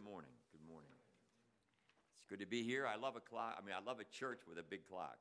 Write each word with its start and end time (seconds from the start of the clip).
morning. 0.00 0.32
Good 0.48 0.64
morning. 0.64 0.96
It's 2.16 2.24
good 2.24 2.40
to 2.40 2.48
be 2.48 2.64
here. 2.64 2.88
I 2.88 2.96
love 2.96 3.20
a 3.20 3.24
clock. 3.24 3.60
I 3.60 3.60
mean, 3.60 3.76
I 3.76 3.84
love 3.84 4.00
a 4.00 4.08
church 4.08 4.48
with 4.48 4.56
a 4.56 4.64
big 4.64 4.88
clock. 4.88 5.20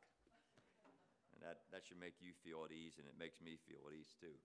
And 1.36 1.44
that, 1.44 1.68
that 1.76 1.84
should 1.84 2.00
make 2.00 2.16
you 2.24 2.32
feel 2.32 2.64
at 2.64 2.72
ease, 2.72 2.96
and 2.96 3.04
it 3.04 3.20
makes 3.20 3.44
me 3.44 3.60
feel 3.68 3.84
at 3.92 3.94
ease 3.96 4.16
too. 4.16 4.40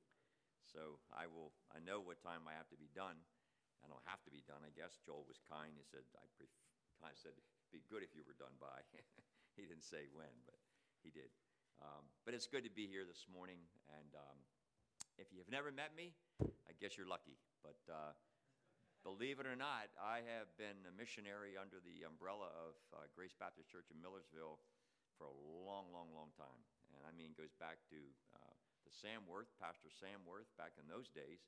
So 0.66 0.98
I 1.14 1.30
will, 1.30 1.54
I 1.70 1.78
know 1.78 2.02
what 2.02 2.18
time 2.18 2.50
I 2.50 2.54
have 2.58 2.66
to 2.74 2.78
be 2.78 2.90
done. 2.98 3.14
I 3.82 3.86
don't 3.86 4.02
have 4.10 4.26
to 4.26 4.32
be 4.34 4.42
done, 4.42 4.66
I 4.66 4.74
guess. 4.74 4.98
Joel 5.06 5.22
was 5.30 5.38
kind. 5.46 5.70
He 5.78 5.86
said, 5.86 6.02
I 6.18 6.26
pref- 6.34 6.58
kind 6.98 7.14
of 7.14 7.20
said, 7.20 7.38
be 7.70 7.86
good 7.86 8.02
if 8.02 8.10
you 8.10 8.26
were 8.26 8.34
done 8.34 8.58
by. 8.58 8.82
he 9.58 9.70
didn't 9.70 9.86
say 9.86 10.10
when, 10.10 10.34
but 10.42 10.58
he 11.06 11.14
did. 11.14 11.30
Um, 11.78 12.02
but 12.26 12.34
it's 12.34 12.50
good 12.50 12.66
to 12.66 12.74
be 12.74 12.90
here 12.90 13.06
this 13.06 13.30
morning. 13.30 13.62
And 13.86 14.10
um, 14.18 14.38
if 15.14 15.30
you've 15.30 15.50
never 15.50 15.70
met 15.70 15.94
me, 15.94 16.10
I 16.42 16.74
guess 16.82 16.98
you're 16.98 17.06
lucky. 17.06 17.38
But 17.62 17.78
uh, 17.86 18.18
Believe 19.04 19.36
it 19.36 19.44
or 19.44 19.52
not, 19.52 19.92
I 20.00 20.24
have 20.24 20.48
been 20.56 20.80
a 20.88 20.96
missionary 20.96 21.60
under 21.60 21.76
the 21.84 22.08
umbrella 22.08 22.48
of 22.56 22.72
uh, 22.96 23.04
Grace 23.12 23.36
Baptist 23.36 23.68
Church 23.68 23.92
in 23.92 24.00
Millersville 24.00 24.56
for 25.20 25.28
a 25.28 25.36
long, 25.60 25.92
long, 25.92 26.08
long 26.16 26.32
time. 26.40 26.64
And 26.96 27.04
I 27.04 27.12
mean, 27.12 27.36
goes 27.36 27.52
back 27.60 27.84
to 27.92 28.00
uh, 28.32 28.54
the 28.88 28.92
Sam 28.96 29.28
Worth, 29.28 29.52
Pastor 29.60 29.92
Sam 29.92 30.24
Worth, 30.24 30.48
back 30.56 30.80
in 30.80 30.88
those 30.88 31.12
days. 31.12 31.44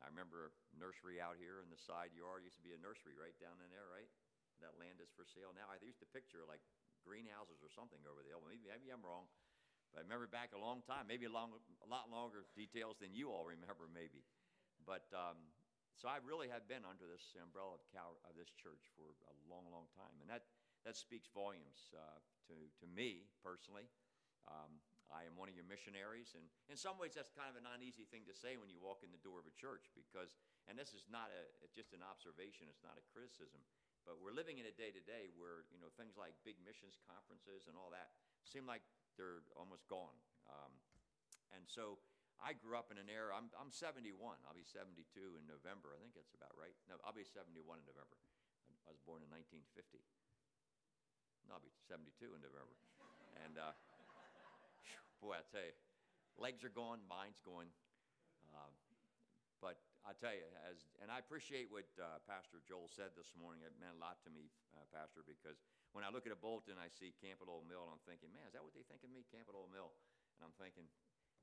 I 0.00 0.08
remember 0.08 0.56
a 0.72 0.80
nursery 0.80 1.20
out 1.20 1.36
here 1.36 1.60
in 1.60 1.68
the 1.68 1.76
side 1.76 2.16
yard 2.16 2.40
used 2.40 2.56
to 2.56 2.64
be 2.64 2.72
a 2.72 2.80
nursery 2.80 3.12
right 3.20 3.36
down 3.36 3.60
in 3.60 3.68
there, 3.68 3.84
right? 3.92 4.08
That 4.64 4.80
land 4.80 4.96
is 5.04 5.12
for 5.12 5.28
sale 5.28 5.52
now. 5.52 5.68
I 5.68 5.76
used 5.84 6.00
to 6.00 6.08
picture 6.08 6.40
like 6.48 6.64
greenhouses 7.04 7.60
or 7.60 7.68
something 7.68 8.00
over 8.08 8.24
there. 8.24 8.40
Well, 8.40 8.48
maybe, 8.48 8.64
maybe 8.64 8.88
I'm 8.88 9.04
wrong, 9.04 9.28
but 9.92 10.00
I 10.00 10.08
remember 10.08 10.24
back 10.24 10.56
a 10.56 10.60
long 10.60 10.80
time, 10.88 11.04
maybe 11.04 11.28
a, 11.28 11.34
long, 11.34 11.52
a 11.84 11.88
lot 11.88 12.08
longer 12.08 12.48
details 12.56 12.96
than 12.96 13.12
you 13.12 13.28
all 13.28 13.44
remember, 13.44 13.84
maybe. 13.92 14.24
But 14.88 15.04
um, 15.12 15.36
so 15.94 16.10
I 16.10 16.18
really 16.22 16.50
have 16.50 16.66
been 16.66 16.82
under 16.82 17.06
this 17.06 17.34
umbrella 17.38 17.78
of, 17.78 17.82
Cal, 17.94 18.18
of 18.26 18.34
this 18.34 18.50
church 18.54 18.90
for 18.98 19.14
a 19.30 19.34
long, 19.46 19.70
long 19.70 19.86
time, 19.94 20.14
and 20.18 20.28
that 20.28 20.46
that 20.84 20.98
speaks 20.98 21.32
volumes 21.32 21.94
uh, 21.94 22.20
to 22.50 22.56
to 22.82 22.86
me 22.90 23.30
personally. 23.40 23.88
Um, 24.44 24.82
I 25.12 25.28
am 25.28 25.36
one 25.36 25.52
of 25.52 25.56
your 25.56 25.68
missionaries, 25.68 26.32
and 26.34 26.44
in 26.66 26.80
some 26.80 26.96
ways, 26.96 27.12
that's 27.14 27.30
kind 27.30 27.46
of 27.46 27.56
an 27.60 27.68
uneasy 27.68 28.08
thing 28.08 28.24
to 28.26 28.34
say 28.34 28.56
when 28.56 28.72
you 28.72 28.80
walk 28.80 29.04
in 29.04 29.12
the 29.12 29.20
door 29.20 29.38
of 29.38 29.46
a 29.46 29.54
church, 29.54 29.92
because 29.92 30.36
and 30.66 30.74
this 30.74 30.96
is 30.96 31.06
not 31.06 31.28
a 31.30 31.42
it's 31.62 31.76
just 31.76 31.92
an 31.92 32.02
observation, 32.04 32.66
it's 32.66 32.82
not 32.84 32.96
a 32.96 33.04
criticism, 33.12 33.60
but 34.08 34.18
we're 34.18 34.34
living 34.34 34.58
in 34.58 34.66
a 34.66 34.74
day 34.74 34.90
to 34.90 35.02
day 35.04 35.30
where 35.36 35.68
you 35.70 35.78
know 35.78 35.92
things 35.94 36.16
like 36.16 36.34
big 36.42 36.58
missions 36.64 36.98
conferences 37.04 37.68
and 37.68 37.76
all 37.78 37.92
that 37.92 38.16
seem 38.44 38.68
like 38.68 38.84
they're 39.16 39.44
almost 39.54 39.86
gone, 39.86 40.16
um, 40.50 40.72
and 41.54 41.64
so 41.64 42.00
I 42.42 42.52
grew 42.58 42.76
up 42.76 42.90
in 42.90 42.98
an 42.98 43.08
era, 43.08 43.32
I'm, 43.32 43.48
I'm 43.56 43.70
71. 43.70 44.10
I'll 44.44 44.56
be 44.56 44.66
72 44.66 45.00
in 45.38 45.44
November. 45.46 45.94
I 45.94 45.98
think 46.02 46.12
that's 46.18 46.34
about 46.34 46.52
right. 46.58 46.74
No, 46.90 46.98
I'll 47.06 47.16
be 47.16 47.24
71 47.24 47.56
in 47.80 47.86
November. 47.86 48.18
I 48.84 48.92
was 48.92 49.00
born 49.06 49.24
in 49.24 49.30
1950. 49.32 50.02
No, 51.48 51.56
I'll 51.56 51.64
be 51.64 51.72
72 51.88 52.10
in 52.34 52.40
November. 52.40 52.76
and 53.44 53.56
uh, 53.56 53.72
boy, 55.22 55.40
I 55.40 55.44
tell 55.48 55.64
you, 55.64 55.76
legs 56.36 56.64
are 56.64 56.72
going, 56.72 57.00
mind's 57.08 57.40
going. 57.40 57.68
Uh, 58.52 58.70
but 59.64 59.80
I 60.04 60.12
tell 60.20 60.36
you, 60.36 60.44
as 60.68 60.84
and 61.00 61.08
I 61.08 61.16
appreciate 61.16 61.72
what 61.72 61.88
uh, 61.96 62.20
Pastor 62.28 62.60
Joel 62.68 62.92
said 62.92 63.16
this 63.16 63.32
morning. 63.32 63.64
It 63.64 63.72
meant 63.80 63.96
a 63.96 64.00
lot 64.00 64.20
to 64.28 64.30
me, 64.32 64.52
uh, 64.76 64.84
Pastor, 64.92 65.24
because 65.24 65.56
when 65.96 66.04
I 66.04 66.12
look 66.12 66.28
at 66.28 66.34
a 66.34 66.38
bulletin, 66.38 66.76
I 66.76 66.92
see 66.92 67.16
Camp 67.24 67.40
at 67.40 67.48
Old 67.48 67.64
Mill, 67.64 67.88
and 67.88 67.92
I'm 67.96 68.04
thinking, 68.04 68.28
man, 68.36 68.44
is 68.44 68.52
that 68.52 68.60
what 68.60 68.76
they 68.76 68.84
think 68.84 69.00
of 69.00 69.08
me, 69.08 69.24
Camp 69.32 69.48
at 69.48 69.56
Old 69.56 69.72
Mill? 69.72 69.88
And 70.36 70.44
I'm 70.44 70.56
thinking, 70.60 70.84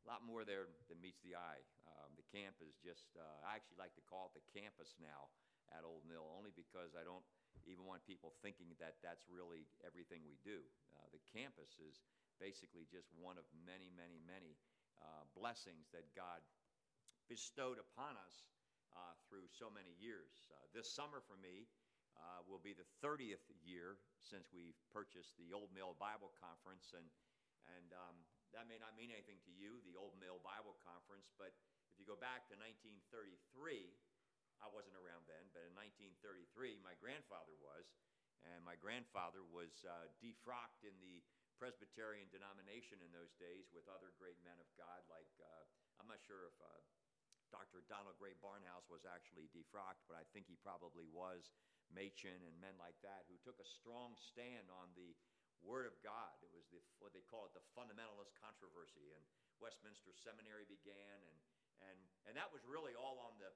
a 0.01 0.05
lot 0.09 0.25
more 0.25 0.41
there 0.41 0.65
than 0.89 0.97
meets 0.97 1.21
the 1.21 1.37
eye. 1.37 1.61
Um, 1.85 2.13
the 2.17 2.25
camp 2.33 2.57
is 2.61 2.73
just, 2.81 3.13
uh, 3.13 3.45
I 3.45 3.57
actually 3.57 3.77
like 3.77 3.93
to 3.97 4.05
call 4.09 4.33
it 4.33 4.37
the 4.37 4.45
campus 4.49 4.97
now 4.97 5.29
at 5.71 5.85
Old 5.85 6.03
Mill, 6.09 6.25
only 6.35 6.51
because 6.51 6.97
I 6.97 7.05
don't 7.05 7.23
even 7.69 7.85
want 7.85 8.01
people 8.09 8.33
thinking 8.41 8.73
that 8.81 8.97
that's 9.05 9.29
really 9.29 9.69
everything 9.85 10.25
we 10.25 10.41
do. 10.41 10.65
Uh, 10.97 11.05
the 11.13 11.21
campus 11.29 11.77
is 11.77 12.01
basically 12.41 12.89
just 12.89 13.13
one 13.13 13.37
of 13.37 13.45
many, 13.53 13.93
many, 13.93 14.17
many 14.25 14.57
uh, 14.97 15.23
blessings 15.37 15.93
that 15.93 16.09
God 16.17 16.41
bestowed 17.29 17.77
upon 17.77 18.17
us 18.17 18.49
uh, 18.97 19.13
through 19.29 19.45
so 19.47 19.69
many 19.69 19.93
years. 20.01 20.49
Uh, 20.49 20.65
this 20.73 20.89
summer 20.89 21.21
for 21.21 21.37
me 21.37 21.69
uh, 22.17 22.43
will 22.49 22.59
be 22.59 22.73
the 22.73 22.87
30th 22.99 23.45
year 23.63 24.01
since 24.19 24.49
we've 24.51 24.77
purchased 24.91 25.37
the 25.37 25.53
Old 25.55 25.71
Mill 25.71 25.95
Bible 25.95 26.33
Conference, 26.41 26.91
and, 26.97 27.07
and 27.77 27.87
um, 27.95 28.17
that 28.51 28.67
may 28.67 28.79
not 28.79 28.95
mean 28.99 29.11
anything 29.11 29.39
to 29.47 29.53
you, 29.55 29.79
the 29.87 29.95
Old 29.95 30.15
Mill 30.19 30.43
Bible 30.43 30.75
Conference, 30.83 31.31
but 31.39 31.55
if 31.91 31.95
you 31.99 32.05
go 32.07 32.19
back 32.19 32.47
to 32.51 32.55
1933, 32.59 33.39
I 34.61 34.67
wasn't 34.69 34.99
around 34.99 35.25
then, 35.25 35.47
but 35.55 35.65
in 35.65 35.73
1933, 35.73 36.83
my 36.83 36.93
grandfather 36.99 37.55
was, 37.63 37.87
and 38.43 38.61
my 38.61 38.75
grandfather 38.77 39.41
was 39.47 39.71
uh, 39.87 40.11
defrocked 40.19 40.83
in 40.83 40.93
the 40.99 41.23
Presbyterian 41.55 42.27
denomination 42.33 42.99
in 43.05 43.13
those 43.13 43.33
days 43.37 43.69
with 43.69 43.85
other 43.87 44.11
great 44.17 44.37
men 44.41 44.57
of 44.59 44.69
God, 44.75 45.01
like 45.07 45.29
uh, 45.39 45.63
I'm 46.01 46.09
not 46.09 46.21
sure 46.25 46.49
if 46.49 46.57
uh, 46.57 46.81
Dr. 47.53 47.83
Donald 47.85 48.17
Grey 48.17 48.33
Barnhouse 48.39 48.87
was 48.89 49.05
actually 49.05 49.51
defrocked, 49.53 50.07
but 50.07 50.17
I 50.17 50.25
think 50.31 50.47
he 50.47 50.57
probably 50.59 51.05
was. 51.11 51.51
Machen 51.91 52.39
and 52.47 52.55
men 52.63 52.79
like 52.79 52.95
that 53.03 53.27
who 53.27 53.35
took 53.43 53.59
a 53.59 53.67
strong 53.67 54.15
stand 54.15 54.71
on 54.71 54.95
the 54.95 55.11
Word 55.61 55.85
of 55.85 55.95
God. 56.01 56.33
It 56.41 56.51
was 56.53 56.65
the, 56.73 56.81
what 56.99 57.13
they 57.13 57.23
call 57.25 57.45
it 57.47 57.53
the 57.53 57.63
fundamentalist 57.77 58.33
controversy. 58.37 59.13
And 59.13 59.23
Westminster 59.61 60.13
Seminary 60.17 60.65
began, 60.65 61.17
and, 61.21 61.37
and, 61.85 61.97
and 62.29 62.33
that 62.33 62.49
was 62.49 62.65
really 62.65 62.97
all 62.97 63.21
on 63.21 63.37
the. 63.37 63.49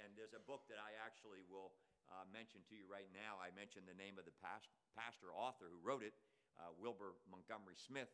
And 0.00 0.16
there's 0.16 0.32
a 0.32 0.40
book 0.40 0.64
that 0.72 0.80
I 0.80 0.96
actually 1.04 1.44
will 1.52 1.76
uh, 2.08 2.24
mention 2.32 2.64
to 2.68 2.74
you 2.74 2.88
right 2.88 3.08
now. 3.12 3.36
I 3.38 3.52
mentioned 3.52 3.84
the 3.84 3.96
name 3.98 4.16
of 4.16 4.24
the 4.24 4.32
past, 4.40 4.72
pastor 4.96 5.28
author 5.36 5.68
who 5.68 5.76
wrote 5.84 6.00
it, 6.00 6.16
uh, 6.56 6.72
Wilbur 6.80 7.12
Montgomery 7.28 7.76
Smith, 7.76 8.08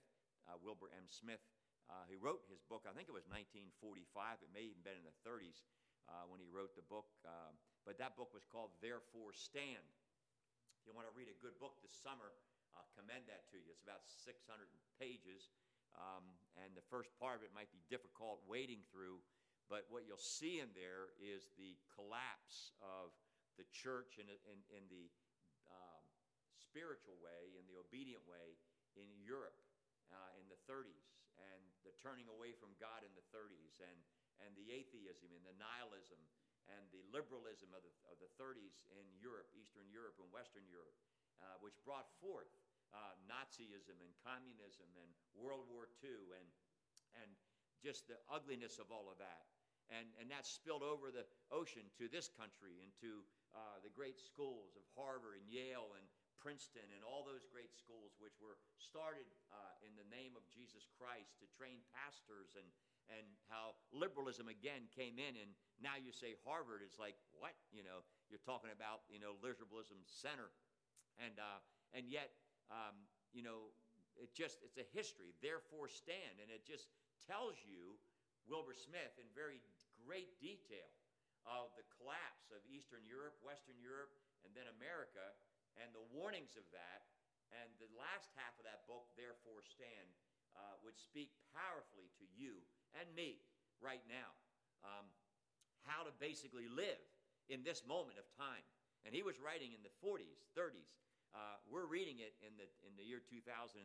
uh, 0.51 0.59
Wilbur 0.59 0.91
M. 0.91 1.07
Smith. 1.07 1.43
Uh, 1.89 2.05
he 2.05 2.19
wrote 2.21 2.45
his 2.53 2.61
book, 2.69 2.85
I 2.85 2.93
think 2.93 3.09
it 3.09 3.17
was 3.17 3.25
1945. 3.33 4.45
It 4.45 4.53
may 4.53 4.69
even 4.69 4.83
been 4.85 4.99
in 5.01 5.07
the 5.07 5.17
30s 5.25 5.65
uh, 6.11 6.29
when 6.29 6.37
he 6.37 6.49
wrote 6.51 6.77
the 6.77 6.85
book. 6.85 7.09
Uh, 7.25 7.55
but 7.89 7.97
that 7.97 8.19
book 8.21 8.37
was 8.37 8.45
called 8.45 8.77
Therefore 8.85 9.33
Stand. 9.33 9.89
If 10.77 10.85
you 10.85 10.93
want 10.93 11.09
to 11.09 11.15
read 11.17 11.33
a 11.33 11.39
good 11.41 11.57
book 11.57 11.81
this 11.81 11.97
summer, 11.97 12.37
I'll 12.77 12.91
commend 12.97 13.29
that 13.29 13.49
to 13.53 13.61
you. 13.61 13.69
It's 13.73 13.85
about 13.85 14.05
600 14.05 14.41
pages, 14.99 15.53
um, 15.97 16.25
and 16.61 16.75
the 16.77 16.85
first 16.89 17.15
part 17.17 17.41
of 17.41 17.43
it 17.47 17.53
might 17.55 17.71
be 17.73 17.81
difficult 17.89 18.45
wading 18.45 18.85
through, 18.93 19.23
but 19.69 19.89
what 19.93 20.09
you'll 20.09 20.21
see 20.21 20.61
in 20.61 20.73
there 20.73 21.13
is 21.21 21.53
the 21.61 21.77
collapse 21.93 22.73
of 22.81 23.13
the 23.61 23.67
church 23.73 24.17
in, 24.17 24.29
in, 24.29 24.59
in 24.73 24.85
the 24.89 25.09
um, 25.69 26.05
spiritual 26.57 27.17
way, 27.21 27.57
in 27.57 27.65
the 27.69 27.77
obedient 27.77 28.25
way, 28.25 28.57
in 28.97 29.09
Europe 29.21 29.59
uh, 30.11 30.33
in 30.41 30.47
the 30.49 30.59
30s, 30.65 31.21
and 31.37 31.63
the 31.85 31.93
turning 32.01 32.27
away 32.33 32.57
from 32.57 32.73
God 32.81 33.05
in 33.05 33.13
the 33.15 33.27
30s, 33.31 33.79
and, 33.85 33.99
and 34.43 34.51
the 34.57 34.73
atheism 34.73 35.31
and 35.35 35.45
the 35.45 35.57
nihilism 35.61 36.19
and 36.69 36.85
the 36.93 37.01
liberalism 37.09 37.73
of 37.73 37.81
the, 37.81 37.93
of 38.13 38.21
the 38.21 38.29
30s 38.37 38.85
in 38.93 39.07
Europe, 39.17 39.49
Eastern 39.57 39.89
Europe 39.89 40.21
and 40.21 40.29
Western 40.29 40.69
Europe, 40.69 40.93
uh, 41.43 41.57
which 41.61 41.77
brought 41.85 42.09
forth 42.19 42.51
uh, 42.95 43.15
Nazism 43.29 43.99
and 44.01 44.13
communism 44.25 44.89
and 44.97 45.11
World 45.37 45.69
War 45.69 45.89
II 46.01 46.35
and, 46.35 46.49
and 47.21 47.31
just 47.85 48.09
the 48.09 48.19
ugliness 48.33 48.81
of 48.81 48.91
all 48.91 49.07
of 49.13 49.21
that. 49.21 49.47
And, 49.89 50.09
and 50.21 50.29
that 50.29 50.45
spilled 50.45 50.85
over 50.85 51.09
the 51.09 51.25
ocean 51.49 51.89
to 51.97 52.13
this 52.13 52.29
country 52.29 52.85
and 52.85 52.93
to 53.01 53.25
uh, 53.57 53.81
the 53.81 53.89
great 53.89 54.21
schools 54.21 54.77
of 54.77 54.85
Harvard 54.93 55.41
and 55.41 55.49
Yale 55.49 55.97
and 55.97 56.05
Princeton 56.39 56.87
and 56.95 57.03
all 57.03 57.27
those 57.27 57.49
great 57.51 57.75
schools, 57.75 58.15
which 58.23 58.37
were 58.39 58.61
started 58.79 59.27
uh, 59.51 59.75
in 59.83 59.93
the 59.99 60.07
name 60.07 60.39
of 60.39 60.47
Jesus 60.47 60.87
Christ 60.95 61.35
to 61.43 61.47
train 61.51 61.83
pastors, 61.91 62.55
and, 62.55 62.69
and 63.11 63.27
how 63.51 63.75
liberalism 63.91 64.47
again 64.47 64.87
came 64.95 65.19
in. 65.19 65.35
And 65.35 65.51
now 65.83 65.99
you 65.99 66.15
say 66.15 66.39
Harvard 66.47 66.87
is 66.87 66.95
like, 67.01 67.19
what? 67.35 67.59
You 67.75 67.83
know, 67.83 68.07
you're 68.31 68.43
talking 68.47 68.71
about, 68.71 69.03
you 69.11 69.19
know, 69.19 69.35
liberalism 69.43 69.99
center. 70.07 70.53
And, 71.19 71.37
uh, 71.39 71.61
and 71.95 72.07
yet, 72.07 72.31
um, 72.71 72.95
you 73.35 73.43
know, 73.43 73.75
it 74.19 74.35
just, 74.35 74.63
it's 74.63 74.79
a 74.79 74.89
history, 74.95 75.35
therefore 75.43 75.87
stand. 75.91 76.43
And 76.43 76.51
it 76.51 76.67
just 76.67 76.91
tells 77.27 77.59
you, 77.63 77.99
Wilbur 78.47 78.75
Smith, 78.75 79.15
in 79.21 79.29
very 79.35 79.61
great 80.07 80.39
detail, 80.41 80.89
of 81.47 81.73
the 81.81 81.87
collapse 81.97 82.53
of 82.53 82.61
Eastern 82.69 83.05
Europe, 83.09 83.39
Western 83.41 83.79
Europe, 83.81 84.13
and 84.45 84.53
then 84.53 84.69
America, 84.77 85.33
and 85.81 85.89
the 85.97 86.05
warnings 86.13 86.59
of 86.59 86.67
that. 86.75 87.09
And 87.55 87.73
the 87.81 87.89
last 87.97 88.29
half 88.37 88.53
of 88.61 88.69
that 88.69 88.85
book, 88.85 89.09
Therefore 89.17 89.65
Stand, 89.65 90.13
uh, 90.53 90.77
would 90.85 90.99
speak 90.99 91.33
powerfully 91.55 92.13
to 92.21 92.27
you 92.37 92.61
and 92.99 93.09
me 93.17 93.41
right 93.81 94.03
now. 94.05 94.29
Um, 94.85 95.09
how 95.89 96.05
to 96.05 96.13
basically 96.21 96.69
live 96.69 97.01
in 97.49 97.65
this 97.65 97.81
moment 97.89 98.21
of 98.21 98.29
time. 98.37 98.61
And 99.09 99.17
he 99.17 99.25
was 99.25 99.41
writing 99.41 99.73
in 99.73 99.81
the 99.81 99.95
40s, 100.05 100.45
30s, 100.53 100.93
uh, 101.35 101.61
we're 101.69 101.87
reading 101.87 102.21
it 102.21 102.35
in 102.41 102.57
the, 102.57 102.67
in 102.85 102.97
the 102.97 103.05
year 103.05 103.21
2022, 103.21 103.85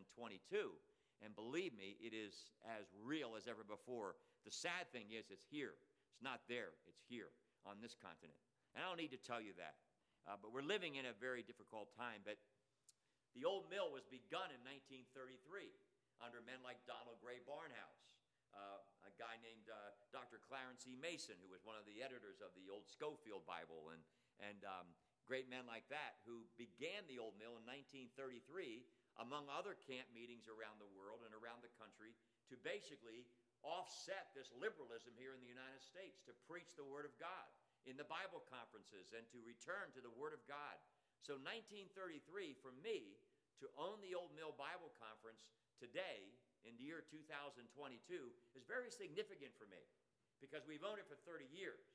and 1.24 1.32
believe 1.36 1.72
me, 1.76 1.96
it 2.04 2.12
is 2.12 2.52
as 2.68 2.92
real 3.00 3.36
as 3.40 3.48
ever 3.48 3.64
before. 3.64 4.16
The 4.44 4.52
sad 4.52 4.92
thing 4.92 5.12
is, 5.16 5.32
it's 5.32 5.48
here. 5.48 5.76
It's 6.12 6.24
not 6.24 6.44
there, 6.52 6.76
it's 6.84 7.04
here 7.08 7.32
on 7.64 7.80
this 7.80 7.96
continent. 7.96 8.38
And 8.76 8.84
I 8.84 8.90
don't 8.90 9.00
need 9.00 9.16
to 9.16 9.22
tell 9.22 9.40
you 9.40 9.56
that. 9.56 9.80
Uh, 10.24 10.40
but 10.40 10.56
we're 10.56 10.66
living 10.66 10.96
in 10.96 11.08
a 11.08 11.16
very 11.16 11.44
difficult 11.44 11.92
time. 11.96 12.24
But 12.24 12.40
the 13.36 13.44
old 13.44 13.68
mill 13.68 13.92
was 13.92 14.08
begun 14.08 14.52
in 14.52 14.62
1933 14.64 15.74
under 16.24 16.40
men 16.44 16.64
like 16.64 16.80
Donald 16.88 17.20
Grey 17.20 17.44
Barnhouse, 17.44 18.04
uh, 18.56 18.80
a 19.04 19.12
guy 19.20 19.36
named 19.44 19.68
uh, 19.68 19.92
Dr. 20.14 20.40
Clarence 20.46 20.86
E. 20.86 20.96
Mason, 20.96 21.36
who 21.44 21.50
was 21.50 21.66
one 21.66 21.76
of 21.76 21.84
the 21.84 22.00
editors 22.00 22.40
of 22.40 22.54
the 22.56 22.70
old 22.70 22.86
Scofield 22.86 23.44
Bible, 23.44 23.92
and, 23.92 24.02
and 24.40 24.62
um, 24.64 24.88
great 25.26 25.48
men 25.48 25.64
like 25.66 25.88
that 25.90 26.20
who 26.28 26.44
began 26.60 27.04
the 27.08 27.20
old 27.20 27.36
mill 27.40 27.56
in 27.56 27.66
1933, 27.66 28.84
among 29.22 29.48
other 29.48 29.78
camp 29.88 30.10
meetings 30.12 30.50
around 30.50 30.78
the 30.78 30.94
world 30.96 31.24
and 31.24 31.34
around 31.34 31.64
the 31.64 31.74
country, 31.80 32.12
to 32.52 32.56
basically 32.62 33.24
offset 33.64 34.32
this 34.36 34.52
liberalism 34.60 35.16
here 35.16 35.32
in 35.32 35.42
the 35.42 35.50
United 35.50 35.80
States, 35.80 36.20
to 36.28 36.36
preach 36.46 36.76
the 36.76 36.86
Word 36.86 37.08
of 37.08 37.16
God 37.16 37.48
in 37.88 37.96
the 37.96 38.08
Bible 38.08 38.44
conferences 38.52 39.16
and 39.16 39.24
to 39.32 39.40
return 39.44 39.92
to 39.96 40.04
the 40.04 40.12
Word 40.12 40.36
of 40.36 40.44
God. 40.48 40.76
So, 41.24 41.40
1933, 41.40 42.60
for 42.60 42.76
me, 42.84 43.16
to 43.64 43.72
own 43.80 44.04
the 44.04 44.12
Old 44.12 44.36
Mill 44.36 44.52
Bible 44.60 44.92
Conference 45.00 45.48
today 45.80 46.28
in 46.68 46.76
the 46.76 46.84
year 46.84 47.04
2022 47.08 47.64
is 48.60 48.64
very 48.68 48.92
significant 48.92 49.56
for 49.56 49.68
me 49.72 49.80
because 50.44 50.68
we've 50.68 50.84
owned 50.84 51.00
it 51.00 51.08
for 51.08 51.16
30 51.24 51.48
years. 51.52 51.93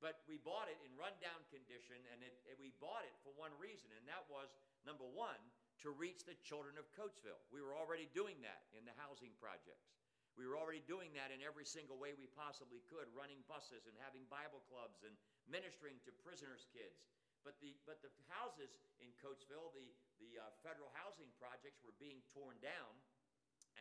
But 0.00 0.24
we 0.24 0.40
bought 0.40 0.72
it 0.72 0.80
in 0.80 0.90
rundown 0.96 1.44
condition, 1.52 2.00
and 2.12 2.24
it, 2.24 2.32
it, 2.48 2.56
we 2.56 2.72
bought 2.80 3.04
it 3.04 3.12
for 3.20 3.36
one 3.36 3.52
reason, 3.60 3.92
and 3.92 4.04
that 4.08 4.24
was 4.32 4.48
number 4.88 5.04
one, 5.12 5.36
to 5.84 5.92
reach 5.92 6.24
the 6.24 6.36
children 6.44 6.76
of 6.80 6.88
Coatesville. 6.92 7.40
We 7.52 7.60
were 7.60 7.76
already 7.76 8.08
doing 8.12 8.40
that 8.44 8.68
in 8.72 8.84
the 8.88 8.96
housing 8.96 9.32
projects. 9.36 9.92
We 10.40 10.48
were 10.48 10.56
already 10.56 10.80
doing 10.88 11.12
that 11.16 11.28
in 11.32 11.44
every 11.44 11.68
single 11.68 12.00
way 12.00 12.16
we 12.16 12.28
possibly 12.32 12.80
could, 12.88 13.08
running 13.12 13.44
buses 13.44 13.84
and 13.84 13.96
having 14.00 14.24
Bible 14.32 14.64
clubs 14.72 15.04
and 15.04 15.12
ministering 15.48 16.00
to 16.08 16.16
prisoners' 16.24 16.64
kids. 16.72 17.04
But 17.44 17.56
the, 17.64 17.76
but 17.88 18.00
the 18.04 18.12
houses 18.28 18.72
in 19.00 19.08
Coatesville, 19.20 19.72
the, 19.72 19.88
the 20.20 20.40
uh, 20.40 20.48
federal 20.60 20.92
housing 20.96 21.28
projects 21.40 21.80
were 21.80 21.96
being 21.96 22.20
torn 22.32 22.56
down. 22.60 22.92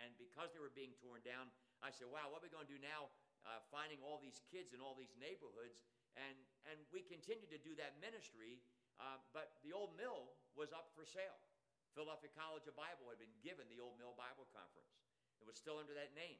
And 0.04 0.16
because 0.16 0.56
they 0.56 0.64
were 0.64 0.72
being 0.72 0.96
torn 1.04 1.20
down, 1.28 1.52
I 1.84 1.92
said, 1.92 2.08
wow, 2.08 2.32
what 2.32 2.40
are 2.40 2.48
we 2.48 2.52
going 2.52 2.68
to 2.68 2.76
do 2.76 2.80
now 2.80 3.12
uh, 3.44 3.60
finding 3.68 4.00
all 4.00 4.20
these 4.20 4.40
kids 4.48 4.72
in 4.72 4.80
all 4.80 4.96
these 4.96 5.12
neighborhoods? 5.20 5.80
And, 6.20 6.36
and 6.68 6.78
we 6.92 7.02
continued 7.08 7.48
to 7.56 7.62
do 7.62 7.74
that 7.80 7.96
ministry, 8.04 8.60
uh, 9.00 9.24
but 9.32 9.56
the 9.64 9.72
old 9.72 9.96
mill 9.96 10.36
was 10.60 10.76
up 10.76 10.92
for 10.92 11.08
sale. 11.08 11.40
Philadelphia 11.96 12.30
College 12.36 12.68
of 12.68 12.76
Bible 12.76 13.08
had 13.10 13.18
been 13.18 13.34
given 13.42 13.66
the 13.72 13.82
Old 13.82 13.98
Mill 13.98 14.14
Bible 14.14 14.46
Conference. 14.54 14.94
It 15.42 15.48
was 15.48 15.58
still 15.58 15.82
under 15.82 15.96
that 15.98 16.14
name. 16.14 16.38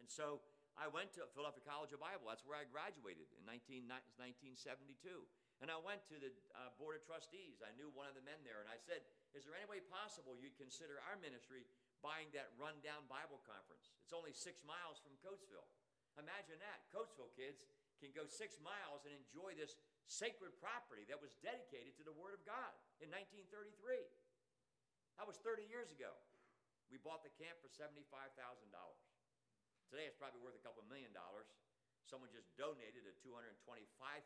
And 0.00 0.08
so 0.08 0.40
I 0.78 0.88
went 0.88 1.12
to 1.18 1.26
Philadelphia 1.36 1.66
College 1.66 1.92
of 1.92 2.00
Bible. 2.00 2.30
That's 2.30 2.46
where 2.46 2.56
I 2.56 2.64
graduated 2.64 3.28
in 3.36 3.42
19, 3.44 3.84
1972. 3.90 4.96
And 5.60 5.68
I 5.68 5.76
went 5.76 6.00
to 6.08 6.16
the 6.16 6.32
uh, 6.56 6.72
Board 6.80 6.96
of 6.96 7.04
Trustees. 7.04 7.60
I 7.60 7.68
knew 7.76 7.92
one 7.92 8.08
of 8.08 8.16
the 8.16 8.24
men 8.24 8.40
there. 8.48 8.64
And 8.64 8.70
I 8.72 8.80
said, 8.80 9.04
Is 9.36 9.44
there 9.44 9.52
any 9.52 9.68
way 9.68 9.84
possible 9.92 10.32
you'd 10.40 10.56
consider 10.56 11.04
our 11.04 11.20
ministry 11.20 11.68
buying 12.00 12.32
that 12.32 12.56
rundown 12.56 13.04
Bible 13.12 13.44
conference? 13.44 13.92
It's 14.00 14.16
only 14.16 14.32
six 14.32 14.64
miles 14.64 14.96
from 15.04 15.12
Coatesville. 15.20 15.68
Imagine 16.16 16.56
that. 16.64 16.88
Coatesville 16.88 17.30
kids 17.36 17.60
can 18.00 18.16
go 18.16 18.24
six 18.24 18.56
miles 18.64 19.04
and 19.04 19.12
enjoy 19.12 19.52
this 19.54 19.76
sacred 20.08 20.56
property 20.58 21.04
that 21.06 21.20
was 21.20 21.36
dedicated 21.44 21.94
to 22.00 22.04
the 22.04 22.16
Word 22.16 22.32
of 22.32 22.42
God 22.48 22.72
in 23.04 23.12
1933. 23.12 23.76
That 25.20 25.28
was 25.28 25.36
30 25.44 25.68
years 25.68 25.92
ago. 25.92 26.10
We 26.88 26.98
bought 26.98 27.22
the 27.22 27.30
camp 27.36 27.60
for 27.60 27.68
$75,000. 27.70 28.34
Today 29.92 30.08
it's 30.08 30.18
probably 30.18 30.42
worth 30.42 30.58
a 30.58 30.64
couple 30.64 30.82
million 30.88 31.12
dollars. 31.12 31.46
Someone 32.08 32.32
just 32.34 32.50
donated 32.58 33.06
a 33.06 33.14
$225,000 33.22 33.62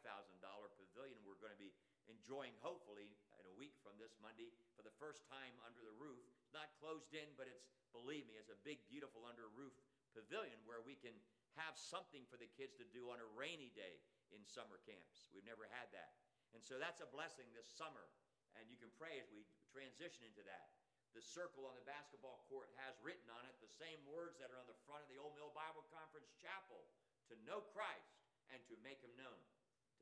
pavilion 0.00 1.20
we're 1.26 1.36
going 1.42 1.52
to 1.52 1.60
be 1.60 1.74
enjoying, 2.08 2.56
hopefully, 2.64 3.12
in 3.36 3.44
a 3.44 3.54
week 3.60 3.76
from 3.84 3.98
this 4.00 4.16
Monday 4.24 4.54
for 4.72 4.80
the 4.80 4.94
first 4.96 5.26
time 5.28 5.52
under 5.66 5.84
the 5.84 5.92
roof. 6.00 6.24
It's 6.40 6.56
not 6.56 6.72
closed 6.80 7.12
in, 7.12 7.28
but 7.36 7.44
it's, 7.44 7.68
believe 7.92 8.24
me, 8.24 8.40
it's 8.40 8.48
a 8.48 8.60
big, 8.64 8.80
beautiful 8.88 9.28
under 9.28 9.52
roof 9.52 9.76
pavilion 10.16 10.56
where 10.64 10.80
we 10.80 10.96
can 10.96 11.12
have 11.60 11.78
something 11.78 12.26
for 12.26 12.38
the 12.38 12.50
kids 12.54 12.74
to 12.78 12.86
do 12.90 13.10
on 13.10 13.22
a 13.22 13.28
rainy 13.38 13.70
day 13.74 14.02
in 14.34 14.42
summer 14.44 14.82
camps. 14.82 15.30
We've 15.30 15.46
never 15.46 15.66
had 15.70 15.90
that. 15.94 16.18
And 16.54 16.62
so 16.62 16.78
that's 16.78 17.02
a 17.02 17.10
blessing 17.10 17.50
this 17.54 17.70
summer. 17.70 18.06
And 18.54 18.70
you 18.70 18.78
can 18.78 18.90
pray 18.94 19.18
as 19.18 19.30
we 19.34 19.46
transition 19.70 20.22
into 20.26 20.42
that 20.46 20.74
the 21.14 21.22
circle 21.22 21.62
on 21.62 21.78
the 21.78 21.86
basketball 21.86 22.42
court 22.50 22.66
has 22.82 22.98
written 22.98 23.30
on 23.30 23.46
it 23.46 23.54
the 23.62 23.70
same 23.78 24.02
words 24.10 24.34
that 24.42 24.50
are 24.50 24.58
on 24.58 24.66
the 24.66 24.82
front 24.82 25.06
of 25.06 25.08
the 25.08 25.18
Old 25.22 25.38
Mill 25.38 25.54
Bible 25.54 25.86
Conference 25.94 26.34
chapel 26.42 26.90
to 27.30 27.38
know 27.46 27.62
Christ 27.70 28.18
and 28.50 28.58
to 28.66 28.74
make 28.82 28.98
him 28.98 29.14
known. 29.14 29.38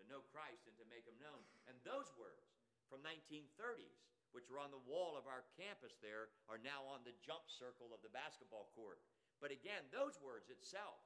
To 0.01 0.09
know 0.09 0.25
Christ 0.33 0.65
and 0.65 0.75
to 0.81 0.89
make 0.89 1.05
him 1.05 1.15
known. 1.21 1.45
And 1.69 1.77
those 1.85 2.09
words 2.17 2.49
from 2.89 3.05
1930s, 3.05 4.01
which 4.33 4.49
are 4.49 4.57
on 4.57 4.73
the 4.73 4.89
wall 4.89 5.13
of 5.13 5.29
our 5.29 5.45
campus 5.53 6.01
there, 6.01 6.33
are 6.49 6.57
now 6.65 6.81
on 6.89 7.05
the 7.05 7.15
jump 7.21 7.45
circle 7.45 7.93
of 7.93 8.01
the 8.01 8.17
basketball 8.17 8.73
court. 8.73 9.05
But 9.37 9.53
again, 9.53 9.85
those 9.93 10.17
words 10.25 10.49
itself, 10.49 10.97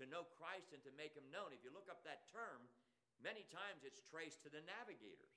to 0.00 0.08
know 0.08 0.24
Christ 0.40 0.72
and 0.72 0.80
to 0.88 0.92
make 0.96 1.12
him 1.12 1.28
known, 1.28 1.52
if 1.52 1.60
you 1.60 1.68
look 1.68 1.92
up 1.92 2.00
that 2.08 2.24
term, 2.32 2.64
many 3.20 3.44
times 3.52 3.84
it's 3.84 4.00
traced 4.00 4.40
to 4.48 4.50
the 4.50 4.64
navigators 4.64 5.36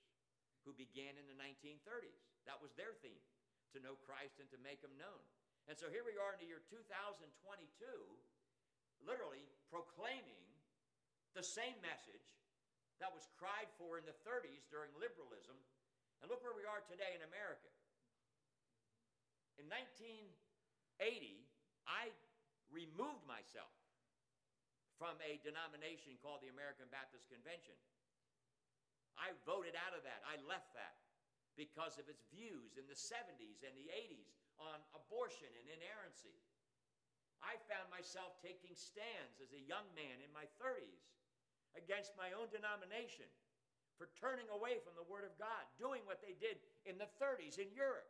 who 0.64 0.72
began 0.72 1.20
in 1.20 1.28
the 1.28 1.36
1930s. 1.36 2.24
That 2.48 2.64
was 2.64 2.72
their 2.80 2.96
theme 3.04 3.20
to 3.76 3.84
know 3.84 4.00
Christ 4.08 4.40
and 4.40 4.48
to 4.56 4.60
make 4.64 4.80
him 4.80 4.96
known. 4.96 5.20
And 5.68 5.76
so 5.76 5.92
here 5.92 6.08
we 6.08 6.16
are 6.16 6.32
in 6.32 6.40
the 6.40 6.48
year 6.48 6.64
2022, 6.72 7.28
literally 9.04 9.44
proclaiming 9.68 10.48
the 11.36 11.44
same 11.44 11.76
message 11.84 12.24
that 13.04 13.12
was 13.12 13.28
cried 13.36 13.68
for 13.76 14.00
in 14.00 14.08
the 14.08 14.16
30s 14.24 14.64
during 14.72 14.96
liberalism. 14.96 15.60
And 16.24 16.32
look 16.32 16.40
where 16.40 16.56
we 16.56 16.64
are 16.64 16.80
today 16.88 17.12
in 17.12 17.24
America. 17.28 17.68
In 19.60 19.68
1980, 19.68 20.32
I 21.84 22.16
removed 22.72 23.28
myself 23.28 23.83
from 24.98 25.18
a 25.22 25.42
denomination 25.42 26.16
called 26.22 26.42
the 26.42 26.54
American 26.54 26.88
Baptist 26.94 27.28
Convention. 27.30 27.76
I 29.18 29.34
voted 29.46 29.78
out 29.78 29.94
of 29.94 30.02
that. 30.06 30.26
I 30.26 30.42
left 30.46 30.74
that 30.74 30.98
because 31.54 32.02
of 32.02 32.10
its 32.10 32.26
views 32.34 32.82
in 32.82 32.90
the 32.90 32.98
70s 32.98 33.62
and 33.62 33.74
the 33.78 33.90
80s 33.94 34.34
on 34.58 34.82
abortion 34.98 35.50
and 35.54 35.68
inerrancy. 35.70 36.42
I 37.44 37.60
found 37.68 37.92
myself 37.92 38.40
taking 38.40 38.74
stands 38.74 39.44
as 39.44 39.52
a 39.52 39.68
young 39.68 39.86
man 39.94 40.24
in 40.24 40.32
my 40.32 40.48
30s 40.58 41.12
against 41.76 42.16
my 42.16 42.32
own 42.34 42.50
denomination 42.50 43.28
for 44.00 44.10
turning 44.18 44.48
away 44.50 44.82
from 44.82 44.98
the 44.98 45.06
Word 45.06 45.28
of 45.28 45.36
God, 45.38 45.68
doing 45.78 46.02
what 46.10 46.24
they 46.24 46.34
did 46.40 46.58
in 46.88 46.98
the 46.98 47.10
30s 47.22 47.62
in 47.62 47.70
Europe. 47.76 48.10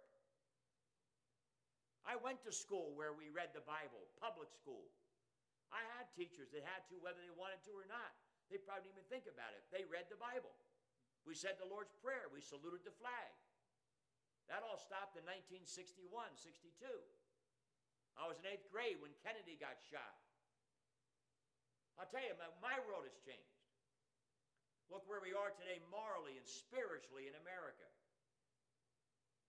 I 2.04 2.20
went 2.20 2.44
to 2.44 2.52
school 2.52 2.92
where 2.96 3.16
we 3.16 3.32
read 3.32 3.52
the 3.56 3.64
Bible, 3.64 4.04
public 4.20 4.52
school. 4.52 4.92
I 5.74 5.82
had 5.98 6.06
teachers 6.14 6.54
that 6.54 6.62
had 6.62 6.86
to, 6.94 7.02
whether 7.02 7.18
they 7.18 7.34
wanted 7.34 7.66
to 7.66 7.74
or 7.74 7.90
not. 7.90 8.14
They 8.54 8.62
probably 8.62 8.86
didn't 8.86 9.02
even 9.02 9.10
think 9.10 9.26
about 9.26 9.58
it. 9.58 9.66
They 9.74 9.84
read 9.90 10.06
the 10.14 10.22
Bible. 10.22 10.54
We 11.26 11.34
said 11.34 11.58
the 11.58 11.66
Lord's 11.66 11.98
Prayer. 11.98 12.30
We 12.30 12.46
saluted 12.46 12.86
the 12.86 12.94
flag. 12.94 13.34
That 14.52 14.62
all 14.62 14.78
stopped 14.78 15.18
in 15.18 15.26
1961, 15.26 16.06
62. 16.38 16.70
I 18.14 18.30
was 18.30 18.38
in 18.38 18.46
eighth 18.46 18.70
grade 18.70 19.02
when 19.02 19.16
Kennedy 19.26 19.58
got 19.58 19.82
shot. 19.82 20.22
I'll 21.98 22.10
tell 22.10 22.22
you, 22.22 22.38
my, 22.38 22.50
my 22.62 22.78
world 22.86 23.10
has 23.10 23.18
changed. 23.26 23.58
Look 24.92 25.10
where 25.10 25.24
we 25.24 25.34
are 25.34 25.50
today 25.56 25.82
morally 25.90 26.38
and 26.38 26.46
spiritually 26.46 27.26
in 27.26 27.34
America. 27.42 27.88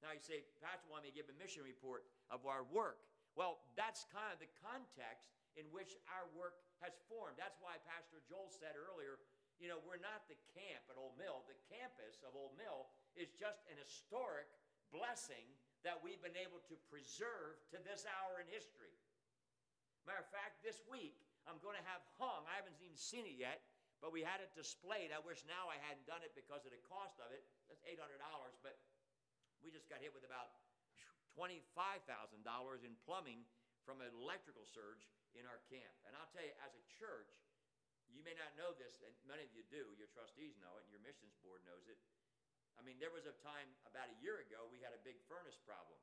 Now 0.00 0.16
you 0.16 0.22
say, 0.22 0.46
Pastor, 0.60 0.88
want 0.88 1.04
me 1.04 1.12
to 1.12 1.16
give 1.16 1.28
a 1.28 1.36
mission 1.36 1.64
report 1.64 2.08
of 2.32 2.44
our 2.48 2.64
work. 2.72 3.02
Well, 3.34 3.60
that's 3.74 4.06
kind 4.08 4.30
of 4.30 4.38
the 4.38 4.48
context 4.62 5.34
in 5.54 5.66
which 5.70 5.94
our 6.11 6.26
work 6.34 6.58
has 6.82 6.94
formed. 7.06 7.38
That's 7.38 7.58
why 7.62 7.78
Pastor 7.87 8.23
Joel 8.26 8.50
said 8.50 8.75
earlier, 8.75 9.23
you 9.62 9.70
know, 9.70 9.78
we're 9.87 10.02
not 10.02 10.26
the 10.26 10.38
camp 10.52 10.82
at 10.90 10.99
Old 10.99 11.14
Mill. 11.14 11.46
The 11.46 11.58
campus 11.70 12.23
of 12.26 12.34
Old 12.34 12.58
Mill 12.58 12.90
is 13.14 13.30
just 13.38 13.62
an 13.70 13.78
historic 13.78 14.50
blessing 14.90 15.46
that 15.87 16.00
we've 16.02 16.20
been 16.23 16.38
able 16.38 16.58
to 16.66 16.75
preserve 16.90 17.61
to 17.70 17.78
this 17.87 18.02
hour 18.08 18.42
in 18.42 18.49
history. 18.50 18.92
Matter 20.04 20.20
of 20.20 20.30
fact, 20.34 20.61
this 20.61 20.82
week 20.90 21.16
I'm 21.46 21.61
going 21.62 21.76
to 21.78 21.87
have 21.87 22.02
hung, 22.18 22.44
I 22.49 22.56
haven't 22.58 22.76
even 22.80 22.96
seen 22.96 23.28
it 23.28 23.37
yet, 23.37 23.62
but 24.02 24.12
we 24.12 24.25
had 24.25 24.40
it 24.40 24.52
displayed. 24.52 25.12
I 25.14 25.20
wish 25.23 25.44
now 25.49 25.70
I 25.70 25.80
hadn't 25.80 26.04
done 26.04 26.20
it 26.25 26.32
because 26.37 26.66
of 26.68 26.73
the 26.75 26.82
cost 26.88 27.20
of 27.23 27.32
it. 27.32 27.44
That's 27.70 27.84
$800, 27.88 28.20
but 28.61 28.76
we 29.64 29.73
just 29.73 29.88
got 29.88 30.02
hit 30.02 30.12
with 30.12 30.28
about 30.28 30.61
$25,000 31.37 32.04
in 32.84 32.92
plumbing 33.04 33.44
from 33.84 34.00
an 34.00 34.12
electrical 34.12 34.64
surge 34.64 35.08
in 35.34 35.44
our 35.46 35.60
camp. 35.70 35.94
And 36.06 36.14
I'll 36.14 36.30
tell 36.30 36.44
you, 36.44 36.54
as 36.62 36.72
a 36.74 36.84
church, 36.98 37.30
you 38.10 38.22
may 38.22 38.34
not 38.38 38.54
know 38.54 38.70
this, 38.78 39.02
and 39.02 39.10
many 39.26 39.42
of 39.42 39.52
you 39.52 39.66
do. 39.70 39.90
Your 39.98 40.10
trustees 40.14 40.54
know 40.62 40.78
it, 40.78 40.86
and 40.86 40.92
your 40.94 41.02
missions 41.02 41.34
board 41.42 41.62
knows 41.66 41.86
it. 41.90 41.98
I 42.78 42.82
mean, 42.82 42.98
there 42.98 43.14
was 43.14 43.26
a 43.26 43.34
time 43.42 43.70
about 43.86 44.10
a 44.10 44.18
year 44.18 44.42
ago 44.42 44.66
we 44.70 44.82
had 44.82 44.94
a 44.94 45.02
big 45.06 45.18
furnace 45.30 45.58
problem 45.62 45.98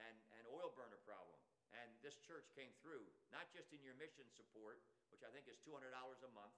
and 0.00 0.16
an 0.40 0.48
oil 0.48 0.72
burner 0.72 1.00
problem. 1.04 1.36
And 1.76 1.88
this 2.02 2.18
church 2.26 2.50
came 2.56 2.72
through, 2.82 3.04
not 3.30 3.46
just 3.54 3.70
in 3.70 3.80
your 3.84 3.94
mission 3.94 4.26
support, 4.34 4.82
which 5.14 5.22
I 5.22 5.30
think 5.30 5.46
is 5.46 5.60
$200 5.62 5.86
a 5.86 6.30
month, 6.34 6.56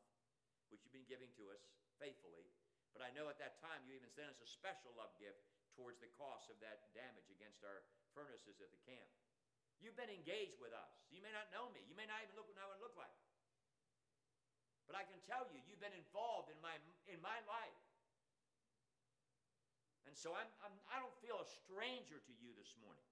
which 0.72 0.80
you've 0.86 0.94
been 0.94 1.08
giving 1.10 1.28
to 1.36 1.52
us 1.52 1.60
faithfully, 2.00 2.48
But 2.92 3.00
I 3.00 3.14
know 3.16 3.32
at 3.32 3.40
that 3.40 3.56
time 3.60 3.88
you 3.88 3.96
even 3.96 4.12
sent 4.12 4.28
us 4.28 4.40
a 4.44 4.48
special 4.48 4.92
love 5.00 5.16
gift 5.16 5.40
towards 5.72 5.96
the 6.00 6.12
cost 6.20 6.52
of 6.52 6.60
that 6.60 6.92
damage 6.92 7.28
against 7.32 7.64
our 7.64 7.80
furnaces 8.12 8.60
at 8.60 8.68
the 8.68 8.82
camp. 8.84 9.08
You've 9.82 9.98
been 9.98 10.14
engaged 10.14 10.62
with 10.62 10.70
us. 10.70 10.94
You 11.10 11.18
may 11.18 11.34
not 11.34 11.50
know 11.50 11.66
me. 11.74 11.82
You 11.90 11.98
may 11.98 12.06
not 12.06 12.22
even 12.22 12.38
look 12.38 12.46
what 12.46 12.62
I 12.62 12.70
would 12.70 12.78
look 12.78 12.94
like. 12.94 13.12
But 14.86 14.94
I 14.94 15.02
can 15.02 15.18
tell 15.26 15.42
you, 15.50 15.58
you've 15.66 15.82
been 15.82 15.94
involved 15.98 16.54
in 16.54 16.58
my, 16.62 16.78
in 17.10 17.18
my 17.18 17.42
life. 17.50 17.82
And 20.06 20.14
so 20.14 20.38
I'm, 20.38 20.46
I'm, 20.62 20.74
I 20.86 21.02
don't 21.02 21.14
feel 21.18 21.42
a 21.42 21.48
stranger 21.66 22.22
to 22.22 22.32
you 22.38 22.54
this 22.54 22.78
morning. 22.78 23.06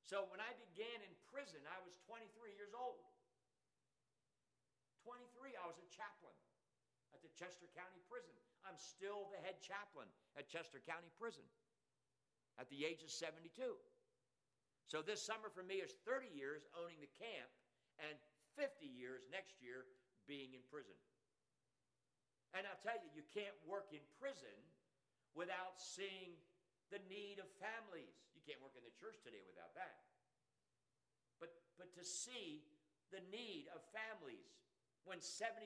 So 0.00 0.24
when 0.32 0.40
I 0.40 0.56
began 0.72 1.04
in 1.04 1.12
prison, 1.28 1.60
I 1.68 1.78
was 1.84 1.92
23 2.08 2.52
years 2.56 2.72
old. 2.72 3.00
23, 5.04 5.52
I 5.58 5.64
was 5.68 5.76
a 5.76 5.88
chaplain 5.92 6.36
at 7.12 7.20
the 7.20 7.32
Chester 7.36 7.68
County 7.76 8.00
Prison. 8.08 8.32
I'm 8.62 8.78
still 8.78 9.28
the 9.34 9.40
head 9.42 9.58
chaplain 9.60 10.06
at 10.38 10.46
Chester 10.46 10.78
County 10.86 11.10
Prison 11.18 11.44
at 12.60 12.70
the 12.70 12.86
age 12.86 13.02
of 13.02 13.10
72. 13.10 13.50
So 14.86 15.00
this 15.00 15.22
summer 15.24 15.48
for 15.48 15.64
me 15.64 15.80
is 15.80 15.94
30 16.04 16.28
years 16.32 16.68
owning 16.76 17.00
the 17.00 17.12
camp 17.16 17.48
and 18.00 18.14
50 18.58 18.84
years 18.84 19.24
next 19.32 19.60
year 19.62 19.88
being 20.28 20.52
in 20.52 20.62
prison. 20.68 20.96
And 22.52 22.68
I'll 22.68 22.80
tell 22.84 23.00
you, 23.00 23.08
you 23.16 23.24
can't 23.32 23.56
work 23.64 23.88
in 23.96 24.04
prison 24.20 24.52
without 25.32 25.80
seeing 25.80 26.36
the 26.92 27.00
need 27.08 27.40
of 27.40 27.48
families. 27.56 28.12
You 28.36 28.44
can't 28.44 28.60
work 28.60 28.76
in 28.76 28.84
the 28.84 28.92
church 29.00 29.16
today 29.24 29.40
without 29.48 29.72
that. 29.72 30.04
But, 31.40 31.56
but 31.80 31.88
to 31.96 32.04
see 32.04 32.60
the 33.08 33.24
need 33.32 33.72
of 33.72 33.80
families 33.88 34.52
when 35.08 35.18
75% 35.18 35.58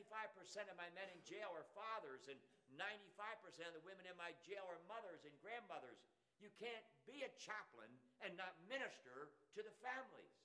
of 0.71 0.77
my 0.81 0.89
men 0.97 1.11
in 1.13 1.21
jail 1.27 1.53
are 1.53 1.67
fathers 1.77 2.31
and 2.31 2.39
95% 2.79 3.69
of 3.69 3.75
the 3.77 3.85
women 3.85 4.09
in 4.09 4.17
my 4.17 4.33
jail 4.41 4.65
are 4.65 4.81
mothers 4.89 5.29
and 5.29 5.35
grandmothers, 5.45 6.01
you 6.39 6.53
can't 6.61 6.87
be 7.09 7.25
a 7.25 7.31
chaplain 7.41 7.91
and 8.23 8.37
not 8.37 8.55
minister 8.69 9.33
to 9.57 9.61
the 9.61 9.75
families. 9.83 10.37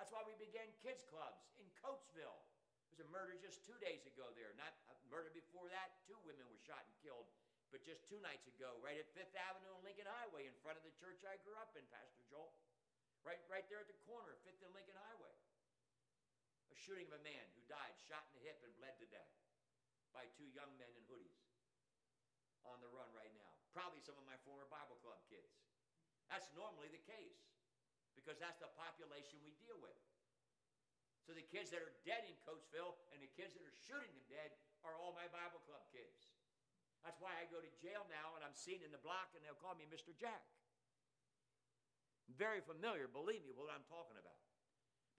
That's 0.00 0.10
why 0.10 0.26
we 0.26 0.34
began 0.40 0.66
kids 0.82 1.04
clubs 1.06 1.44
in 1.60 1.66
Coatesville. 1.78 2.40
There 2.90 2.92
was 2.92 3.02
a 3.04 3.10
murder 3.10 3.38
just 3.38 3.62
two 3.66 3.78
days 3.78 4.02
ago 4.06 4.30
there. 4.34 4.50
Not 4.58 4.74
a 4.90 4.96
murder 5.10 5.30
before 5.30 5.70
that. 5.70 6.02
Two 6.06 6.18
women 6.26 6.46
were 6.50 6.60
shot 6.66 6.82
and 6.82 6.94
killed 7.02 7.30
but 7.74 7.82
just 7.82 8.06
two 8.06 8.22
nights 8.22 8.46
ago, 8.46 8.78
right 8.86 8.94
at 8.94 9.10
Fifth 9.18 9.34
Avenue 9.34 9.74
and 9.74 9.82
Lincoln 9.82 10.06
Highway, 10.06 10.46
in 10.46 10.54
front 10.62 10.78
of 10.78 10.86
the 10.86 10.94
church 10.94 11.26
I 11.26 11.42
grew 11.42 11.58
up 11.58 11.74
in, 11.74 11.82
Pastor 11.90 12.22
Joel. 12.30 12.54
Right, 13.26 13.42
right 13.50 13.66
there 13.66 13.82
at 13.82 13.90
the 13.90 13.98
corner 14.06 14.38
Fifth 14.46 14.62
and 14.62 14.70
Lincoln 14.78 14.94
Highway. 14.94 15.34
A 16.70 16.76
shooting 16.78 17.10
of 17.10 17.18
a 17.18 17.22
man 17.26 17.50
who 17.58 17.66
died, 17.66 17.98
shot 18.06 18.22
in 18.30 18.38
the 18.38 18.46
hip, 18.46 18.62
and 18.62 18.70
bled 18.78 18.94
to 19.02 19.10
death 19.10 19.34
by 20.14 20.22
two 20.38 20.46
young 20.54 20.70
men 20.78 20.86
in 20.94 21.02
hoodies 21.10 21.34
on 22.62 22.78
the 22.78 22.86
run 22.94 23.10
right 23.10 23.34
now. 23.34 23.53
Probably 23.74 23.98
some 23.98 24.14
of 24.14 24.22
my 24.22 24.38
former 24.46 24.70
Bible 24.70 24.96
club 25.02 25.18
kids. 25.26 25.50
That's 26.30 26.46
normally 26.54 26.88
the 26.94 27.02
case 27.02 27.42
because 28.14 28.38
that's 28.38 28.62
the 28.62 28.70
population 28.78 29.42
we 29.42 29.52
deal 29.58 29.76
with. 29.82 29.98
So 31.26 31.34
the 31.34 31.44
kids 31.50 31.74
that 31.74 31.82
are 31.82 31.92
dead 32.06 32.22
in 32.30 32.38
Coatesville 32.46 32.94
and 33.10 33.18
the 33.18 33.32
kids 33.34 33.58
that 33.58 33.66
are 33.66 33.76
shooting 33.90 34.12
them 34.14 34.24
dead 34.30 34.54
are 34.86 34.94
all 34.94 35.16
my 35.18 35.26
Bible 35.34 35.58
club 35.66 35.82
kids. 35.90 36.30
That's 37.02 37.18
why 37.18 37.34
I 37.36 37.50
go 37.50 37.58
to 37.60 37.72
jail 37.82 38.06
now 38.08 38.38
and 38.38 38.46
I'm 38.46 38.56
seen 38.56 38.80
in 38.80 38.94
the 38.94 39.02
block 39.02 39.34
and 39.34 39.42
they'll 39.42 39.58
call 39.58 39.74
me 39.74 39.90
Mr. 39.90 40.14
Jack. 40.14 40.44
Very 42.38 42.64
familiar, 42.64 43.10
believe 43.10 43.44
me, 43.44 43.52
what 43.52 43.68
I'm 43.68 43.84
talking 43.90 44.16
about. 44.16 44.40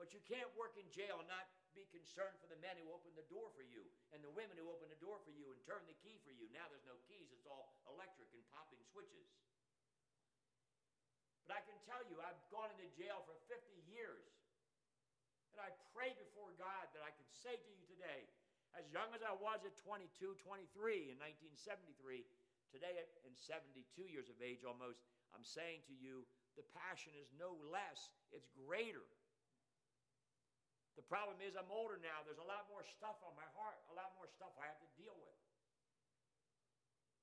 But 0.01 0.15
you 0.15 0.24
can't 0.25 0.50
work 0.57 0.79
in 0.79 0.88
jail 0.89 1.21
and 1.21 1.29
not 1.29 1.45
be 1.75 1.86
concerned 1.91 2.39
for 2.39 2.48
the 2.48 2.58
men 2.63 2.79
who 2.79 2.88
open 2.96 3.12
the 3.20 3.27
door 3.27 3.51
for 3.51 3.62
you 3.67 3.84
and 4.15 4.24
the 4.24 4.32
women 4.32 4.55
who 4.55 4.72
open 4.72 4.88
the 4.88 4.98
door 5.03 5.20
for 5.27 5.36
you 5.36 5.51
and 5.51 5.60
turn 5.67 5.84
the 5.86 6.00
key 6.00 6.15
for 6.24 6.32
you. 6.32 6.48
Now 6.55 6.65
there's 6.72 6.88
no 6.88 6.96
keys, 7.12 7.29
it's 7.36 7.46
all 7.46 7.75
electric 7.91 8.32
and 8.32 8.41
popping 8.55 8.79
switches. 8.89 9.27
But 11.46 11.60
I 11.60 11.62
can 11.67 11.77
tell 11.86 12.01
you, 12.08 12.17
I've 12.24 12.39
gone 12.50 12.74
into 12.74 12.89
jail 12.98 13.22
for 13.27 13.38
50 13.51 13.60
years. 13.91 14.25
And 15.53 15.62
I 15.62 15.70
pray 15.94 16.15
before 16.17 16.51
God 16.58 16.89
that 16.98 17.03
I 17.05 17.13
can 17.13 17.27
say 17.29 17.55
to 17.55 17.72
you 17.75 17.86
today 17.86 18.27
as 18.75 18.88
young 18.91 19.08
as 19.15 19.24
I 19.24 19.32
was 19.32 19.63
at 19.63 19.75
22, 19.79 20.36
23 20.44 21.15
in 21.15 21.17
1973, 21.20 22.27
today 22.75 22.91
in 23.24 23.32
72 23.32 23.72
years 24.12 24.27
of 24.27 24.36
age 24.44 24.67
almost, 24.67 25.00
I'm 25.32 25.48
saying 25.48 25.88
to 25.88 25.96
you, 25.96 26.27
the 26.60 26.67
passion 26.75 27.15
is 27.15 27.32
no 27.39 27.55
less, 27.72 28.12
it's 28.36 28.51
greater. 28.51 29.08
The 30.96 31.06
problem 31.06 31.44
is, 31.44 31.60
I'm 31.60 31.68
older 31.70 32.00
now. 32.00 32.24
There's 32.24 32.40
a 32.40 32.48
lot 32.48 32.66
more 32.72 32.88
stuff 32.88 33.20
on 33.28 33.36
my 33.36 33.48
heart, 33.60 33.75
a 33.92 33.96
lot 33.96 34.16
more 34.16 34.32
stuff 34.32 34.56
I 34.56 34.68
have 34.72 34.80
to 34.80 34.90
deal 34.96 35.16
with. 35.20 35.40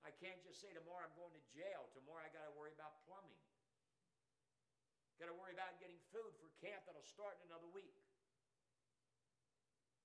I 0.04 0.12
can't 0.20 0.38
just 0.44 0.60
say 0.60 0.70
tomorrow 0.76 1.08
I'm 1.08 1.16
going 1.16 1.32
to 1.32 1.44
jail. 1.56 1.88
Tomorrow 1.96 2.26
I 2.26 2.30
got 2.34 2.44
to 2.44 2.54
worry 2.58 2.74
about 2.74 3.00
plumbing. 3.08 3.38
Got 5.16 5.30
to 5.30 5.38
worry 5.38 5.54
about 5.54 5.78
getting 5.78 5.98
food 6.10 6.34
for 6.42 6.50
camp 6.58 6.84
that'll 6.84 7.06
start 7.06 7.38
in 7.40 7.48
another 7.48 7.70
week 7.70 7.94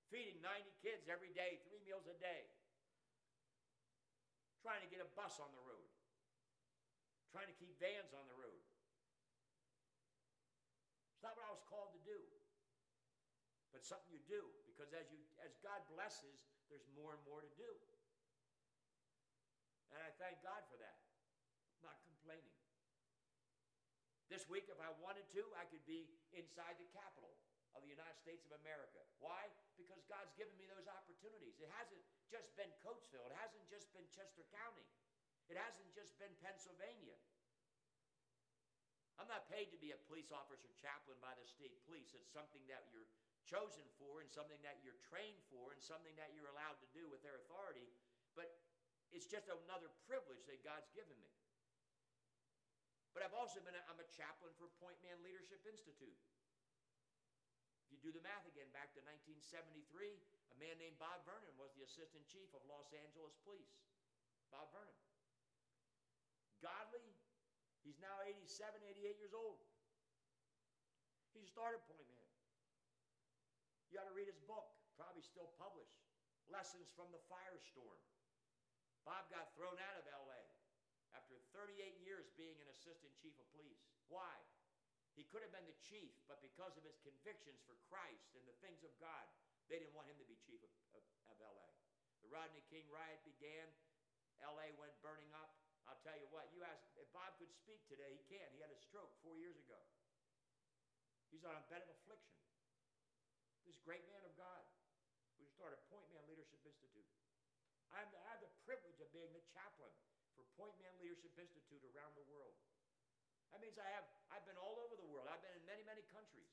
feeding 0.08 0.40
90 0.40 0.72
kids 0.80 1.04
every 1.08 1.32
day, 1.36 1.60
three 1.68 1.80
meals 1.84 2.08
a 2.08 2.16
day, 2.16 2.48
trying 4.64 4.80
to 4.80 4.88
get 4.88 5.04
a 5.04 5.08
bus 5.12 5.36
on 5.36 5.52
the 5.52 5.62
road, 5.68 5.88
trying 7.28 7.48
to 7.48 7.56
keep 7.60 7.76
vans 7.76 8.12
on 8.16 8.24
the 8.24 8.36
road. 8.36 8.64
It's 11.12 11.24
not 11.24 11.36
what 11.36 11.44
I 11.44 11.52
was 11.52 11.64
called 11.68 11.92
to 11.92 12.02
do, 12.08 12.18
but 13.78 13.86
something 13.86 14.10
you 14.10 14.18
do 14.26 14.42
because 14.66 14.90
as, 14.90 15.06
you, 15.14 15.22
as 15.38 15.54
God 15.62 15.78
blesses, 15.86 16.50
there's 16.66 16.82
more 16.98 17.14
and 17.14 17.22
more 17.22 17.38
to 17.38 17.52
do. 17.54 17.70
And 19.94 20.02
I 20.02 20.10
thank 20.18 20.42
God 20.42 20.66
for 20.66 20.74
that. 20.82 20.98
I'm 21.78 21.94
not 21.94 22.02
complaining. 22.02 22.50
This 24.26 24.50
week, 24.50 24.66
if 24.66 24.82
I 24.82 24.90
wanted 24.98 25.30
to, 25.30 25.46
I 25.54 25.62
could 25.70 25.86
be 25.86 26.10
inside 26.34 26.74
the 26.82 26.90
Capitol 26.90 27.30
of 27.78 27.86
the 27.86 27.90
United 27.94 28.18
States 28.18 28.42
of 28.50 28.58
America. 28.66 28.98
Why? 29.22 29.46
Because 29.78 30.02
God's 30.10 30.34
given 30.34 30.58
me 30.58 30.66
those 30.66 30.90
opportunities. 30.90 31.54
It 31.62 31.70
hasn't 31.78 32.02
just 32.26 32.50
been 32.58 32.74
Coatesville, 32.82 33.30
it 33.30 33.36
hasn't 33.38 33.62
just 33.70 33.94
been 33.94 34.10
Chester 34.10 34.42
County, 34.50 34.90
it 35.46 35.54
hasn't 35.54 35.86
just 35.94 36.18
been 36.18 36.34
Pennsylvania. 36.42 37.14
I'm 39.22 39.30
not 39.30 39.46
paid 39.46 39.70
to 39.70 39.78
be 39.78 39.94
a 39.94 39.98
police 40.10 40.34
officer 40.34 40.70
chaplain 40.78 41.18
by 41.22 41.34
the 41.38 41.46
state 41.46 41.74
police. 41.86 42.14
It's 42.14 42.30
something 42.30 42.62
that 42.70 42.86
you're 42.90 43.06
chosen 43.48 43.88
for 43.96 44.20
and 44.20 44.28
something 44.28 44.60
that 44.60 44.76
you're 44.84 45.00
trained 45.08 45.40
for 45.48 45.72
and 45.72 45.80
something 45.80 46.12
that 46.20 46.36
you're 46.36 46.52
allowed 46.52 46.76
to 46.84 46.88
do 46.92 47.08
with 47.08 47.24
their 47.24 47.40
authority. 47.40 47.88
But 48.36 48.52
it's 49.08 49.24
just 49.24 49.48
another 49.48 49.88
privilege 50.04 50.44
that 50.52 50.60
God's 50.60 50.92
given 50.92 51.16
me. 51.24 51.32
But 53.16 53.24
I've 53.24 53.34
also 53.34 53.64
been, 53.64 53.74
a, 53.74 53.82
I'm 53.88 53.98
a 53.98 54.08
chaplain 54.12 54.52
for 54.60 54.68
Point 54.78 55.00
Man 55.00 55.16
Leadership 55.24 55.64
Institute. 55.64 56.14
If 57.88 57.88
you 57.88 57.98
do 58.04 58.12
the 58.12 58.20
math 58.20 58.44
again, 58.44 58.68
back 58.76 58.92
to 58.94 59.02
1973, 59.08 59.80
a 60.52 60.56
man 60.60 60.76
named 60.76 61.00
Bob 61.00 61.24
Vernon 61.24 61.50
was 61.56 61.72
the 61.72 61.88
assistant 61.88 62.28
chief 62.28 62.52
of 62.52 62.60
Los 62.68 62.92
Angeles 62.92 63.32
Police. 63.48 63.80
Bob 64.52 64.68
Vernon. 64.76 65.00
Godly, 66.60 67.04
he's 67.80 67.96
now 67.98 68.20
87, 68.28 68.76
88 68.84 69.16
years 69.16 69.32
old. 69.32 69.58
He 71.32 71.48
started 71.48 71.80
Point 71.88 72.04
Man. 72.12 72.17
You 73.88 73.96
got 73.96 74.04
to 74.04 74.12
read 74.12 74.28
his 74.28 74.40
book, 74.44 74.68
probably 75.00 75.24
still 75.24 75.48
published 75.56 75.96
Lessons 76.52 76.92
from 76.92 77.08
the 77.08 77.20
Firestorm. 77.28 78.00
Bob 79.08 79.24
got 79.32 79.48
thrown 79.56 79.76
out 79.80 79.96
of 79.96 80.04
LA 80.04 80.44
after 81.16 81.40
38 81.56 81.72
years 82.04 82.28
being 82.36 82.60
an 82.60 82.68
assistant 82.68 83.08
chief 83.16 83.32
of 83.40 83.48
police. 83.56 83.80
Why? 84.12 84.32
He 85.16 85.24
could 85.32 85.40
have 85.40 85.52
been 85.56 85.64
the 85.64 85.80
chief, 85.80 86.12
but 86.28 86.44
because 86.44 86.76
of 86.76 86.84
his 86.84 87.00
convictions 87.00 87.64
for 87.64 87.80
Christ 87.88 88.36
and 88.36 88.44
the 88.44 88.56
things 88.60 88.84
of 88.84 88.92
God, 89.00 89.24
they 89.72 89.80
didn't 89.80 89.96
want 89.96 90.08
him 90.08 90.20
to 90.20 90.28
be 90.28 90.36
chief 90.44 90.60
of, 90.60 90.72
of, 91.00 91.04
of 91.32 91.36
LA. 91.40 91.68
The 92.20 92.28
Rodney 92.28 92.60
King 92.68 92.84
riot 92.92 93.24
began, 93.24 93.66
LA 94.44 94.68
went 94.76 94.94
burning 95.00 95.32
up. 95.34 95.56
I'll 95.88 96.00
tell 96.04 96.16
you 96.20 96.28
what, 96.28 96.52
you 96.52 96.60
ask 96.62 96.84
if 97.00 97.08
Bob 97.16 97.34
could 97.40 97.50
speak 97.56 97.80
today, 97.88 98.12
he 98.12 98.22
can. 98.28 98.46
He 98.52 98.60
had 98.60 98.70
a 98.70 98.78
stroke 98.78 99.10
four 99.24 99.40
years 99.40 99.56
ago. 99.56 99.80
He's 101.32 101.44
on 101.44 101.56
a 101.56 101.64
bed 101.72 101.82
of 101.82 101.90
affliction. 101.92 102.37
This 103.68 103.76
great 103.84 104.00
man 104.08 104.24
of 104.24 104.32
God 104.40 104.64
who 105.36 105.44
started 105.44 105.76
Point 105.92 106.08
Man 106.08 106.24
Leadership 106.24 106.64
Institute. 106.64 107.04
I 107.92 108.00
have 108.00 108.40
the 108.40 108.48
privilege 108.64 108.96
of 108.96 109.12
being 109.12 109.28
the 109.36 109.44
chaplain 109.52 109.92
for 110.32 110.48
Point 110.56 110.72
Man 110.80 110.96
Leadership 111.04 111.36
Institute 111.36 111.84
around 111.92 112.16
the 112.16 112.24
world. 112.32 112.56
That 113.52 113.60
means 113.60 113.76
I 113.76 113.92
have, 113.92 114.08
I've 114.32 114.48
been 114.48 114.56
all 114.56 114.80
over 114.80 114.96
the 114.96 115.04
world. 115.04 115.28
I've 115.28 115.44
been 115.44 115.52
in 115.52 115.64
many, 115.68 115.84
many 115.84 116.00
countries. 116.08 116.48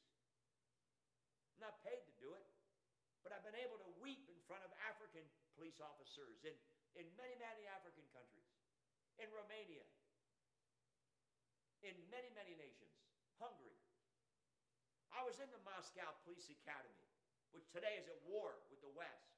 I'm 1.56 1.72
not 1.72 1.80
paid 1.88 2.04
to 2.04 2.14
do 2.20 2.36
it, 2.36 2.44
but 3.24 3.32
I've 3.32 3.48
been 3.48 3.56
able 3.64 3.80
to 3.80 3.90
weep 4.04 4.28
in 4.28 4.36
front 4.44 4.68
of 4.68 4.76
African 4.84 5.24
police 5.56 5.80
officers 5.80 6.44
in, 6.44 6.52
in 7.00 7.08
many, 7.16 7.40
many 7.40 7.64
African 7.72 8.04
countries, 8.12 8.52
in 9.24 9.32
Romania, 9.32 9.88
in 11.80 11.96
many, 12.12 12.28
many 12.36 12.60
nations, 12.60 12.92
Hungary. 13.40 13.80
I 15.16 15.24
was 15.24 15.40
in 15.40 15.48
the 15.56 15.64
Moscow 15.64 16.12
Police 16.28 16.52
Academy, 16.52 17.05
which 17.56 17.72
today 17.72 17.96
is 17.96 18.12
at 18.12 18.20
war 18.28 18.60
with 18.68 18.84
the 18.84 18.92
West. 18.92 19.32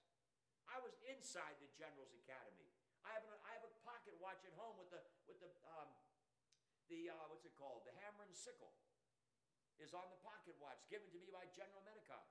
I 0.68 0.82
was 0.82 0.98
inside 1.06 1.56
the 1.62 1.70
General's 1.78 2.12
Academy 2.26 2.68
I 3.08 3.16
have, 3.16 3.24
an, 3.24 3.40
I 3.48 3.52
have 3.56 3.64
a 3.64 3.74
pocket 3.88 4.20
watch 4.20 4.44
at 4.44 4.52
home 4.60 4.76
with 4.76 4.92
the, 4.92 5.00
with 5.32 5.40
the, 5.40 5.48
um, 5.80 5.88
the 6.92 7.08
uh, 7.08 7.32
what's 7.32 7.48
it 7.48 7.56
called? 7.56 7.88
The 7.88 7.96
hammer 8.04 8.28
and 8.28 8.36
sickle 8.36 8.76
is 9.80 9.96
on 9.96 10.12
the 10.12 10.20
pocket 10.28 10.60
watch 10.60 10.84
given 10.92 11.08
to 11.16 11.20
me 11.24 11.32
by 11.32 11.48
General 11.56 11.80
Medikov. 11.88 12.28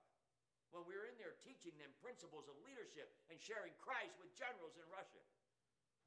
When 0.75 0.85
we 0.85 0.93
were 0.93 1.09
in 1.09 1.17
there 1.17 1.33
teaching 1.41 1.73
them 1.81 1.97
principles 2.05 2.45
of 2.53 2.61
leadership 2.61 3.09
and 3.33 3.41
sharing 3.41 3.73
Christ 3.81 4.21
with 4.21 4.37
generals 4.37 4.77
in 4.77 4.85
Russia 4.93 5.23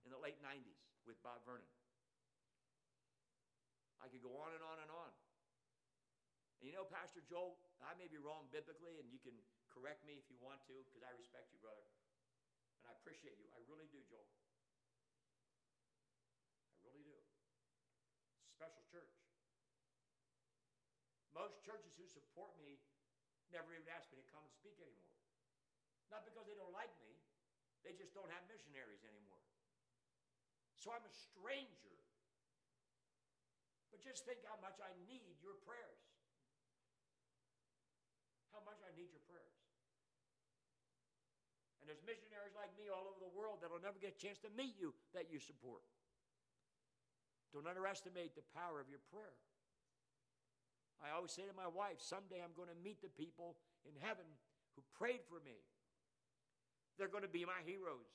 in 0.05 0.13
the 0.13 0.21
late 0.21 0.37
90s 0.45 0.85
with 1.09 1.17
Bob 1.25 1.41
Vernon. 1.49 1.65
I 4.03 4.05
could 4.11 4.21
go 4.21 4.37
on 4.37 4.53
and 4.53 4.61
on 4.61 4.77
and 4.85 4.91
on. 4.93 5.11
And 6.61 6.69
you 6.69 6.75
know, 6.75 6.85
Pastor 6.85 7.25
Joel, 7.25 7.57
I 7.81 7.97
may 7.97 8.11
be 8.11 8.19
wrong 8.21 8.51
biblically, 8.53 8.99
and 9.01 9.07
you 9.09 9.17
can 9.17 9.33
correct 9.79 10.03
me 10.03 10.19
if 10.19 10.27
you 10.27 10.35
want 10.43 10.59
to, 10.67 10.75
because 10.91 11.07
I 11.07 11.15
respect 11.15 11.47
you, 11.55 11.59
brother. 11.63 11.87
And 12.83 12.91
I 12.91 12.93
appreciate 12.99 13.39
you. 13.39 13.47
I 13.55 13.63
really 13.71 13.87
do, 13.87 14.03
Joel. 14.11 14.27
I 16.83 16.91
really 16.91 17.07
do. 17.07 17.15
Special 18.59 18.83
church. 18.91 19.15
Most 21.31 21.63
churches 21.63 21.95
who 21.95 22.03
support 22.11 22.51
me 22.59 22.75
never 23.55 23.71
even 23.71 23.87
ask 23.95 24.11
me 24.11 24.19
to 24.19 24.27
come 24.27 24.43
and 24.43 24.51
speak 24.51 24.75
anymore. 24.83 25.15
Not 26.11 26.27
because 26.27 26.43
they 26.43 26.59
don't 26.59 26.75
like 26.75 26.91
me, 26.99 27.15
they 27.87 27.95
just 27.95 28.11
don't 28.11 28.27
have 28.35 28.43
missionaries 28.51 28.99
anymore. 29.07 29.39
So 30.75 30.91
I'm 30.91 31.07
a 31.07 31.13
stranger. 31.31 31.95
But 33.93 34.03
just 34.03 34.27
think 34.27 34.43
how 34.43 34.59
much 34.59 34.75
I 34.83 34.91
need 35.07 35.39
your 35.39 35.55
prayers. 35.63 36.03
How 38.51 38.59
much 38.67 38.83
I 38.83 38.91
need 38.97 39.13
your 39.15 39.23
prayers. 39.29 39.59
And 41.79 41.87
there's 41.87 42.03
missionaries 42.03 42.55
like 42.55 42.71
me 42.75 42.91
all 42.91 43.07
over 43.07 43.19
the 43.19 43.31
world 43.31 43.63
that'll 43.63 43.81
never 43.81 43.97
get 43.97 44.15
a 44.15 44.19
chance 44.19 44.39
to 44.43 44.51
meet 44.53 44.75
you 44.75 44.91
that 45.15 45.31
you 45.31 45.39
support. 45.39 45.83
Don't 47.55 47.65
underestimate 47.65 48.35
the 48.37 48.45
power 48.53 48.77
of 48.77 48.91
your 48.91 49.01
prayer. 49.09 49.33
I 50.99 51.15
always 51.15 51.31
say 51.31 51.47
to 51.47 51.55
my 51.55 51.67
wife, 51.71 52.03
someday 52.03 52.43
I'm 52.43 52.53
going 52.53 52.69
to 52.69 52.79
meet 52.83 52.99
the 52.99 53.11
people 53.15 53.55
in 53.87 53.95
heaven 54.03 54.27
who 54.75 54.83
prayed 54.99 55.23
for 55.25 55.39
me. 55.41 55.55
They're 56.99 57.11
going 57.11 57.23
to 57.23 57.31
be 57.31 57.47
my 57.47 57.63
heroes. 57.63 58.11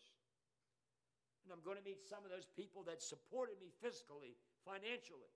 And 1.44 1.52
I'm 1.52 1.64
going 1.64 1.80
to 1.80 1.85
meet 1.85 2.04
some 2.04 2.25
of 2.25 2.33
those 2.33 2.44
people 2.44 2.85
that 2.85 3.00
supported 3.00 3.56
me 3.61 3.73
physically, 3.80 4.37
financially, 4.64 5.33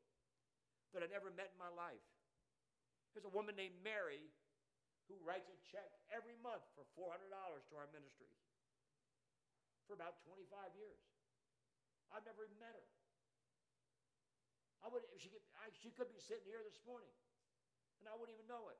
that 0.93 1.05
I 1.05 1.09
never 1.09 1.33
met 1.33 1.53
in 1.53 1.61
my 1.61 1.73
life. 1.73 2.05
There's 3.13 3.29
a 3.29 3.33
woman 3.33 3.57
named 3.57 3.77
Mary 3.81 4.29
who 5.09 5.17
writes 5.25 5.49
a 5.49 5.57
check 5.65 5.89
every 6.13 6.37
month 6.45 6.61
for 6.77 6.85
$400 6.93 7.33
to 7.33 7.73
our 7.81 7.89
ministry 7.91 8.29
for 9.89 9.97
about 9.97 10.21
25 10.29 10.45
years. 10.77 11.01
I've 12.13 12.25
never 12.29 12.45
even 12.45 12.61
met 12.61 12.77
her. 12.77 12.85
I 14.85 14.93
would, 14.93 15.03
she, 15.17 15.33
could, 15.33 15.41
I, 15.59 15.73
she 15.75 15.91
could 15.91 16.13
be 16.13 16.21
sitting 16.21 16.47
here 16.47 16.63
this 16.63 16.79
morning 16.85 17.11
and 17.99 18.07
I 18.07 18.15
wouldn't 18.15 18.37
even 18.37 18.47
know 18.47 18.71
it. 18.71 18.79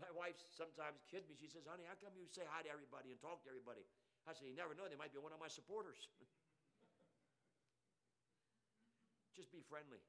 My 0.00 0.08
wife 0.16 0.40
sometimes 0.56 1.04
kids 1.10 1.28
me. 1.28 1.36
She 1.36 1.52
says, 1.52 1.68
honey, 1.68 1.84
how 1.84 2.00
come 2.00 2.16
you 2.16 2.24
say 2.32 2.48
hi 2.48 2.64
to 2.64 2.70
everybody 2.72 3.12
and 3.12 3.20
talk 3.20 3.44
to 3.44 3.52
everybody? 3.52 3.84
I 4.24 4.32
said, 4.32 4.48
you 4.48 4.56
never 4.56 4.72
know. 4.72 4.88
They 4.88 4.96
might 4.96 5.12
be 5.12 5.20
one 5.20 5.36
of 5.36 5.42
my 5.42 5.52
supporters. 5.52 6.08
Just 9.36 9.52
be 9.52 9.60
friendly. 9.68 10.00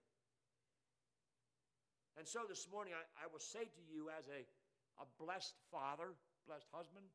And 2.17 2.27
so 2.27 2.46
this 2.46 2.70
morning, 2.70 2.93
I, 2.93 3.03
I 3.24 3.25
will 3.32 3.41
say 3.41 3.65
to 3.65 3.84
you 3.89 4.13
as 4.13 4.29
a, 4.29 4.46
a 5.01 5.05
blessed 5.17 5.58
father, 5.74 6.13
blessed 6.46 6.70
husband, 6.70 7.05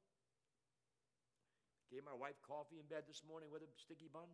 gave 1.88 2.04
my 2.04 2.16
wife 2.16 2.36
coffee 2.44 2.82
in 2.82 2.86
bed 2.90 3.06
this 3.06 3.22
morning 3.24 3.48
with 3.48 3.62
a 3.64 3.70
sticky 3.78 4.10
bun. 4.10 4.28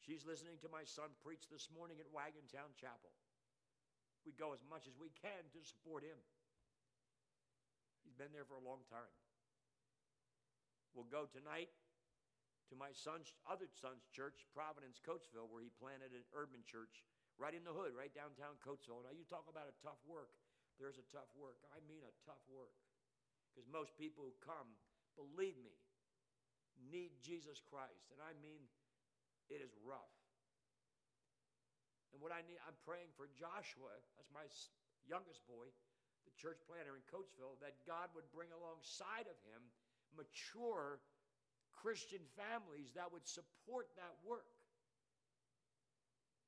She's 0.00 0.24
listening 0.24 0.56
to 0.62 0.70
my 0.70 0.86
son 0.86 1.10
preach 1.20 1.50
this 1.50 1.68
morning 1.74 1.98
at 1.98 2.08
Wagontown 2.14 2.72
Chapel 2.78 3.10
we 4.26 4.34
go 4.34 4.50
as 4.50 4.66
much 4.66 4.90
as 4.90 4.98
we 4.98 5.14
can 5.14 5.46
to 5.54 5.62
support 5.62 6.02
him. 6.02 6.18
He's 8.02 8.18
been 8.18 8.34
there 8.34 8.44
for 8.44 8.58
a 8.58 8.66
long 8.66 8.82
time. 8.90 9.14
We'll 10.98 11.06
go 11.06 11.30
tonight 11.30 11.70
to 12.66 12.74
my 12.74 12.90
son's 12.90 13.30
other 13.46 13.70
son's 13.70 14.10
church, 14.10 14.42
Providence, 14.50 14.98
Coatesville, 14.98 15.46
where 15.46 15.62
he 15.62 15.70
planted 15.78 16.10
an 16.10 16.26
urban 16.34 16.66
church 16.66 17.06
right 17.36 17.52
in 17.52 17.64
the 17.64 17.72
hood, 17.72 17.92
right 17.92 18.12
downtown 18.12 18.56
Coatesville. 18.64 19.04
Now, 19.04 19.12
you 19.12 19.24
talk 19.28 19.44
about 19.48 19.68
a 19.68 19.76
tough 19.84 20.00
work. 20.08 20.32
There's 20.80 21.00
a 21.00 21.06
tough 21.12 21.28
work. 21.36 21.60
I 21.72 21.80
mean 21.84 22.04
a 22.04 22.14
tough 22.24 22.40
work. 22.48 22.72
Because 23.52 23.64
most 23.68 23.96
people 23.96 24.24
who 24.28 24.34
come, 24.44 24.68
believe 25.16 25.56
me, 25.60 25.76
need 26.92 27.16
Jesus 27.24 27.60
Christ. 27.64 28.12
And 28.12 28.20
I 28.20 28.36
mean, 28.44 28.60
it 29.48 29.64
is 29.64 29.72
rough. 29.80 30.12
And 32.12 32.20
what 32.24 32.32
I 32.32 32.44
need, 32.48 32.60
I'm 32.64 32.76
praying 32.84 33.12
for 33.16 33.28
Joshua, 33.36 33.92
that's 34.16 34.32
my 34.32 34.48
youngest 35.04 35.44
boy, 35.44 35.68
the 36.24 36.32
church 36.40 36.60
planter 36.64 36.96
in 36.96 37.04
Coatesville, 37.12 37.60
that 37.60 37.76
God 37.84 38.08
would 38.16 38.28
bring 38.32 38.48
alongside 38.56 39.28
of 39.28 39.36
him 39.44 39.60
mature 40.16 41.00
Christian 41.76 42.24
families 42.32 42.96
that 42.96 43.12
would 43.12 43.28
support 43.28 43.92
that 44.00 44.16
work. 44.24 44.55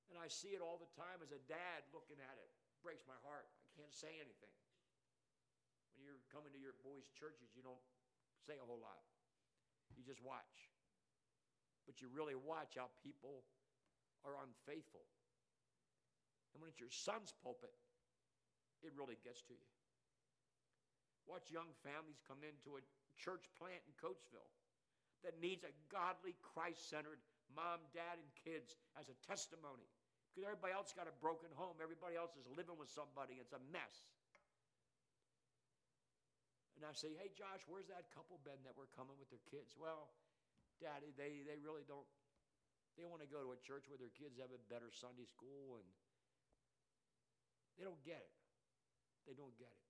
And 0.09 0.17
I 0.17 0.29
see 0.29 0.57
it 0.57 0.65
all 0.65 0.81
the 0.81 0.89
time 0.97 1.21
as 1.21 1.33
a 1.33 1.41
dad 1.47 1.85
looking 1.93 2.17
at 2.17 2.37
it. 2.41 2.49
it 2.49 2.81
breaks 2.81 3.05
my 3.05 3.17
heart. 3.25 3.45
I 3.45 3.69
can't 3.77 3.93
say 3.93 4.13
anything. 4.17 4.55
When 5.97 6.09
you're 6.09 6.23
coming 6.33 6.55
to 6.55 6.61
your 6.61 6.79
boys' 6.81 7.11
churches, 7.13 7.53
you 7.53 7.61
don't 7.61 7.83
say 8.47 8.57
a 8.57 8.65
whole 8.65 8.81
lot. 8.81 9.05
You 9.93 10.07
just 10.07 10.23
watch. 10.25 10.71
But 11.85 12.01
you 12.01 12.09
really 12.09 12.37
watch 12.37 12.79
how 12.79 12.89
people 13.03 13.45
are 14.25 14.39
unfaithful. 14.41 15.05
And 16.55 16.63
when 16.63 16.71
it's 16.73 16.81
your 16.81 16.93
son's 16.93 17.35
pulpit, 17.45 17.75
it 18.81 18.95
really 18.95 19.19
gets 19.21 19.43
to 19.51 19.55
you. 19.55 19.69
Watch 21.27 21.53
young 21.53 21.69
families 21.85 22.23
come 22.25 22.41
into 22.41 22.81
a 22.81 22.83
church 23.21 23.45
plant 23.61 23.85
in 23.85 23.93
Coatesville 24.01 24.49
that 25.27 25.37
needs 25.43 25.67
a 25.67 25.75
godly, 25.93 26.39
Christ 26.41 26.89
centered 26.89 27.21
mom, 27.53 27.83
dad, 27.93 28.17
and 28.17 28.31
kids 28.39 28.77
as 28.97 29.11
a 29.11 29.17
testimony. 29.27 29.89
Because 30.39 30.55
everybody 30.55 30.71
else 30.71 30.95
got 30.95 31.11
a 31.11 31.17
broken 31.19 31.51
home, 31.59 31.83
everybody 31.83 32.15
else 32.15 32.39
is 32.39 32.47
living 32.55 32.79
with 32.79 32.87
somebody, 32.87 33.43
it's 33.43 33.51
a 33.51 33.59
mess. 33.75 34.07
And 36.79 36.87
I 36.87 36.95
say, 36.95 37.11
hey, 37.19 37.35
Josh, 37.35 37.67
where's 37.67 37.91
that 37.91 38.07
couple 38.15 38.39
been 38.47 38.63
that 38.63 38.79
were 38.79 38.87
coming 38.95 39.19
with 39.19 39.35
their 39.35 39.43
kids? 39.51 39.75
Well, 39.75 40.15
Daddy, 40.79 41.11
they, 41.19 41.43
they 41.43 41.59
really 41.59 41.83
don't, 41.91 42.07
they 42.95 43.03
want 43.03 43.19
to 43.19 43.27
go 43.27 43.43
to 43.43 43.51
a 43.51 43.59
church 43.59 43.91
where 43.91 43.99
their 43.99 44.15
kids 44.15 44.39
have 44.39 44.55
a 44.55 44.63
better 44.71 44.95
Sunday 44.95 45.27
school 45.27 45.83
and 45.83 45.87
they 47.75 47.83
don't 47.83 47.99
get 48.07 48.23
it. 48.23 48.35
They 49.27 49.35
don't 49.35 49.59
get 49.59 49.75
it. 49.75 49.87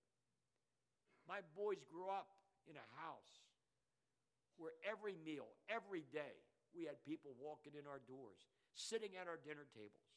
My 1.29 1.45
boys 1.53 1.85
grew 1.85 2.09
up 2.09 2.33
in 2.65 2.73
a 2.73 2.87
house 2.97 3.45
where 4.57 4.73
every 4.81 5.13
meal, 5.21 5.45
every 5.69 6.09
day, 6.09 6.41
we 6.73 6.89
had 6.89 6.97
people 7.05 7.37
walking 7.37 7.77
in 7.77 7.85
our 7.85 8.01
doors, 8.09 8.49
sitting 8.73 9.13
at 9.13 9.29
our 9.29 9.37
dinner 9.37 9.69
tables, 9.77 10.08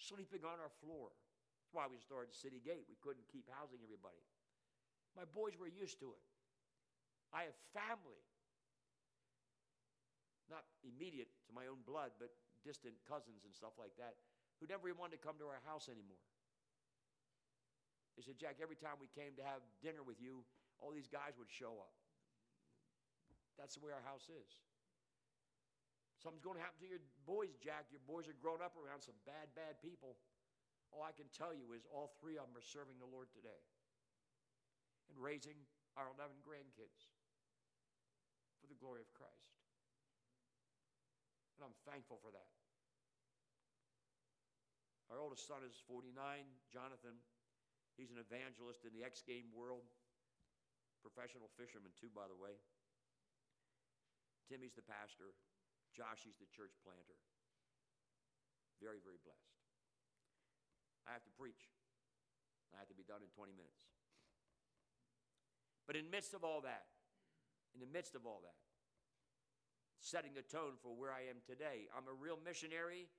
sleeping 0.00 0.42
on 0.48 0.56
our 0.56 0.72
floor. 0.80 1.12
That's 1.12 1.76
why 1.76 1.86
we 1.86 2.00
started 2.00 2.32
City 2.32 2.58
Gate. 2.64 2.88
We 2.88 2.96
couldn't 3.04 3.28
keep 3.28 3.46
housing 3.52 3.84
everybody. 3.84 4.24
My 5.12 5.28
boys 5.28 5.54
were 5.60 5.70
used 5.70 6.00
to 6.00 6.16
it. 6.16 6.24
I 7.30 7.46
have 7.46 7.54
family, 7.70 8.24
not 10.50 10.66
immediate 10.82 11.30
to 11.46 11.52
my 11.54 11.70
own 11.70 11.84
blood, 11.86 12.10
but 12.18 12.34
distant 12.66 12.96
cousins 13.06 13.46
and 13.46 13.54
stuff 13.54 13.78
like 13.78 13.94
that, 14.00 14.18
who 14.58 14.66
never 14.66 14.90
even 14.90 14.98
wanted 14.98 15.20
to 15.20 15.22
come 15.22 15.38
to 15.38 15.46
our 15.46 15.62
house 15.62 15.86
anymore. 15.86 16.20
They 18.18 18.26
said, 18.26 18.36
Jack, 18.36 18.58
every 18.58 18.76
time 18.76 18.98
we 18.98 19.08
came 19.14 19.32
to 19.38 19.44
have 19.46 19.62
dinner 19.80 20.02
with 20.02 20.18
you, 20.18 20.42
all 20.82 20.90
these 20.90 21.08
guys 21.08 21.38
would 21.38 21.48
show 21.48 21.78
up. 21.78 21.94
That's 23.56 23.76
the 23.76 23.84
way 23.84 23.92
our 23.92 24.04
house 24.04 24.26
is. 24.26 24.50
Something's 26.20 26.44
going 26.44 26.60
to 26.60 26.64
happen 26.64 26.84
to 26.84 26.90
your 26.92 27.00
boys, 27.24 27.56
Jack. 27.56 27.88
Your 27.88 28.04
boys 28.04 28.28
are 28.28 28.36
grown 28.36 28.60
up 28.60 28.76
around 28.76 29.00
some 29.00 29.16
bad, 29.24 29.48
bad 29.56 29.80
people. 29.80 30.20
All 30.92 31.00
I 31.00 31.16
can 31.16 31.32
tell 31.32 31.56
you 31.56 31.72
is 31.72 31.88
all 31.88 32.12
three 32.20 32.36
of 32.36 32.44
them 32.44 32.60
are 32.60 32.66
serving 32.66 33.00
the 33.00 33.08
Lord 33.08 33.32
today 33.32 33.64
and 35.08 35.16
raising 35.16 35.56
our 35.96 36.12
11 36.12 36.44
grandkids 36.44 37.08
for 38.60 38.68
the 38.68 38.76
glory 38.76 39.00
of 39.00 39.08
Christ. 39.16 39.48
And 41.56 41.64
I'm 41.64 41.76
thankful 41.88 42.20
for 42.20 42.28
that. 42.36 42.52
Our 45.08 45.24
oldest 45.24 45.48
son 45.48 45.64
is 45.64 45.74
49, 45.88 46.12
Jonathan. 46.68 47.16
He's 47.96 48.12
an 48.12 48.20
evangelist 48.20 48.84
in 48.84 48.92
the 48.92 49.02
X 49.02 49.24
game 49.24 49.48
world, 49.56 49.88
professional 51.00 51.48
fisherman, 51.56 51.96
too, 51.96 52.12
by 52.12 52.28
the 52.28 52.36
way. 52.36 52.60
Timmy's 54.46 54.76
the 54.76 54.84
pastor. 54.84 55.32
Joshy's 55.94 56.38
the 56.38 56.48
church 56.50 56.74
planter. 56.80 57.18
Very, 58.80 59.02
very 59.02 59.20
blessed. 59.20 59.54
I 61.04 61.12
have 61.12 61.24
to 61.26 61.34
preach. 61.36 61.68
I 62.72 62.78
have 62.78 62.88
to 62.88 62.96
be 62.96 63.04
done 63.04 63.20
in 63.20 63.30
20 63.34 63.52
minutes. 63.52 63.90
But 65.90 65.98
in 65.98 66.06
the 66.06 66.14
midst 66.14 66.32
of 66.32 66.46
all 66.46 66.62
that, 66.62 66.86
in 67.74 67.82
the 67.82 67.90
midst 67.90 68.14
of 68.14 68.24
all 68.24 68.40
that, 68.46 68.58
setting 70.00 70.32
the 70.32 70.46
tone 70.46 70.80
for 70.80 70.96
where 70.96 71.12
I 71.12 71.28
am 71.28 71.44
today. 71.44 71.90
I'm 71.92 72.08
a 72.08 72.16
real 72.16 72.40
missionary 72.40 73.10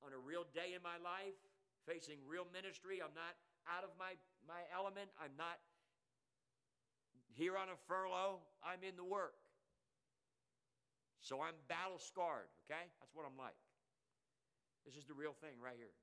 on 0.00 0.16
a 0.16 0.20
real 0.20 0.48
day 0.56 0.72
in 0.72 0.80
my 0.80 0.96
life, 1.04 1.36
facing 1.84 2.16
real 2.24 2.48
ministry. 2.48 3.04
I'm 3.04 3.12
not 3.12 3.36
out 3.68 3.84
of 3.84 3.92
my, 4.00 4.16
my 4.48 4.64
element. 4.72 5.12
I'm 5.20 5.36
not 5.36 5.60
here 7.36 7.60
on 7.60 7.68
a 7.68 7.78
furlough. 7.88 8.40
I'm 8.64 8.80
in 8.80 8.96
the 8.96 9.04
work. 9.04 9.36
So 11.24 11.40
I'm 11.40 11.56
battle 11.72 11.96
scarred, 11.96 12.52
okay? 12.68 12.84
That's 13.00 13.16
what 13.16 13.24
I'm 13.24 13.40
like. 13.40 13.56
This 14.84 14.92
is 14.92 15.08
the 15.08 15.16
real 15.16 15.32
thing 15.32 15.56
right 15.56 15.80
here. 15.80 15.96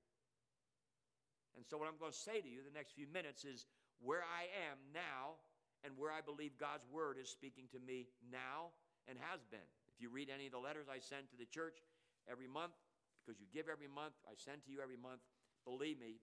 And 1.54 1.62
so, 1.62 1.78
what 1.78 1.86
I'm 1.86 2.02
going 2.02 2.16
to 2.16 2.26
say 2.26 2.42
to 2.42 2.50
you 2.50 2.66
the 2.66 2.74
next 2.74 2.98
few 2.98 3.06
minutes 3.06 3.46
is 3.46 3.70
where 4.02 4.26
I 4.26 4.50
am 4.66 4.82
now 4.90 5.38
and 5.86 5.94
where 5.94 6.10
I 6.10 6.26
believe 6.26 6.58
God's 6.58 6.90
word 6.90 7.22
is 7.22 7.30
speaking 7.30 7.70
to 7.70 7.80
me 7.86 8.10
now 8.34 8.74
and 9.06 9.20
has 9.30 9.46
been. 9.54 9.70
If 9.94 10.02
you 10.02 10.10
read 10.10 10.34
any 10.34 10.50
of 10.50 10.58
the 10.58 10.64
letters 10.64 10.90
I 10.90 10.98
send 10.98 11.30
to 11.30 11.38
the 11.38 11.46
church 11.46 11.78
every 12.26 12.50
month, 12.50 12.74
because 13.22 13.38
you 13.38 13.46
give 13.54 13.70
every 13.70 13.92
month, 13.92 14.18
I 14.26 14.34
send 14.34 14.66
to 14.66 14.74
you 14.74 14.82
every 14.82 14.98
month, 14.98 15.22
believe 15.62 16.02
me, 16.02 16.18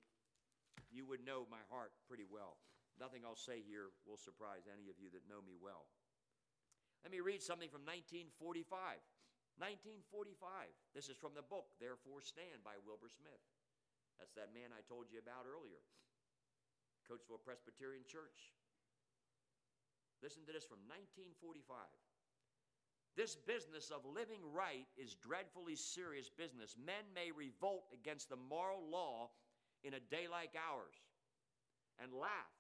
you 0.91 1.07
would 1.07 1.23
know 1.23 1.47
my 1.47 1.63
heart 1.71 1.95
pretty 2.11 2.27
well. 2.27 2.59
Nothing 2.99 3.23
I'll 3.23 3.39
say 3.39 3.63
here 3.63 3.95
will 4.03 4.19
surprise 4.19 4.67
any 4.67 4.91
of 4.91 4.99
you 4.99 5.07
that 5.15 5.23
know 5.31 5.39
me 5.39 5.55
well. 5.55 5.87
Let 7.03 7.13
me 7.15 7.21
read 7.21 7.43
something 7.43 7.71
from 7.71 7.87
1945. 7.87 8.99
1945. 9.59 10.71
This 10.95 11.11
is 11.11 11.19
from 11.19 11.35
the 11.35 11.47
book, 11.47 11.75
Therefore 11.83 12.23
Stand 12.23 12.63
by 12.63 12.79
Wilbur 12.87 13.11
Smith. 13.11 13.43
That's 14.19 14.35
that 14.39 14.55
man 14.55 14.71
I 14.75 14.87
told 14.87 15.11
you 15.11 15.19
about 15.19 15.47
earlier. 15.47 15.83
Coatesville 17.07 17.43
Presbyterian 17.43 18.07
Church. 18.07 18.55
Listen 20.23 20.43
to 20.47 20.55
this 20.55 20.67
from 20.67 20.83
1945. 20.91 21.63
This 23.19 23.35
business 23.35 23.91
of 23.91 24.07
living 24.07 24.43
right 24.55 24.87
is 24.95 25.19
dreadfully 25.19 25.75
serious 25.75 26.31
business. 26.31 26.79
Men 26.79 27.03
may 27.15 27.31
revolt 27.35 27.91
against 27.91 28.31
the 28.31 28.39
moral 28.39 28.83
law 28.87 29.31
in 29.83 29.95
a 29.95 30.07
day 30.11 30.31
like 30.31 30.55
ours 30.55 30.95
and 31.99 32.15
laugh 32.15 32.55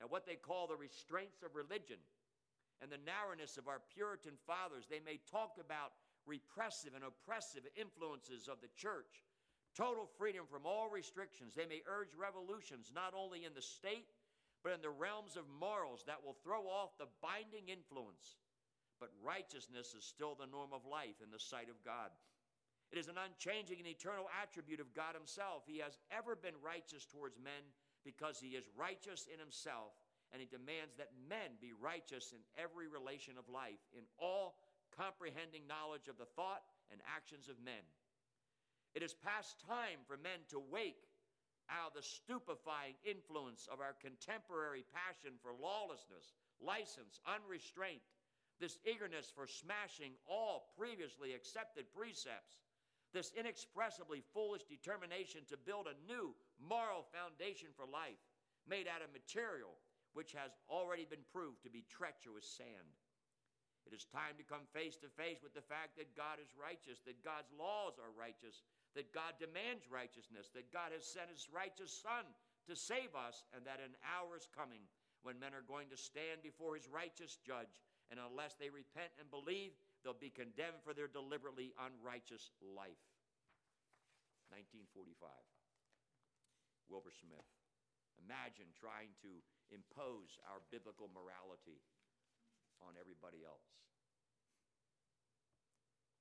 at 0.00 0.10
what 0.10 0.26
they 0.26 0.36
call 0.36 0.66
the 0.66 0.76
restraints 0.76 1.42
of 1.42 1.56
religion 1.56 2.00
and 2.80 2.90
the 2.90 3.04
narrowness 3.04 3.56
of 3.56 3.68
our 3.68 3.80
Puritan 3.92 4.34
fathers. 4.46 4.88
They 4.88 5.04
may 5.04 5.20
talk 5.30 5.56
about 5.60 5.92
repressive 6.26 6.96
and 6.96 7.04
oppressive 7.04 7.64
influences 7.76 8.48
of 8.48 8.60
the 8.60 8.72
church, 8.76 9.24
total 9.76 10.08
freedom 10.18 10.44
from 10.48 10.64
all 10.64 10.88
restrictions. 10.88 11.54
They 11.54 11.68
may 11.68 11.84
urge 11.86 12.16
revolutions 12.16 12.92
not 12.94 13.12
only 13.16 13.44
in 13.44 13.52
the 13.54 13.62
state, 13.62 14.12
but 14.62 14.72
in 14.72 14.82
the 14.82 14.92
realms 14.92 15.36
of 15.36 15.44
morals 15.48 16.04
that 16.06 16.20
will 16.20 16.36
throw 16.44 16.68
off 16.68 16.96
the 16.98 17.08
binding 17.20 17.68
influence 17.68 18.40
but 19.00 19.10
righteousness 19.24 19.96
is 19.96 20.04
still 20.04 20.36
the 20.36 20.46
norm 20.46 20.70
of 20.76 20.84
life 20.84 21.24
in 21.24 21.32
the 21.32 21.40
sight 21.40 21.72
of 21.72 21.82
God. 21.82 22.12
It 22.92 22.98
is 22.98 23.08
an 23.08 23.16
unchanging 23.16 23.78
and 23.80 23.88
eternal 23.88 24.28
attribute 24.36 24.78
of 24.78 24.92
God 24.92 25.16
Himself. 25.16 25.64
He 25.64 25.80
has 25.80 25.96
ever 26.12 26.36
been 26.36 26.60
righteous 26.60 27.08
towards 27.08 27.40
men 27.40 27.64
because 28.04 28.38
He 28.38 28.60
is 28.60 28.68
righteous 28.76 29.26
in 29.32 29.40
Himself, 29.40 29.96
and 30.32 30.40
He 30.40 30.48
demands 30.48 30.94
that 30.96 31.14
men 31.28 31.58
be 31.60 31.74
righteous 31.74 32.32
in 32.32 32.42
every 32.54 32.86
relation 32.86 33.34
of 33.38 33.50
life, 33.50 33.82
in 33.96 34.06
all 34.18 34.58
comprehending 34.94 35.66
knowledge 35.66 36.08
of 36.08 36.18
the 36.18 36.30
thought 36.38 36.62
and 36.90 37.00
actions 37.06 37.48
of 37.48 37.58
men. 37.62 37.82
It 38.94 39.02
is 39.02 39.14
past 39.14 39.62
time 39.62 40.02
for 40.06 40.18
men 40.18 40.42
to 40.50 40.58
wake 40.58 41.06
out 41.70 41.94
of 41.94 41.98
the 41.98 42.02
stupefying 42.02 42.98
influence 43.06 43.70
of 43.70 43.78
our 43.78 43.94
contemporary 44.02 44.82
passion 44.90 45.38
for 45.38 45.54
lawlessness, 45.54 46.34
license, 46.58 47.22
unrestraint, 47.22 48.02
this 48.58 48.82
eagerness 48.82 49.30
for 49.30 49.46
smashing 49.46 50.18
all 50.26 50.74
previously 50.76 51.32
accepted 51.32 51.86
precepts, 51.94 52.58
this 53.14 53.32
inexpressibly 53.38 54.22
foolish 54.34 54.66
determination 54.66 55.42
to 55.48 55.56
build 55.56 55.86
a 55.86 55.98
new 56.06 56.34
moral 56.58 57.06
foundation 57.14 57.70
for 57.74 57.86
life 57.86 58.20
made 58.68 58.86
out 58.86 59.02
of 59.02 59.10
material 59.14 59.74
which 60.12 60.32
has 60.32 60.56
already 60.68 61.06
been 61.06 61.24
proved 61.30 61.62
to 61.62 61.70
be 61.70 61.84
treacherous 61.86 62.46
sand. 62.46 62.90
It 63.88 63.96
is 63.96 64.04
time 64.04 64.36
to 64.36 64.46
come 64.46 64.68
face 64.70 65.00
to 65.00 65.08
face 65.08 65.40
with 65.40 65.56
the 65.56 65.64
fact 65.64 65.96
that 65.96 66.14
God 66.14 66.36
is 66.38 66.52
righteous, 66.52 67.00
that 67.08 67.24
God's 67.24 67.50
laws 67.56 67.96
are 67.96 68.12
righteous, 68.12 68.62
that 68.94 69.14
God 69.14 69.40
demands 69.40 69.88
righteousness, 69.88 70.52
that 70.52 70.70
God 70.70 70.92
has 70.92 71.06
sent 71.06 71.32
his 71.32 71.48
righteous 71.48 71.90
Son 71.90 72.28
to 72.68 72.76
save 72.76 73.16
us, 73.16 73.42
and 73.56 73.64
that 73.64 73.80
an 73.80 73.96
hour 74.04 74.36
is 74.36 74.46
coming 74.52 74.84
when 75.24 75.40
men 75.40 75.56
are 75.56 75.64
going 75.64 75.88
to 75.88 75.96
stand 75.96 76.44
before 76.44 76.76
his 76.76 76.86
righteous 76.92 77.40
judge 77.40 77.80
and 78.10 78.18
unless 78.18 78.58
they 78.58 78.68
repent 78.68 79.14
and 79.22 79.30
believe, 79.30 79.70
they'll 80.02 80.18
be 80.18 80.34
condemned 80.34 80.82
for 80.82 80.90
their 80.90 81.06
deliberately 81.06 81.70
unrighteous 81.78 82.50
life. 82.58 83.06
1945. 84.50 85.30
Wilbur 86.90 87.14
Smith. 87.14 87.46
Imagine 88.18 88.66
trying 88.74 89.14
to 89.22 89.30
impose 89.70 90.38
our 90.46 90.62
biblical 90.70 91.10
morality 91.10 91.82
on 92.82 92.94
everybody 92.98 93.42
else. 93.46 93.66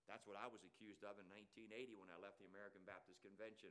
That's 0.10 0.26
what 0.26 0.42
I 0.42 0.50
was 0.50 0.66
accused 0.66 1.06
of 1.06 1.22
in 1.22 1.30
1980 1.30 1.94
when 2.02 2.10
I 2.10 2.18
left 2.18 2.42
the 2.42 2.50
American 2.50 2.82
Baptist 2.82 3.22
Convention. 3.22 3.70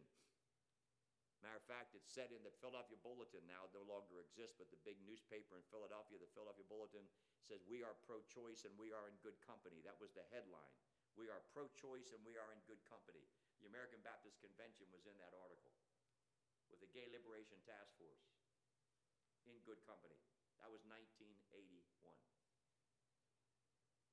Matter 1.42 1.58
of 1.58 1.66
fact, 1.70 1.94
it's 1.94 2.10
said 2.10 2.34
in 2.34 2.42
the 2.42 2.54
Philadelphia 2.58 2.98
Bulletin 2.98 3.46
now, 3.46 3.70
no 3.70 3.86
longer 3.86 4.22
exists, 4.22 4.54
but 4.58 4.70
the 4.70 4.78
big 4.82 4.98
newspaper 5.06 5.58
in 5.58 5.66
Philadelphia, 5.70 6.18
the 6.18 6.30
Philadelphia 6.34 6.66
Bulletin, 6.66 7.06
says, 7.46 7.62
We 7.66 7.86
are 7.86 7.94
pro 8.06 8.22
choice 8.26 8.66
and 8.66 8.74
we 8.74 8.90
are 8.90 9.06
in 9.06 9.14
good 9.22 9.38
company. 9.46 9.78
That 9.82 9.98
was 10.02 10.14
the 10.14 10.26
headline. 10.34 10.74
We 11.14 11.30
are 11.30 11.42
pro 11.54 11.70
choice 11.78 12.10
and 12.14 12.22
we 12.26 12.38
are 12.38 12.50
in 12.54 12.58
good 12.66 12.82
company. 12.86 13.22
The 13.62 13.70
American 13.70 14.02
Baptist 14.02 14.38
Convention 14.42 14.86
was 14.94 15.06
in 15.06 15.14
that 15.18 15.34
article 15.34 15.74
with 16.70 16.78
the 16.82 16.90
Gay 16.90 17.06
Liberation 17.10 17.58
Task 17.66 17.90
Force 17.98 18.37
in 19.52 19.60
good 19.64 19.80
company. 19.84 20.16
That 20.60 20.70
was 20.72 20.82
1981. 20.86 21.80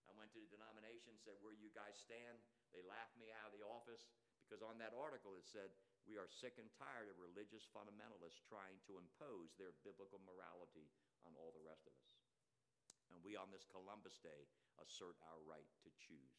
I 0.06 0.14
went 0.14 0.32
to 0.38 0.40
the 0.40 0.52
denomination, 0.54 1.18
said, 1.20 1.36
Where 1.42 1.56
you 1.56 1.74
guys 1.74 1.98
stand? 1.98 2.40
They 2.72 2.86
laughed 2.86 3.18
me 3.18 3.32
out 3.32 3.52
of 3.52 3.58
the 3.58 3.66
office 3.66 4.08
because 4.46 4.62
on 4.62 4.78
that 4.80 4.94
article 4.94 5.36
it 5.36 5.48
said, 5.48 5.74
We 6.06 6.16
are 6.16 6.30
sick 6.30 6.62
and 6.62 6.70
tired 6.78 7.10
of 7.10 7.18
religious 7.18 7.66
fundamentalists 7.68 8.46
trying 8.46 8.78
to 8.86 9.02
impose 9.02 9.58
their 9.58 9.74
biblical 9.82 10.22
morality 10.24 10.88
on 11.26 11.34
all 11.36 11.52
the 11.52 11.66
rest 11.66 11.90
of 11.90 11.94
us. 11.98 12.14
And 13.10 13.22
we 13.26 13.38
on 13.38 13.50
this 13.50 13.66
Columbus 13.66 14.22
Day 14.22 14.48
assert 14.82 15.18
our 15.26 15.42
right 15.46 15.70
to 15.86 15.90
choose. 15.98 16.38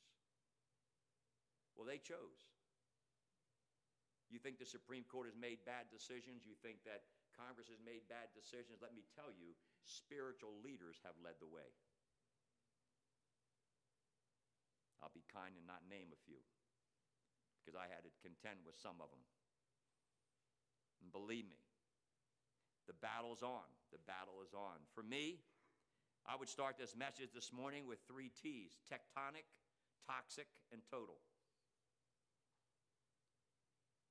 Well, 1.74 1.86
they 1.86 2.00
chose. 2.00 2.48
You 4.32 4.42
think 4.42 4.58
the 4.58 4.66
Supreme 4.66 5.06
Court 5.06 5.30
has 5.30 5.38
made 5.38 5.62
bad 5.62 5.86
decisions? 5.92 6.42
You 6.42 6.58
think 6.58 6.82
that 6.82 7.06
Congress 7.36 7.68
has 7.68 7.78
made 7.84 8.08
bad 8.08 8.32
decisions? 8.32 8.80
Let 8.80 8.96
me 8.96 9.04
tell 9.12 9.28
you, 9.28 9.52
spiritual 9.84 10.56
leaders 10.64 10.96
have 11.04 11.14
led 11.20 11.36
the 11.38 11.48
way. 11.48 11.68
I'll 15.04 15.12
be 15.12 15.28
kind 15.28 15.52
and 15.54 15.68
not 15.68 15.84
name 15.86 16.10
a 16.10 16.18
few 16.24 16.40
because 17.60 17.76
I 17.76 17.86
had 17.86 18.02
to 18.08 18.12
contend 18.24 18.64
with 18.64 18.80
some 18.80 18.98
of 18.98 19.12
them. 19.12 19.22
And 21.04 21.12
believe 21.12 21.44
me, 21.44 21.60
the 22.88 22.96
battle's 22.98 23.44
on. 23.44 23.68
The 23.92 24.02
battle 24.08 24.42
is 24.42 24.54
on. 24.54 24.82
For 24.96 25.04
me, 25.04 25.44
I 26.26 26.34
would 26.34 26.48
start 26.48 26.74
this 26.78 26.96
message 26.96 27.30
this 27.34 27.52
morning 27.52 27.86
with 27.86 28.02
three 28.08 28.32
T's 28.34 28.78
tectonic, 28.90 29.46
toxic, 30.06 30.48
and 30.72 30.82
total. 30.90 31.22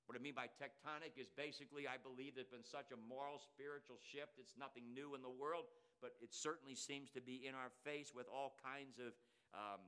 What 0.05 0.13
I 0.13 0.21
mean 0.21 0.37
by 0.37 0.45
tectonic 0.45 1.17
is 1.17 1.33
basically, 1.33 1.89
I 1.89 1.97
believe 1.97 2.37
there's 2.37 2.53
been 2.53 2.65
such 2.65 2.93
a 2.93 2.99
moral, 3.09 3.41
spiritual 3.41 3.97
shift. 3.97 4.37
It's 4.37 4.53
nothing 4.53 4.93
new 4.93 5.17
in 5.17 5.25
the 5.25 5.33
world, 5.33 5.65
but 5.97 6.13
it 6.21 6.29
certainly 6.29 6.77
seems 6.77 7.09
to 7.17 7.21
be 7.21 7.49
in 7.49 7.57
our 7.57 7.73
face 7.81 8.13
with 8.13 8.29
all 8.29 8.53
kinds 8.61 9.01
of 9.01 9.17
um, 9.57 9.81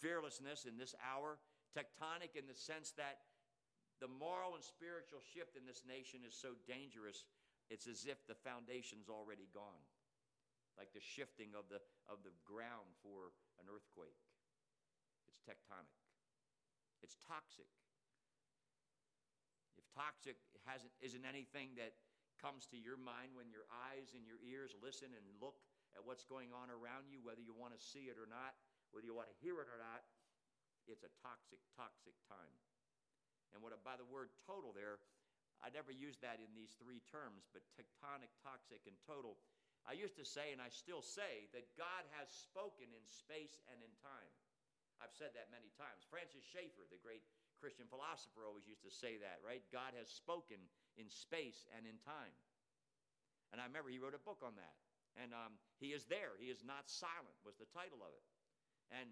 fearlessness 0.00 0.64
in 0.64 0.80
this 0.80 0.96
hour. 1.04 1.36
Tectonic 1.76 2.32
in 2.32 2.48
the 2.48 2.56
sense 2.56 2.96
that 2.96 3.28
the 4.00 4.08
moral 4.08 4.56
and 4.56 4.64
spiritual 4.64 5.20
shift 5.20 5.52
in 5.52 5.68
this 5.68 5.84
nation 5.84 6.24
is 6.24 6.32
so 6.32 6.56
dangerous, 6.64 7.28
it's 7.68 7.84
as 7.84 8.08
if 8.08 8.24
the 8.24 8.36
foundation's 8.40 9.12
already 9.12 9.52
gone 9.52 9.84
like 10.76 10.92
the 10.92 11.00
shifting 11.00 11.56
of 11.56 11.64
the, 11.72 11.80
of 12.04 12.20
the 12.20 12.32
ground 12.44 12.92
for 13.00 13.32
an 13.56 13.66
earthquake. 13.68 14.20
It's 15.24 15.40
tectonic, 15.42 15.96
it's 17.02 17.16
toxic. 17.24 17.68
If 19.76 19.84
toxic 19.92 20.36
hasn't, 20.64 20.92
isn't 21.00 21.24
anything 21.24 21.76
that 21.76 21.96
comes 22.40 22.68
to 22.72 22.76
your 22.76 23.00
mind 23.00 23.32
when 23.32 23.48
your 23.48 23.64
eyes 23.72 24.12
and 24.12 24.24
your 24.28 24.40
ears 24.44 24.76
listen 24.80 25.12
and 25.12 25.24
look 25.40 25.60
at 25.96 26.04
what's 26.04 26.24
going 26.24 26.52
on 26.52 26.68
around 26.68 27.08
you, 27.08 27.24
whether 27.24 27.40
you 27.40 27.56
want 27.56 27.72
to 27.72 27.80
see 27.80 28.12
it 28.12 28.20
or 28.20 28.28
not, 28.28 28.56
whether 28.92 29.08
you 29.08 29.16
want 29.16 29.32
to 29.32 29.38
hear 29.40 29.56
it 29.64 29.68
or 29.72 29.80
not, 29.80 30.04
it's 30.84 31.02
a 31.02 31.12
toxic, 31.24 31.60
toxic 31.72 32.14
time. 32.28 32.56
And 33.54 33.64
what 33.64 33.72
by 33.80 33.96
the 33.96 34.06
word 34.06 34.32
total 34.44 34.76
there, 34.76 35.00
I 35.64 35.72
never 35.72 35.88
used 35.88 36.20
that 36.20 36.44
in 36.44 36.52
these 36.52 36.76
three 36.76 37.00
terms, 37.08 37.48
but 37.48 37.64
tectonic, 37.72 38.28
toxic, 38.44 38.84
and 38.84 38.96
total 39.08 39.40
I 39.86 39.94
used 39.94 40.18
to 40.18 40.26
say, 40.26 40.50
and 40.50 40.58
I 40.58 40.66
still 40.66 40.98
say, 40.98 41.46
that 41.54 41.70
God 41.78 42.02
has 42.18 42.26
spoken 42.26 42.90
in 42.90 43.04
space 43.06 43.62
and 43.70 43.78
in 43.78 43.94
time. 44.02 44.34
I've 44.98 45.14
said 45.14 45.30
that 45.38 45.54
many 45.54 45.70
times. 45.78 46.02
Francis 46.10 46.42
Schaeffer, 46.42 46.82
the 46.90 46.98
great 46.98 47.22
Christian 47.58 47.88
philosopher, 47.88 48.44
always 48.44 48.68
used 48.68 48.84
to 48.84 48.92
say 48.92 49.18
that, 49.20 49.40
right? 49.42 49.64
God 49.72 49.96
has 49.96 50.08
spoken 50.08 50.60
in 50.96 51.08
space 51.08 51.68
and 51.76 51.84
in 51.84 51.96
time. 52.04 52.34
And 53.52 53.60
I 53.60 53.68
remember 53.68 53.88
he 53.88 54.02
wrote 54.02 54.16
a 54.16 54.22
book 54.22 54.42
on 54.44 54.56
that. 54.60 54.76
And 55.16 55.32
um, 55.32 55.56
he 55.80 55.96
is 55.96 56.04
there. 56.06 56.36
He 56.36 56.52
is 56.52 56.60
not 56.60 56.92
silent, 56.92 57.36
was 57.40 57.56
the 57.56 57.68
title 57.72 58.04
of 58.04 58.12
it. 58.12 58.26
And, 58.92 59.08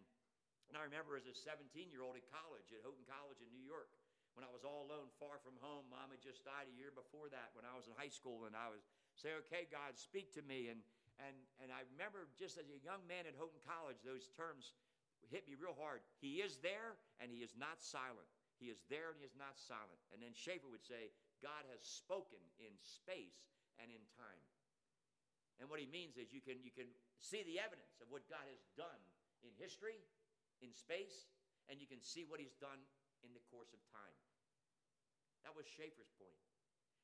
and 0.68 0.76
I 0.76 0.84
remember 0.84 1.16
as 1.16 1.24
a 1.24 1.32
17 1.32 1.88
year 1.88 2.04
old 2.04 2.20
at 2.20 2.28
college, 2.28 2.68
at 2.76 2.84
Houghton 2.84 3.08
College 3.08 3.40
in 3.40 3.48
New 3.48 3.64
York, 3.64 3.88
when 4.36 4.42
I 4.42 4.50
was 4.50 4.66
all 4.66 4.84
alone, 4.84 5.08
far 5.22 5.38
from 5.40 5.54
home. 5.62 5.86
Mom 5.88 6.10
had 6.10 6.18
just 6.18 6.42
died 6.42 6.66
a 6.66 6.74
year 6.74 6.90
before 6.90 7.30
that 7.30 7.54
when 7.54 7.62
I 7.62 7.72
was 7.78 7.86
in 7.86 7.94
high 7.94 8.10
school. 8.10 8.50
And 8.50 8.58
I 8.58 8.66
was 8.66 8.82
say, 9.14 9.30
okay, 9.46 9.70
God, 9.70 9.94
speak 9.94 10.34
to 10.34 10.42
me. 10.42 10.74
And, 10.74 10.82
and, 11.22 11.34
and 11.62 11.70
I 11.70 11.86
remember 11.94 12.26
just 12.34 12.58
as 12.58 12.66
a 12.66 12.78
young 12.82 13.06
man 13.06 13.30
at 13.30 13.38
Houghton 13.38 13.62
College, 13.62 14.02
those 14.02 14.26
terms 14.34 14.74
hit 15.30 15.46
me 15.48 15.54
real 15.54 15.76
hard. 15.76 16.04
He 16.18 16.40
is 16.42 16.58
there 16.60 16.98
and 17.20 17.30
he 17.30 17.44
is 17.44 17.56
not 17.56 17.80
silent. 17.80 18.28
He 18.58 18.70
is 18.70 18.82
there 18.88 19.12
and 19.12 19.18
he 19.18 19.26
is 19.26 19.36
not 19.36 19.58
silent. 19.58 20.00
And 20.14 20.22
then 20.22 20.32
Schaeffer 20.32 20.70
would 20.70 20.84
say, 20.84 21.10
God 21.42 21.66
has 21.68 21.82
spoken 21.82 22.40
in 22.56 22.72
space 22.80 23.52
and 23.76 23.90
in 23.90 24.02
time. 24.14 24.44
And 25.60 25.70
what 25.70 25.78
he 25.78 25.86
means 25.86 26.18
is 26.18 26.34
you 26.34 26.42
can, 26.42 26.58
you 26.62 26.74
can 26.74 26.90
see 27.22 27.46
the 27.46 27.62
evidence 27.62 28.02
of 28.02 28.10
what 28.10 28.26
God 28.26 28.46
has 28.50 28.62
done 28.74 29.00
in 29.46 29.54
history, 29.54 30.02
in 30.64 30.74
space, 30.74 31.30
and 31.70 31.78
you 31.78 31.86
can 31.86 32.02
see 32.02 32.26
what 32.26 32.42
he's 32.42 32.56
done 32.58 32.80
in 33.22 33.30
the 33.32 33.44
course 33.52 33.70
of 33.70 33.80
time. 33.92 34.16
That 35.46 35.54
was 35.54 35.68
Schaeffer's 35.68 36.10
point. 36.16 36.40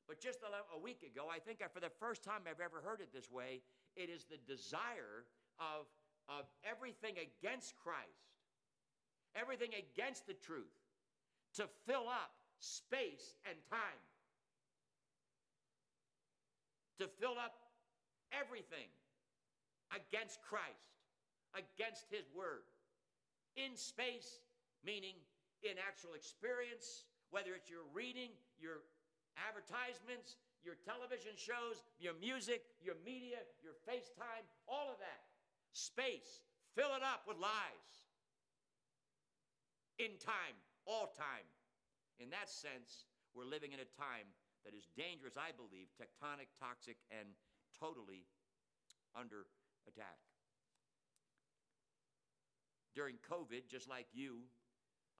But 0.09 0.19
just 0.19 0.41
a, 0.43 0.49
a 0.73 0.79
week 0.79 1.05
ago, 1.05 1.29
I 1.31 1.39
think 1.39 1.61
I, 1.61 1.69
for 1.69 1.79
the 1.79 1.93
first 1.93 2.25
time 2.25 2.43
I've 2.49 2.59
ever 2.59 2.81
heard 2.81 2.99
it 2.99 3.13
this 3.13 3.29
way, 3.29 3.61
it 3.95 4.09
is 4.09 4.25
the 4.25 4.41
desire 4.49 5.29
of, 5.61 5.87
of 6.29 6.45
everything 6.63 7.15
against 7.17 7.75
Christ, 7.77 8.29
everything 9.35 9.71
against 9.73 10.27
the 10.27 10.33
truth, 10.33 10.73
to 11.55 11.67
fill 11.85 12.07
up 12.07 12.31
space 12.59 13.35
and 13.47 13.57
time, 13.69 14.01
to 16.99 17.07
fill 17.19 17.37
up 17.37 17.55
everything 18.31 18.87
against 19.91 20.39
Christ, 20.41 20.95
against 21.55 22.05
His 22.09 22.29
Word. 22.35 22.63
In 23.55 23.75
space, 23.75 24.39
meaning 24.85 25.19
in 25.63 25.75
actual 25.75 26.15
experience, 26.15 27.03
whether 27.31 27.51
it's 27.51 27.69
your 27.69 27.83
reading, 27.91 28.31
your 28.59 28.83
advertisements, 29.35 30.39
your 30.63 30.77
television 30.85 31.33
shows, 31.35 31.83
your 31.97 32.13
music, 32.21 32.63
your 32.79 32.95
media, 33.03 33.41
your 33.65 33.73
FaceTime, 33.87 34.45
all 34.67 34.91
of 34.91 34.99
that. 35.01 35.30
Space, 35.73 36.43
fill 36.75 36.91
it 36.95 37.03
up 37.03 37.23
with 37.27 37.37
lies. 37.37 37.87
In 39.99 40.17
time, 40.19 40.57
all 40.85 41.13
time. 41.15 41.47
In 42.19 42.29
that 42.31 42.49
sense, 42.49 43.07
we're 43.33 43.47
living 43.47 43.71
in 43.71 43.79
a 43.79 43.89
time 43.95 44.27
that 44.65 44.75
is 44.75 44.89
dangerous, 44.93 45.37
I 45.37 45.55
believe, 45.55 45.89
tectonic, 45.97 46.51
toxic, 46.59 46.97
and 47.09 47.33
totally 47.77 48.27
under 49.15 49.49
attack. 49.87 50.19
During 52.93 53.15
COVID, 53.23 53.71
just 53.71 53.87
like 53.87 54.11
you, 54.11 54.43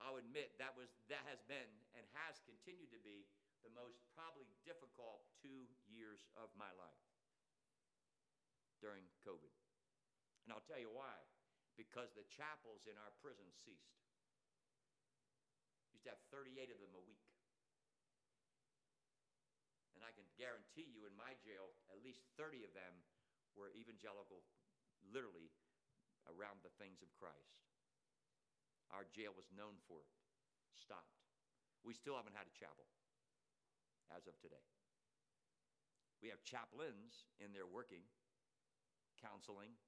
I'll 0.03 0.19
admit 0.19 0.57
that 0.59 0.75
was 0.75 0.91
that 1.07 1.23
has 1.29 1.39
been 1.45 1.71
and 1.95 2.03
has 2.25 2.41
continued 2.43 2.91
to 2.91 2.99
be 2.99 3.23
the 3.61 3.71
most 3.77 4.01
probably 4.17 4.49
difficult 4.65 5.23
two 5.39 5.69
years 5.85 6.25
of 6.33 6.49
my 6.57 6.69
life 6.75 7.05
during 8.81 9.05
COVID. 9.21 9.60
And 10.51 10.59
I'll 10.59 10.67
tell 10.67 10.83
you 10.83 10.91
why. 10.91 11.15
Because 11.79 12.11
the 12.11 12.27
chapels 12.27 12.83
in 12.83 12.99
our 12.99 13.15
prison 13.23 13.47
ceased. 13.63 13.95
Used 15.95 16.03
to 16.03 16.11
have 16.11 16.19
38 16.27 16.67
of 16.67 16.83
them 16.83 16.91
a 16.91 16.99
week. 17.07 17.23
And 19.95 20.03
I 20.03 20.11
can 20.11 20.27
guarantee 20.35 20.91
you 20.91 21.07
in 21.07 21.15
my 21.15 21.39
jail, 21.39 21.71
at 21.87 22.03
least 22.03 22.27
30 22.35 22.67
of 22.67 22.75
them 22.75 22.99
were 23.55 23.71
evangelical, 23.71 24.43
literally 25.07 25.55
around 26.27 26.59
the 26.67 26.75
things 26.75 26.99
of 26.99 27.07
Christ. 27.15 27.63
Our 28.91 29.07
jail 29.07 29.31
was 29.31 29.47
known 29.55 29.79
for 29.87 30.03
it, 30.03 30.11
stopped. 30.75 31.15
We 31.87 31.95
still 31.95 32.19
haven't 32.19 32.35
had 32.35 32.51
a 32.51 32.59
chapel 32.59 32.91
as 34.11 34.27
of 34.27 34.35
today. 34.43 34.67
We 36.19 36.27
have 36.27 36.43
chaplains 36.43 37.31
in 37.39 37.55
there 37.55 37.71
working, 37.71 38.03
counseling. 39.15 39.79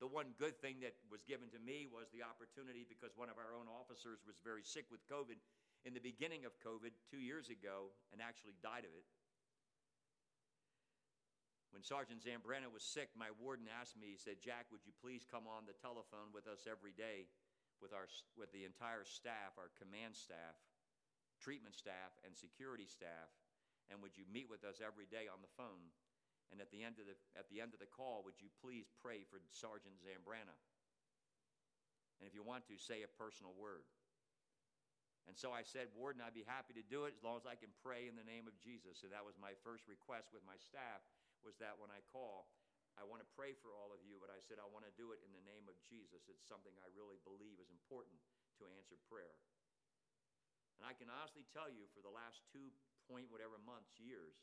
The 0.00 0.08
one 0.08 0.32
good 0.40 0.56
thing 0.64 0.80
that 0.80 0.96
was 1.12 1.20
given 1.28 1.52
to 1.52 1.60
me 1.60 1.84
was 1.84 2.08
the 2.08 2.24
opportunity 2.24 2.88
because 2.88 3.12
one 3.20 3.28
of 3.28 3.36
our 3.36 3.52
own 3.52 3.68
officers 3.68 4.24
was 4.24 4.40
very 4.40 4.64
sick 4.64 4.88
with 4.88 5.04
COVID 5.12 5.36
in 5.84 5.92
the 5.92 6.00
beginning 6.00 6.48
of 6.48 6.56
COVID 6.64 6.96
two 7.12 7.20
years 7.20 7.52
ago 7.52 7.92
and 8.08 8.24
actually 8.24 8.56
died 8.64 8.88
of 8.88 8.96
it. 8.96 9.04
When 11.70 11.84
Sergeant 11.84 12.24
Zambrana 12.24 12.72
was 12.72 12.82
sick, 12.82 13.12
my 13.12 13.28
warden 13.38 13.68
asked 13.68 13.94
me, 13.94 14.10
he 14.10 14.18
said, 14.18 14.42
Jack, 14.42 14.72
would 14.72 14.82
you 14.88 14.96
please 15.04 15.28
come 15.28 15.44
on 15.46 15.68
the 15.68 15.76
telephone 15.78 16.34
with 16.34 16.48
us 16.50 16.66
every 16.66 16.96
day 16.96 17.30
with, 17.78 17.94
our, 17.94 18.10
with 18.34 18.50
the 18.50 18.64
entire 18.64 19.06
staff, 19.06 19.54
our 19.54 19.70
command 19.78 20.16
staff, 20.16 20.58
treatment 21.38 21.76
staff, 21.76 22.16
and 22.24 22.34
security 22.34 22.88
staff? 22.88 23.30
And 23.92 24.02
would 24.02 24.16
you 24.16 24.24
meet 24.26 24.50
with 24.50 24.64
us 24.64 24.82
every 24.82 25.06
day 25.06 25.30
on 25.30 25.44
the 25.44 25.54
phone? 25.60 25.92
And 26.50 26.58
at 26.58 26.70
the 26.74 26.82
end 26.82 26.98
of 26.98 27.06
the, 27.06 27.14
at 27.38 27.46
the, 27.46 27.62
end 27.62 27.72
of 27.72 27.80
the 27.80 27.90
call, 27.90 28.26
would 28.26 28.42
you 28.42 28.50
please 28.58 28.90
pray 28.98 29.22
for 29.22 29.38
Sergeant 29.54 29.94
Zambrana? 30.02 30.54
And 32.18 32.26
if 32.26 32.34
you 32.34 32.42
want 32.42 32.66
to, 32.68 32.76
say 32.76 33.06
a 33.06 33.10
personal 33.16 33.54
word. 33.54 33.86
And 35.30 35.38
so 35.38 35.54
I 35.54 35.62
said, 35.62 35.94
Warden, 35.94 36.18
I'd 36.20 36.34
be 36.34 36.44
happy 36.44 36.74
to 36.74 36.82
do 36.82 37.06
it 37.06 37.14
as 37.14 37.22
long 37.22 37.38
as 37.38 37.46
I 37.46 37.54
can 37.54 37.70
pray 37.86 38.10
in 38.10 38.18
the 38.18 38.26
name 38.26 38.50
of 38.50 38.58
Jesus. 38.58 38.98
So 38.98 39.06
that 39.14 39.22
was 39.22 39.38
my 39.38 39.54
first 39.62 39.86
request 39.86 40.34
with 40.34 40.42
my 40.42 40.58
staff 40.58 41.06
was 41.46 41.56
that 41.62 41.78
when 41.78 41.88
I 41.88 42.02
call, 42.10 42.50
I 42.98 43.06
want 43.06 43.22
to 43.24 43.28
pray 43.38 43.56
for 43.56 43.72
all 43.72 43.94
of 43.94 44.02
you, 44.04 44.20
but 44.20 44.28
I 44.28 44.42
said 44.42 44.60
I 44.60 44.68
want 44.68 44.84
to 44.84 44.92
do 44.98 45.14
it 45.14 45.22
in 45.24 45.32
the 45.32 45.44
name 45.46 45.70
of 45.70 45.78
Jesus. 45.86 46.28
It's 46.28 46.44
something 46.44 46.74
I 46.82 46.90
really 46.92 47.16
believe 47.24 47.56
is 47.56 47.72
important 47.72 48.18
to 48.60 48.68
answer 48.76 48.98
prayer. 49.08 49.38
And 50.76 50.84
I 50.84 50.96
can 50.96 51.12
honestly 51.12 51.44
tell 51.52 51.68
you 51.68 51.88
for 51.92 52.00
the 52.04 52.12
last 52.12 52.44
two 52.52 52.72
point 53.08 53.28
whatever 53.32 53.60
months, 53.60 53.96
years, 54.00 54.36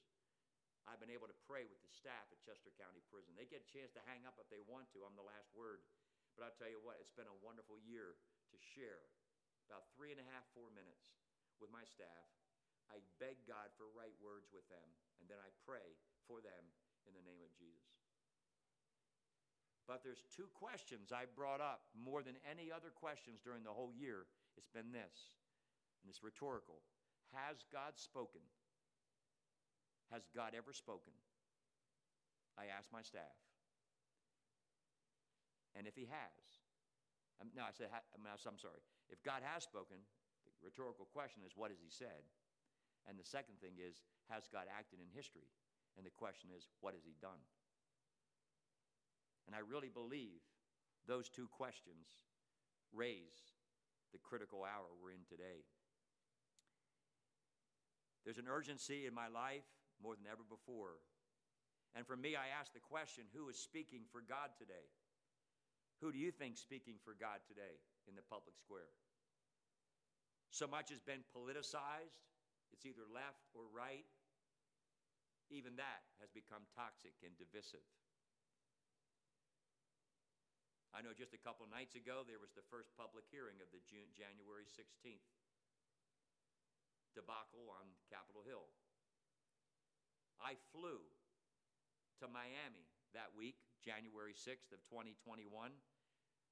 I've 0.87 1.03
been 1.03 1.11
able 1.11 1.27
to 1.27 1.43
pray 1.43 1.67
with 1.67 1.83
the 1.83 1.91
staff 1.91 2.31
at 2.31 2.39
Chester 2.39 2.71
County 2.79 3.03
Prison. 3.11 3.35
They 3.35 3.43
get 3.43 3.67
a 3.67 3.69
chance 3.69 3.91
to 3.99 4.07
hang 4.07 4.23
up 4.23 4.39
if 4.39 4.47
they 4.47 4.63
want 4.63 4.87
to. 4.95 5.03
I'm 5.03 5.19
the 5.19 5.27
last 5.27 5.51
word. 5.51 5.83
But 6.39 6.47
I'll 6.47 6.55
tell 6.55 6.71
you 6.71 6.79
what, 6.79 6.97
it's 7.03 7.11
been 7.11 7.27
a 7.27 7.43
wonderful 7.43 7.75
year 7.83 8.15
to 8.15 8.57
share 8.57 9.03
about 9.67 9.91
three 9.91 10.15
and 10.15 10.21
a 10.23 10.27
half, 10.31 10.47
four 10.55 10.71
minutes 10.71 11.11
with 11.59 11.67
my 11.75 11.83
staff. 11.83 12.27
I 12.87 13.03
beg 13.19 13.35
God 13.43 13.67
for 13.75 13.91
right 13.91 14.15
words 14.23 14.47
with 14.55 14.63
them, 14.71 14.87
and 15.19 15.27
then 15.27 15.43
I 15.43 15.51
pray 15.67 15.99
for 16.23 16.39
them 16.39 16.63
in 17.03 17.11
the 17.11 17.25
name 17.27 17.43
of 17.43 17.51
Jesus. 17.59 17.91
But 19.87 20.03
there's 20.03 20.23
two 20.31 20.47
questions 20.55 21.11
I 21.11 21.27
brought 21.27 21.59
up 21.59 21.87
more 21.95 22.23
than 22.23 22.39
any 22.47 22.71
other 22.71 22.91
questions 22.91 23.43
during 23.43 23.63
the 23.63 23.75
whole 23.75 23.91
year. 23.91 24.27
It's 24.55 24.71
been 24.71 24.91
this, 24.91 25.35
and 26.03 26.07
it's 26.07 26.23
rhetorical. 26.23 26.79
Has 27.35 27.63
God 27.71 27.95
spoken? 27.95 28.43
Has 30.11 30.23
God 30.33 30.55
ever 30.55 30.71
spoken? 30.71 31.13
I 32.57 32.71
asked 32.73 32.91
my 32.91 33.03
staff. 33.03 33.37
And 35.75 35.85
if 35.85 35.93
he 35.93 36.09
has, 36.09 36.43
um, 37.37 37.53
no, 37.53 37.61
I 37.61 37.73
said, 37.75 37.93
I'm 37.93 38.57
sorry. 38.57 38.81
If 39.13 39.21
God 39.21 39.45
has 39.45 39.61
spoken, 39.61 40.01
the 40.57 40.65
rhetorical 40.65 41.05
question 41.13 41.45
is, 41.45 41.53
what 41.53 41.69
has 41.69 41.77
he 41.77 41.93
said? 41.93 42.25
And 43.05 43.19
the 43.19 43.27
second 43.27 43.61
thing 43.61 43.77
is, 43.77 44.01
has 44.27 44.49
God 44.49 44.65
acted 44.67 44.99
in 44.99 45.07
history? 45.13 45.45
And 45.95 46.05
the 46.05 46.17
question 46.17 46.49
is, 46.49 46.67
what 46.81 46.97
has 46.97 47.05
he 47.05 47.13
done? 47.21 47.39
And 49.45 49.55
I 49.55 49.61
really 49.63 49.93
believe 49.93 50.41
those 51.07 51.29
two 51.29 51.47
questions 51.47 52.19
raise 52.91 53.53
the 54.11 54.19
critical 54.19 54.65
hour 54.65 54.89
we're 54.97 55.15
in 55.15 55.23
today. 55.29 55.63
There's 58.25 58.41
an 58.41 58.51
urgency 58.51 59.05
in 59.05 59.13
my 59.13 59.29
life 59.29 59.63
more 60.01 60.15
than 60.15 60.29
ever 60.29 60.45
before. 60.45 61.01
And 61.95 62.05
for 62.05 62.15
me, 62.15 62.35
I 62.37 62.53
ask 62.53 62.73
the 62.73 62.83
question 62.83 63.25
who 63.33 63.49
is 63.49 63.57
speaking 63.57 64.05
for 64.11 64.21
God 64.21 64.53
today? 64.57 64.85
Who 66.01 66.13
do 66.13 66.19
you 66.21 66.29
think 66.29 66.57
speaking 66.57 67.01
for 67.01 67.17
God 67.17 67.41
today 67.47 67.81
in 68.05 68.13
the 68.13 68.25
public 68.25 68.53
square? 68.61 68.93
So 70.53 70.69
much 70.69 70.93
has 70.93 71.01
been 71.01 71.25
politicized, 71.33 72.21
it's 72.69 72.85
either 72.85 73.05
left 73.09 73.49
or 73.57 73.65
right 73.73 74.05
even 75.49 75.79
that 75.79 76.03
has 76.19 76.27
become 76.31 76.67
toxic 76.75 77.15
and 77.23 77.31
divisive. 77.39 77.83
I 80.91 81.03
know 81.03 81.13
just 81.15 81.35
a 81.35 81.41
couple 81.41 81.67
nights 81.69 81.95
ago 81.95 82.27
there 82.27 82.41
was 82.41 82.51
the 82.55 82.65
first 82.67 82.91
public 82.97 83.27
hearing 83.29 83.59
of 83.63 83.69
the 83.71 83.83
June, 83.85 84.09
January 84.11 84.65
16th 84.67 85.23
debacle 87.15 87.69
on 87.73 87.85
Capitol 88.11 88.43
Hill. 88.43 88.67
I 90.41 90.55
flew 90.71 91.01
to 92.21 92.25
Miami 92.29 92.85
that 93.13 93.33
week, 93.33 93.57
January 93.81 94.33
6th 94.33 94.73
of 94.73 94.81
2021, 94.89 95.45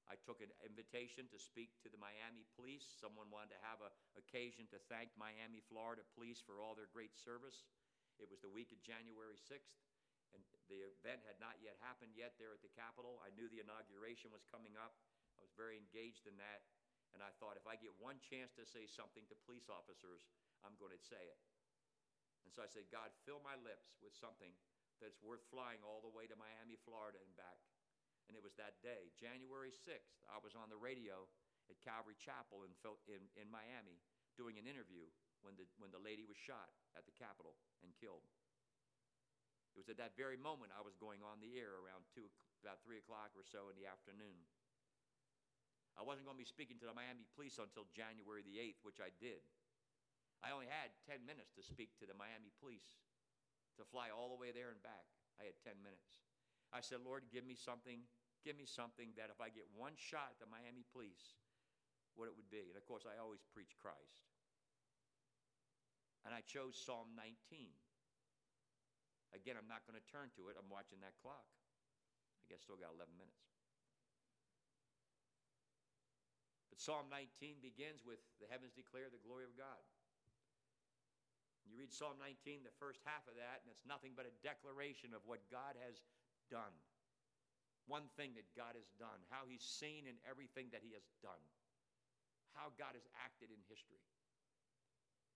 I 0.06 0.14
took 0.22 0.38
an 0.38 0.54
invitation 0.62 1.26
to 1.34 1.38
speak 1.38 1.74
to 1.82 1.90
the 1.90 1.98
Miami 1.98 2.46
police. 2.54 2.86
Someone 2.86 3.26
wanted 3.26 3.58
to 3.58 3.66
have 3.66 3.82
an 3.82 3.90
occasion 4.14 4.70
to 4.70 4.78
thank 4.86 5.10
Miami, 5.18 5.58
Florida 5.66 6.06
police 6.14 6.38
for 6.38 6.62
all 6.62 6.78
their 6.78 6.86
great 6.94 7.18
service. 7.18 7.66
It 8.22 8.30
was 8.30 8.38
the 8.38 8.50
week 8.50 8.70
of 8.70 8.78
January 8.86 9.34
6th, 9.34 9.74
and 10.30 10.46
the 10.70 10.86
event 10.86 11.26
had 11.26 11.42
not 11.42 11.58
yet 11.58 11.74
happened 11.82 12.14
yet 12.14 12.38
there 12.38 12.54
at 12.54 12.62
the 12.62 12.70
Capitol. 12.78 13.18
I 13.18 13.34
knew 13.34 13.50
the 13.50 13.60
inauguration 13.60 14.30
was 14.30 14.46
coming 14.46 14.78
up. 14.78 14.94
I 15.36 15.42
was 15.42 15.52
very 15.58 15.74
engaged 15.74 16.30
in 16.30 16.38
that, 16.38 16.64
and 17.10 17.18
I 17.18 17.34
thought 17.42 17.58
if 17.58 17.66
I 17.66 17.74
get 17.74 17.92
one 17.98 18.22
chance 18.22 18.54
to 18.56 18.64
say 18.64 18.86
something 18.86 19.26
to 19.26 19.34
police 19.42 19.66
officers, 19.66 20.30
I'm 20.62 20.78
going 20.78 20.94
to 20.94 21.02
say 21.02 21.20
it. 21.20 21.38
And 22.46 22.54
so 22.54 22.62
I 22.62 22.70
said, 22.70 22.86
God, 22.94 23.10
fill 23.26 23.42
my 23.42 23.58
lips 23.58 23.98
with 23.98 24.14
something 24.14 24.54
that's 25.02 25.18
worth 25.18 25.42
flying 25.50 25.82
all 25.82 25.98
the 25.98 26.14
way 26.14 26.30
to 26.30 26.38
Miami, 26.38 26.78
Florida, 26.86 27.18
and 27.18 27.34
back. 27.34 27.58
And 28.30 28.38
it 28.38 28.42
was 28.42 28.54
that 28.56 28.78
day, 28.86 29.10
January 29.18 29.74
6th. 29.74 30.14
I 30.30 30.38
was 30.38 30.54
on 30.54 30.70
the 30.70 30.78
radio 30.78 31.26
at 31.66 31.82
Calvary 31.82 32.14
Chapel 32.18 32.62
in, 32.62 32.72
in, 33.10 33.22
in 33.34 33.50
Miami 33.50 33.98
doing 34.38 34.62
an 34.62 34.70
interview 34.70 35.10
when 35.42 35.58
the, 35.58 35.66
when 35.82 35.90
the 35.90 36.00
lady 36.00 36.22
was 36.22 36.38
shot 36.38 36.70
at 36.94 37.02
the 37.06 37.14
Capitol 37.14 37.58
and 37.82 37.90
killed. 37.98 38.24
It 39.74 39.78
was 39.82 39.92
at 39.92 40.00
that 40.00 40.16
very 40.16 40.40
moment 40.40 40.72
I 40.72 40.80
was 40.80 40.96
going 40.96 41.20
on 41.20 41.42
the 41.42 41.58
air 41.60 41.76
around 41.76 42.08
two, 42.08 42.30
about 42.64 42.80
3 42.80 43.02
o'clock 43.02 43.34
or 43.36 43.44
so 43.44 43.68
in 43.68 43.76
the 43.76 43.84
afternoon. 43.90 44.38
I 45.96 46.04
wasn't 46.04 46.28
going 46.28 46.36
to 46.36 46.44
be 46.44 46.48
speaking 46.48 46.76
to 46.80 46.88
the 46.88 46.96
Miami 46.96 47.24
police 47.36 47.56
until 47.60 47.88
January 47.92 48.44
the 48.44 48.60
8th, 48.60 48.80
which 48.84 49.00
I 49.00 49.12
did. 49.16 49.44
I 50.44 50.52
only 50.52 50.68
had 50.68 50.92
10 51.08 51.24
minutes 51.24 51.52
to 51.56 51.62
speak 51.64 51.96
to 52.00 52.06
the 52.06 52.16
Miami 52.16 52.52
police, 52.60 53.00
to 53.80 53.84
fly 53.88 54.12
all 54.12 54.32
the 54.32 54.40
way 54.40 54.52
there 54.52 54.72
and 54.72 54.80
back. 54.84 55.08
I 55.40 55.48
had 55.48 55.56
10 55.64 55.80
minutes. 55.84 56.24
I 56.72 56.80
said, 56.80 57.04
Lord, 57.04 57.28
give 57.32 57.44
me 57.46 57.56
something, 57.56 58.04
give 58.44 58.56
me 58.56 58.66
something 58.66 59.14
that 59.16 59.32
if 59.32 59.38
I 59.40 59.52
get 59.52 59.68
one 59.72 59.96
shot 59.96 60.36
at 60.36 60.40
the 60.40 60.50
Miami 60.50 60.84
police, 60.92 61.38
what 62.16 62.28
it 62.28 62.34
would 62.34 62.48
be. 62.48 62.72
And 62.72 62.76
of 62.76 62.84
course, 62.88 63.04
I 63.04 63.20
always 63.20 63.44
preach 63.52 63.76
Christ. 63.76 64.24
And 66.24 66.34
I 66.34 66.42
chose 66.42 66.74
Psalm 66.74 67.14
19. 67.14 67.70
Again, 69.36 69.54
I'm 69.54 69.70
not 69.70 69.84
going 69.86 69.94
to 69.94 70.06
turn 70.10 70.32
to 70.40 70.48
it. 70.50 70.58
I'm 70.58 70.66
watching 70.72 70.98
that 71.04 71.14
clock. 71.20 71.46
I 71.46 72.44
guess 72.50 72.64
still 72.64 72.80
got 72.80 72.96
11 72.96 73.14
minutes. 73.14 73.46
But 76.72 76.82
Psalm 76.82 77.06
19 77.12 77.62
begins 77.62 78.02
with 78.02 78.18
the 78.42 78.50
heavens 78.50 78.74
declare 78.74 79.06
the 79.12 79.22
glory 79.22 79.46
of 79.46 79.54
God. 79.54 79.78
You 81.66 81.74
read 81.74 81.90
Psalm 81.90 82.16
19, 82.22 82.62
the 82.62 82.80
first 82.80 83.02
half 83.02 83.26
of 83.26 83.34
that, 83.36 83.60
and 83.62 83.68
it's 83.68 83.84
nothing 83.84 84.14
but 84.14 84.24
a 84.24 84.34
declaration 84.46 85.10
of 85.10 85.26
what 85.26 85.42
God 85.50 85.74
has 85.82 85.98
done. 86.46 86.72
One 87.90 88.06
thing 88.14 88.34
that 88.38 88.46
God 88.54 88.78
has 88.78 88.90
done, 88.98 89.18
how 89.30 89.46
He's 89.46 89.66
seen 89.66 90.06
in 90.06 90.18
everything 90.26 90.70
that 90.70 90.82
He 90.82 90.94
has 90.94 91.06
done, 91.22 91.42
how 92.54 92.74
God 92.78 92.94
has 92.94 93.06
acted 93.18 93.50
in 93.50 93.60
history. 93.66 94.02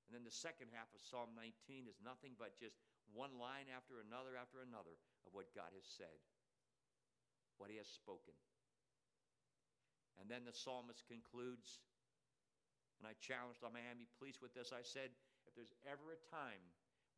And 0.06 0.14
then 0.14 0.26
the 0.26 0.34
second 0.34 0.74
half 0.74 0.90
of 0.90 1.02
Psalm 1.02 1.30
19 1.38 1.86
is 1.86 2.02
nothing 2.02 2.34
but 2.34 2.58
just 2.58 2.82
one 3.14 3.38
line 3.38 3.70
after 3.70 4.02
another 4.02 4.34
after 4.34 4.62
another 4.62 4.98
of 5.26 5.34
what 5.34 5.54
God 5.54 5.70
has 5.74 5.86
said, 5.86 6.18
what 7.58 7.70
He 7.70 7.78
has 7.78 7.90
spoken. 7.90 8.34
And 10.18 10.26
then 10.26 10.42
the 10.42 10.54
psalmist 10.54 11.06
concludes, 11.06 11.80
and 12.98 13.06
I 13.08 13.14
challenged 13.22 13.62
the 13.62 13.70
Miami 13.72 14.10
police 14.18 14.42
with 14.42 14.52
this. 14.52 14.74
I 14.74 14.84
said, 14.84 15.14
there's 15.60 15.76
ever 15.84 16.16
a 16.16 16.26
time 16.32 16.64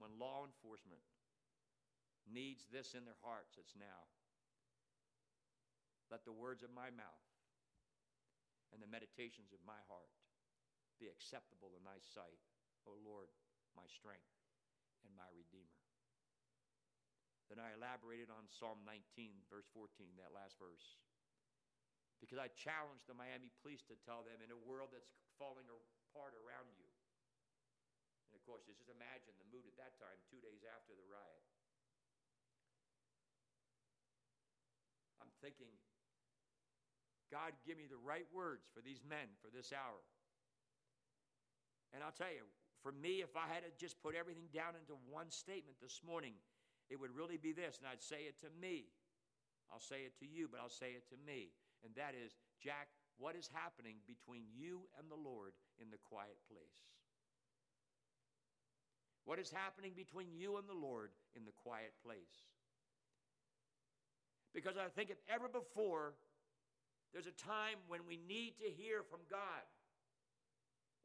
when 0.03 0.19
law 0.19 0.43
enforcement 0.43 1.07
needs 2.27 2.67
this 2.75 2.99
in 2.99 3.07
their 3.07 3.23
hearts, 3.23 3.55
it's 3.55 3.79
now. 3.79 4.11
Let 6.11 6.27
the 6.27 6.35
words 6.35 6.67
of 6.67 6.75
my 6.75 6.91
mouth 6.91 7.31
and 8.75 8.83
the 8.83 8.91
meditations 8.91 9.55
of 9.55 9.63
my 9.63 9.79
heart 9.87 10.11
be 10.99 11.07
acceptable 11.07 11.79
in 11.79 11.87
thy 11.87 12.03
sight, 12.03 12.43
O 12.83 12.99
Lord, 12.99 13.31
my 13.79 13.87
strength 13.87 14.35
and 15.07 15.15
my 15.15 15.31
Redeemer. 15.31 15.79
Then 17.47 17.63
I 17.63 17.79
elaborated 17.79 18.27
on 18.27 18.51
Psalm 18.51 18.83
19, 18.83 19.39
verse 19.47 19.71
14, 19.71 20.19
that 20.19 20.35
last 20.35 20.59
verse. 20.59 20.99
Because 22.19 22.43
I 22.43 22.51
challenged 22.59 23.07
the 23.07 23.15
Miami 23.15 23.55
police 23.63 23.87
to 23.87 23.95
tell 24.03 24.27
them 24.27 24.43
in 24.43 24.51
a 24.51 24.65
world 24.67 24.91
that's 24.91 25.15
falling 25.39 25.71
apart 25.71 26.35
around 26.35 26.75
you. 26.75 26.91
Of 28.43 28.51
course, 28.51 28.67
just 28.67 28.91
imagine 28.91 29.39
the 29.39 29.47
mood 29.55 29.63
at 29.71 29.79
that 29.79 29.95
time, 30.03 30.19
two 30.27 30.43
days 30.43 30.67
after 30.67 30.99
the 30.99 31.07
riot. 31.07 31.47
I'm 35.23 35.31
thinking, 35.39 35.71
God, 37.31 37.55
give 37.63 37.79
me 37.79 37.87
the 37.87 38.03
right 38.03 38.27
words 38.35 38.67
for 38.75 38.83
these 38.83 38.99
men 39.07 39.31
for 39.39 39.47
this 39.47 39.71
hour. 39.71 40.03
And 41.95 42.03
I'll 42.03 42.11
tell 42.11 42.35
you, 42.35 42.51
for 42.83 42.91
me, 42.91 43.23
if 43.23 43.39
I 43.39 43.47
had 43.47 43.63
to 43.63 43.71
just 43.79 44.03
put 44.03 44.19
everything 44.19 44.51
down 44.51 44.75
into 44.75 44.99
one 45.07 45.31
statement 45.31 45.79
this 45.79 46.03
morning, 46.03 46.35
it 46.91 46.99
would 46.99 47.15
really 47.15 47.39
be 47.39 47.55
this, 47.55 47.79
and 47.79 47.87
I'd 47.87 48.03
say 48.03 48.27
it 48.27 48.43
to 48.43 48.51
me. 48.59 48.91
I'll 49.71 49.79
say 49.79 50.03
it 50.03 50.19
to 50.19 50.27
you, 50.27 50.51
but 50.51 50.59
I'll 50.59 50.67
say 50.67 50.99
it 50.99 51.07
to 51.15 51.19
me. 51.23 51.55
And 51.87 51.95
that 51.95 52.19
is, 52.19 52.35
Jack, 52.59 52.91
what 53.23 53.39
is 53.39 53.47
happening 53.55 54.03
between 54.03 54.51
you 54.51 54.91
and 54.99 55.07
the 55.07 55.15
Lord 55.15 55.55
in 55.79 55.95
the 55.95 56.03
quiet 56.03 56.43
place? 56.51 56.83
What 59.25 59.39
is 59.39 59.51
happening 59.51 59.93
between 59.95 60.35
you 60.35 60.59
and 60.59 60.69
the 60.69 60.75
Lord 60.75 61.11
in 61.37 61.45
the 61.45 61.55
quiet 61.63 61.95
place? 62.05 62.51
Because 64.53 64.77
I 64.77 64.91
think 64.91 65.09
if 65.11 65.23
ever 65.31 65.49
before, 65.49 66.15
there's 67.13 67.31
a 67.31 67.37
time 67.39 67.81
when 67.89 68.05
we 68.05 68.19
need 68.29 68.59
to 68.61 68.69
hear 68.69 69.05
from 69.07 69.21
God. 69.31 69.65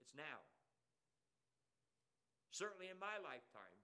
It's 0.02 0.16
now. 0.16 0.42
Certainly 2.52 2.90
in 2.90 3.00
my 3.00 3.22
lifetime. 3.22 3.78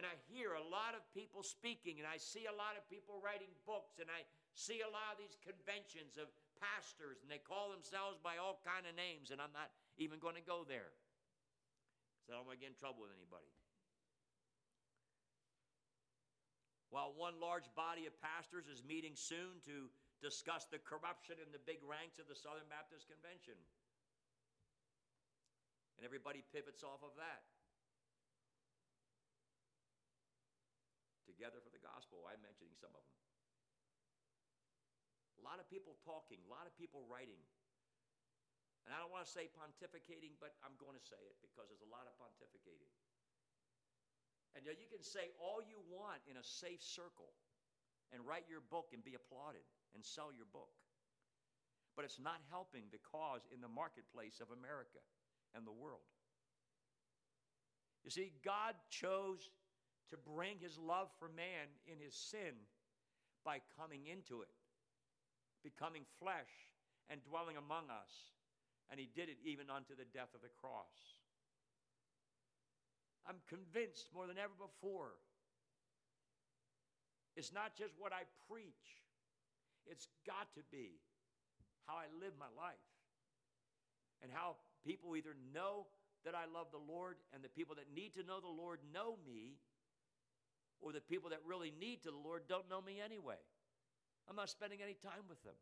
And 0.00 0.08
I 0.08 0.16
hear 0.32 0.56
a 0.56 0.64
lot 0.64 0.96
of 0.96 1.04
people 1.12 1.44
speaking, 1.44 2.00
and 2.00 2.08
I 2.08 2.16
see 2.16 2.48
a 2.48 2.56
lot 2.56 2.72
of 2.72 2.88
people 2.88 3.20
writing 3.20 3.52
books, 3.68 4.00
and 4.00 4.08
I 4.08 4.24
see 4.56 4.80
a 4.80 4.88
lot 4.88 5.12
of 5.12 5.20
these 5.20 5.36
conventions 5.44 6.16
of 6.16 6.32
pastors, 6.56 7.20
and 7.20 7.28
they 7.28 7.40
call 7.40 7.68
themselves 7.68 8.16
by 8.16 8.40
all 8.40 8.64
kind 8.64 8.88
of 8.88 8.96
names, 8.96 9.28
and 9.28 9.44
I'm 9.44 9.52
not 9.52 9.68
even 10.00 10.16
going 10.16 10.40
to 10.40 10.44
go 10.44 10.64
there. 10.64 10.96
So 12.26 12.34
I 12.34 12.40
don't 12.40 12.46
want 12.46 12.58
to 12.58 12.62
get 12.62 12.72
in 12.72 12.78
trouble 12.78 13.06
with 13.06 13.14
anybody. 13.16 13.48
While 16.90 17.14
one 17.14 17.38
large 17.38 17.70
body 17.78 18.10
of 18.10 18.14
pastors 18.18 18.66
is 18.66 18.82
meeting 18.82 19.14
soon 19.14 19.62
to 19.62 19.86
discuss 20.18 20.66
the 20.66 20.82
corruption 20.82 21.38
in 21.38 21.54
the 21.54 21.62
big 21.62 21.78
ranks 21.86 22.18
of 22.18 22.26
the 22.26 22.34
Southern 22.34 22.66
Baptist 22.66 23.06
Convention. 23.06 23.56
And 25.96 26.02
everybody 26.02 26.42
pivots 26.50 26.82
off 26.82 27.00
of 27.06 27.14
that. 27.16 27.46
Together 31.30 31.62
for 31.62 31.70
the 31.70 31.80
gospel, 31.80 32.26
I'm 32.26 32.42
mentioning 32.42 32.74
some 32.74 32.90
of 32.90 33.00
them. 33.00 33.18
A 35.40 35.42
lot 35.46 35.62
of 35.62 35.70
people 35.70 35.96
talking, 36.04 36.42
a 36.44 36.50
lot 36.50 36.66
of 36.68 36.74
people 36.76 37.06
writing. 37.08 37.38
And 38.84 38.96
I 38.96 38.98
don't 38.98 39.12
want 39.12 39.28
to 39.28 39.30
say 39.30 39.52
pontificating, 39.52 40.34
but 40.40 40.56
I'm 40.64 40.74
going 40.80 40.96
to 40.96 41.04
say 41.04 41.20
it 41.20 41.36
because 41.44 41.68
there's 41.68 41.84
a 41.84 41.92
lot 41.92 42.08
of 42.08 42.16
pontificating. 42.16 42.90
And 44.56 44.66
you 44.66 44.88
can 44.90 45.04
say 45.04 45.30
all 45.38 45.62
you 45.62 45.78
want 45.86 46.26
in 46.26 46.40
a 46.40 46.44
safe 46.44 46.82
circle 46.82 47.30
and 48.10 48.26
write 48.26 48.50
your 48.50 48.64
book 48.66 48.90
and 48.90 49.04
be 49.04 49.14
applauded 49.14 49.62
and 49.94 50.02
sell 50.02 50.34
your 50.34 50.48
book. 50.50 50.74
But 51.94 52.04
it's 52.04 52.18
not 52.18 52.42
helping 52.50 52.90
the 52.90 53.02
cause 53.02 53.46
in 53.54 53.60
the 53.60 53.70
marketplace 53.70 54.42
of 54.42 54.50
America 54.50 55.02
and 55.54 55.66
the 55.66 55.74
world. 55.74 56.06
You 58.02 58.10
see, 58.10 58.32
God 58.42 58.74
chose 58.88 59.50
to 60.08 60.16
bring 60.16 60.58
his 60.58 60.78
love 60.78 61.08
for 61.18 61.28
man 61.28 61.70
in 61.86 62.00
his 62.00 62.14
sin 62.14 62.58
by 63.44 63.60
coming 63.78 64.06
into 64.10 64.42
it, 64.42 64.50
becoming 65.62 66.02
flesh, 66.18 66.50
and 67.08 67.22
dwelling 67.22 67.56
among 67.56 67.90
us. 67.90 68.10
And 68.90 68.98
he 68.98 69.08
did 69.14 69.30
it 69.30 69.38
even 69.46 69.70
unto 69.70 69.94
the 69.94 70.08
death 70.12 70.34
of 70.34 70.42
the 70.42 70.50
cross. 70.60 71.20
I'm 73.28 73.38
convinced 73.46 74.10
more 74.14 74.26
than 74.26 74.38
ever 74.38 74.54
before. 74.58 75.14
It's 77.36 77.54
not 77.54 77.78
just 77.78 77.94
what 77.98 78.12
I 78.12 78.26
preach, 78.50 78.98
it's 79.86 80.08
got 80.26 80.50
to 80.58 80.62
be 80.70 80.98
how 81.86 81.94
I 81.94 82.10
live 82.18 82.34
my 82.38 82.50
life 82.58 82.90
and 84.22 84.30
how 84.32 84.56
people 84.84 85.16
either 85.16 85.34
know 85.54 85.86
that 86.24 86.34
I 86.34 86.44
love 86.52 86.68
the 86.70 86.82
Lord 86.82 87.16
and 87.32 87.42
the 87.42 87.48
people 87.48 87.74
that 87.76 87.88
need 87.94 88.12
to 88.14 88.22
know 88.22 88.40
the 88.40 88.50
Lord 88.50 88.80
know 88.92 89.16
me, 89.24 89.56
or 90.80 90.92
the 90.92 91.00
people 91.00 91.30
that 91.30 91.40
really 91.46 91.72
need 91.80 92.02
to 92.04 92.10
the 92.10 92.22
Lord 92.22 92.42
don't 92.48 92.68
know 92.68 92.80
me 92.80 93.00
anyway. 93.04 93.40
I'm 94.28 94.36
not 94.36 94.48
spending 94.48 94.80
any 94.82 94.94
time 94.94 95.24
with 95.28 95.42
them. 95.44 95.56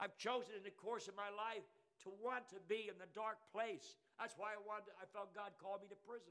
I've 0.00 0.16
chosen 0.16 0.54
in 0.56 0.64
the 0.64 0.74
course 0.74 1.08
of 1.08 1.16
my 1.16 1.28
life 1.28 1.66
to 2.04 2.10
want 2.22 2.48
to 2.50 2.58
be 2.68 2.90
in 2.90 2.96
the 2.98 3.10
dark 3.14 3.38
place 3.52 3.96
that's 4.22 4.38
why 4.38 4.54
I 4.54 4.60
wanted, 4.62 4.94
I 5.02 5.06
felt 5.10 5.34
God 5.34 5.50
called 5.58 5.82
me 5.82 5.90
to 5.90 5.98
prison. 6.06 6.30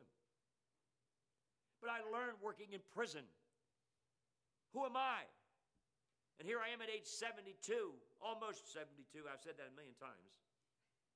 But 1.84 1.92
I 1.92 2.00
learned 2.08 2.40
working 2.40 2.72
in 2.72 2.80
prison. 2.96 3.28
Who 4.72 4.88
am 4.88 4.96
I? 4.96 5.28
And 6.40 6.48
here 6.48 6.64
I 6.64 6.72
am 6.72 6.80
at 6.80 6.88
age 6.88 7.04
72, 7.04 7.52
almost 8.24 8.72
72. 8.72 9.28
I've 9.28 9.44
said 9.44 9.60
that 9.60 9.68
a 9.68 9.76
million 9.76 9.98
times. 10.00 10.40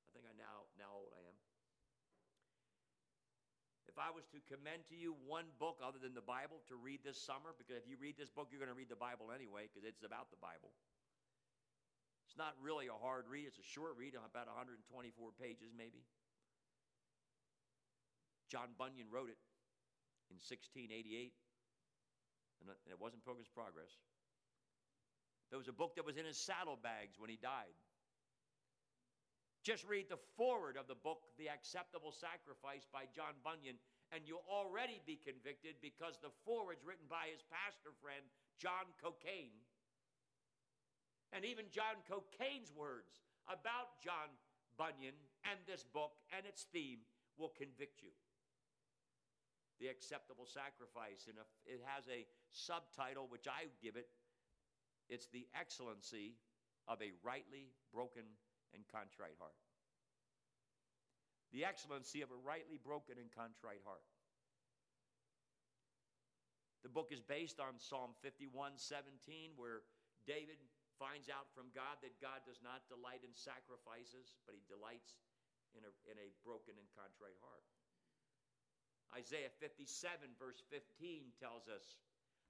I 0.03 0.11
think 0.11 0.27
I 0.27 0.35
now 0.35 0.67
now 0.75 0.91
old 0.91 1.15
I 1.15 1.23
am. 1.23 1.37
If 3.87 3.95
I 3.95 4.11
was 4.11 4.27
to 4.35 4.43
commend 4.51 4.83
to 4.91 4.97
you 4.99 5.15
one 5.23 5.47
book 5.55 5.79
other 5.79 6.01
than 6.01 6.11
the 6.11 6.25
Bible 6.25 6.59
to 6.67 6.75
read 6.75 7.07
this 7.07 7.15
summer, 7.15 7.55
because 7.55 7.79
if 7.79 7.87
you 7.87 7.95
read 7.95 8.19
this 8.19 8.27
book, 8.27 8.51
you're 8.51 8.59
going 8.59 8.73
to 8.73 8.75
read 8.75 8.91
the 8.91 8.99
Bible 8.99 9.31
anyway, 9.31 9.71
because 9.71 9.87
it's 9.87 10.03
about 10.03 10.27
the 10.27 10.41
Bible. 10.43 10.75
It's 12.35 12.43
not 12.43 12.59
really 12.59 12.91
a 12.91 12.99
hard 12.99 13.31
read, 13.31 13.47
it's 13.47 13.63
a 13.63 13.63
short 13.63 13.95
read, 13.95 14.11
about 14.11 14.51
124 14.51 14.75
pages 15.39 15.71
maybe. 15.71 16.03
John 18.51 18.75
Bunyan 18.75 19.07
wrote 19.07 19.31
it 19.31 19.39
in 20.27 20.35
1688, 20.43 21.31
and 22.59 22.75
it 22.91 22.99
wasn't 22.99 23.23
Pilgrim's 23.23 23.47
Progress. 23.47 23.87
There 25.47 25.55
was 25.55 25.71
a 25.71 25.79
book 25.79 25.95
that 25.95 26.03
was 26.03 26.19
in 26.19 26.27
his 26.27 26.35
saddlebags 26.35 27.15
when 27.15 27.31
he 27.31 27.39
died. 27.39 27.71
Just 29.63 29.87
read 29.87 30.11
the 30.11 30.19
foreword 30.35 30.75
of 30.75 30.91
the 30.91 30.99
book, 30.99 31.31
The 31.39 31.47
Acceptable 31.47 32.11
Sacrifice 32.11 32.83
by 32.91 33.07
John 33.15 33.39
Bunyan, 33.47 33.79
and 34.11 34.27
you'll 34.27 34.43
already 34.51 34.99
be 35.07 35.23
convicted 35.23 35.79
because 35.79 36.19
the 36.19 36.35
foreword's 36.43 36.83
written 36.83 37.07
by 37.07 37.31
his 37.31 37.47
pastor 37.47 37.95
friend, 38.03 38.27
John 38.59 38.91
Cockayne. 38.99 39.55
And 41.35 41.43
even 41.43 41.65
John 41.67 41.99
Cockayne's 42.07 42.71
words 42.71 43.19
about 43.51 43.99
John 43.99 44.31
Bunyan 44.79 45.19
and 45.43 45.59
this 45.67 45.83
book 45.83 46.15
and 46.31 46.47
its 46.47 46.63
theme 46.71 47.03
will 47.35 47.51
convict 47.51 47.99
you. 47.99 48.15
The 49.83 49.91
Acceptable 49.91 50.47
Sacrifice, 50.47 51.27
and 51.27 51.35
it 51.67 51.83
has 51.83 52.07
a 52.07 52.23
subtitle 52.55 53.27
which 53.27 53.51
I 53.51 53.67
give 53.83 53.99
it 53.99 54.07
it's 55.09 55.27
the 55.29 55.45
excellency 55.53 56.33
of 56.87 57.01
a 57.01 57.13
rightly 57.21 57.69
broken 57.93 58.25
and 58.73 58.83
contrite 58.89 59.37
heart. 59.37 59.57
The 61.53 61.65
excellency 61.65 62.21
of 62.21 62.29
a 62.31 62.39
rightly 62.41 62.79
broken 62.81 63.15
and 63.21 63.29
contrite 63.31 63.85
heart. 63.85 64.03
The 66.83 66.89
book 66.89 67.09
is 67.11 67.21
based 67.21 67.59
on 67.59 67.79
Psalm 67.79 68.11
51 68.21 68.73
17, 68.77 69.57
where 69.57 69.81
David 70.27 70.57
finds 70.97 71.27
out 71.27 71.51
from 71.51 71.71
God 71.75 71.99
that 72.01 72.21
God 72.23 72.43
does 72.47 72.59
not 72.63 72.87
delight 72.87 73.23
in 73.23 73.33
sacrifices, 73.35 74.35
but 74.47 74.55
he 74.55 74.63
delights 74.67 75.19
in 75.75 75.83
a, 75.83 75.91
in 76.07 76.17
a 76.17 76.33
broken 76.43 76.75
and 76.79 76.89
contrite 76.95 77.37
heart. 77.43 77.65
Isaiah 79.13 79.51
57, 79.61 79.87
verse 80.35 80.59
15, 80.71 81.35
tells 81.39 81.67
us 81.71 81.99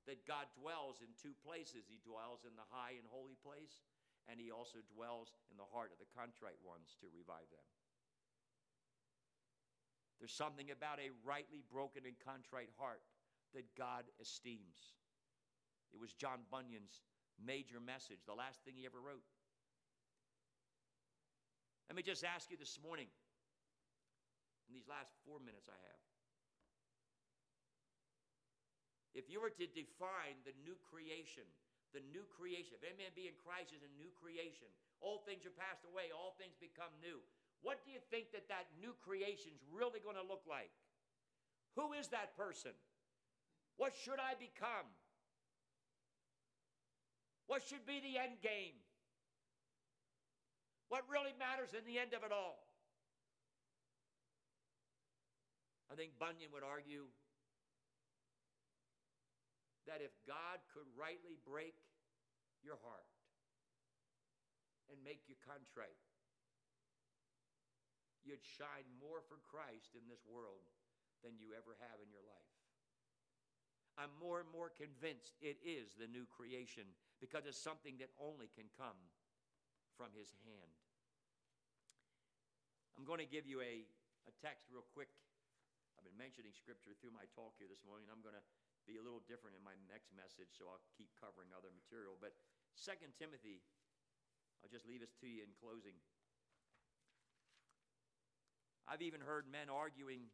that 0.05 0.25
God 0.29 0.45
dwells 0.57 1.01
in 1.01 1.11
two 1.17 1.33
places. 1.41 1.89
He 1.89 2.01
dwells 2.05 2.45
in 2.45 2.53
the 2.57 2.69
high 2.69 2.97
and 2.97 3.05
holy 3.09 3.37
place, 3.41 3.85
and 4.29 4.37
he 4.37 4.53
also 4.53 4.81
dwells 4.93 5.33
in 5.49 5.57
the 5.57 5.67
heart 5.73 5.93
of 5.93 6.01
the 6.01 6.09
contrite 6.13 6.61
ones 6.61 6.97
to 7.01 7.09
revive 7.13 7.49
them. 7.49 7.67
There's 10.17 10.33
something 10.33 10.71
about 10.71 11.01
a 11.01 11.13
rightly 11.25 11.61
broken 11.67 12.07
and 12.07 12.15
contrite 12.23 12.71
heart 12.79 13.03
that 13.53 13.67
God 13.75 14.07
esteems. 14.21 14.95
It 15.93 15.99
was 15.99 16.15
John 16.15 16.43
Bunyan's 16.49 17.03
major 17.41 17.79
message, 17.79 18.23
the 18.25 18.37
last 18.37 18.63
thing 18.63 18.75
he 18.77 18.85
ever 18.85 18.99
wrote. 18.99 19.23
Let 21.89 21.95
me 21.95 22.03
just 22.03 22.25
ask 22.25 22.49
you 22.49 22.57
this 22.57 22.79
morning, 22.81 23.07
in 24.65 24.73
these 24.73 24.89
last 24.89 25.13
four 25.21 25.37
minutes 25.37 25.69
I 25.69 25.77
have, 25.77 26.01
if 29.13 29.31
you 29.31 29.39
were 29.39 29.53
to 29.53 29.67
define 29.71 30.41
the 30.43 30.51
new 30.65 30.75
creation, 30.91 31.47
the 31.95 32.03
new 32.11 32.27
creation, 32.35 32.75
if 32.75 32.83
any 32.83 32.99
man 32.99 33.15
be 33.15 33.31
in 33.31 33.37
Christ 33.39 33.71
is 33.71 33.85
a 33.85 33.91
new 33.95 34.11
creation, 34.19 34.67
all 34.99 35.23
things 35.23 35.47
are 35.47 35.55
passed 35.55 35.87
away, 35.87 36.11
all 36.11 36.35
things 36.35 36.57
become 36.59 36.91
new. 36.99 37.23
What 37.63 37.85
do 37.87 37.95
you 37.95 38.03
think 38.11 38.35
that 38.35 38.51
that 38.51 38.67
new 38.75 38.91
creation 38.99 39.55
is 39.55 39.63
really 39.71 40.03
going 40.03 40.19
to 40.19 40.27
look 40.27 40.43
like? 40.43 40.73
Who 41.79 41.95
is 41.95 42.11
that 42.11 42.35
person? 42.35 42.75
What 43.79 43.95
should 43.95 44.19
I 44.19 44.35
become? 44.35 44.91
What 47.47 47.61
should 47.61 47.85
be 47.85 48.01
the 48.01 48.17
end 48.17 48.41
game? 48.41 48.77
What 50.89 51.05
really 51.09 51.33
matters 51.37 51.73
in 51.73 51.85
the 51.85 51.97
end 51.97 52.13
of 52.13 52.21
it 52.25 52.33
all? 52.33 52.65
I 55.89 55.93
think 55.93 56.17
Bunyan 56.17 56.49
would 56.53 56.65
argue 56.65 57.05
that 59.85 60.01
if 60.01 60.13
God 60.25 60.57
could 60.73 60.89
rightly 60.97 61.37
break 61.45 61.77
your 62.65 62.81
heart 62.81 63.05
and 64.89 64.97
make 65.05 65.29
you 65.29 65.37
contrite, 65.45 66.01
you'd 68.25 68.41
shine 68.41 68.89
more 68.97 69.21
for 69.21 69.37
Christ 69.45 69.93
in 69.93 70.09
this 70.09 70.25
world 70.25 70.65
than 71.21 71.37
you 71.37 71.53
ever 71.53 71.77
have 71.77 72.01
in 72.01 72.09
your 72.09 72.25
life. 72.25 72.53
I'm 73.95 74.11
more 74.19 74.41
and 74.43 74.49
more 74.51 74.73
convinced 74.73 75.37
it 75.39 75.61
is 75.63 75.95
the 75.95 76.09
new 76.09 76.27
creation 76.27 76.83
because 77.25 77.49
it's 77.49 77.57
something 77.57 77.97
that 77.97 78.13
only 78.21 78.45
can 78.53 78.69
come 78.77 79.01
from 79.97 80.13
His 80.13 80.29
hand. 80.45 80.77
I'm 82.93 83.01
going 83.01 83.17
to 83.17 83.25
give 83.25 83.49
you 83.49 83.65
a, 83.65 83.81
a 84.29 84.33
text 84.45 84.69
real 84.69 84.85
quick. 84.93 85.09
I've 85.97 86.05
been 86.05 86.21
mentioning 86.21 86.53
scripture 86.53 86.93
through 87.01 87.17
my 87.17 87.25
talk 87.33 87.57
here 87.57 87.65
this 87.65 87.81
morning. 87.81 88.13
I'm 88.13 88.21
going 88.21 88.37
to 88.37 88.45
be 88.85 89.01
a 89.01 89.03
little 89.03 89.25
different 89.25 89.57
in 89.57 89.65
my 89.65 89.73
next 89.89 90.13
message, 90.13 90.53
so 90.53 90.69
I'll 90.69 90.85
keep 90.93 91.09
covering 91.17 91.49
other 91.49 91.73
material. 91.73 92.13
But 92.21 92.37
2 92.77 92.93
Timothy, 93.17 93.65
I'll 94.61 94.69
just 94.69 94.85
leave 94.85 95.01
this 95.01 95.17
to 95.25 95.27
you 95.27 95.41
in 95.41 95.49
closing. 95.57 95.97
I've 98.85 99.01
even 99.01 99.17
heard 99.17 99.49
men 99.49 99.65
arguing, 99.65 100.29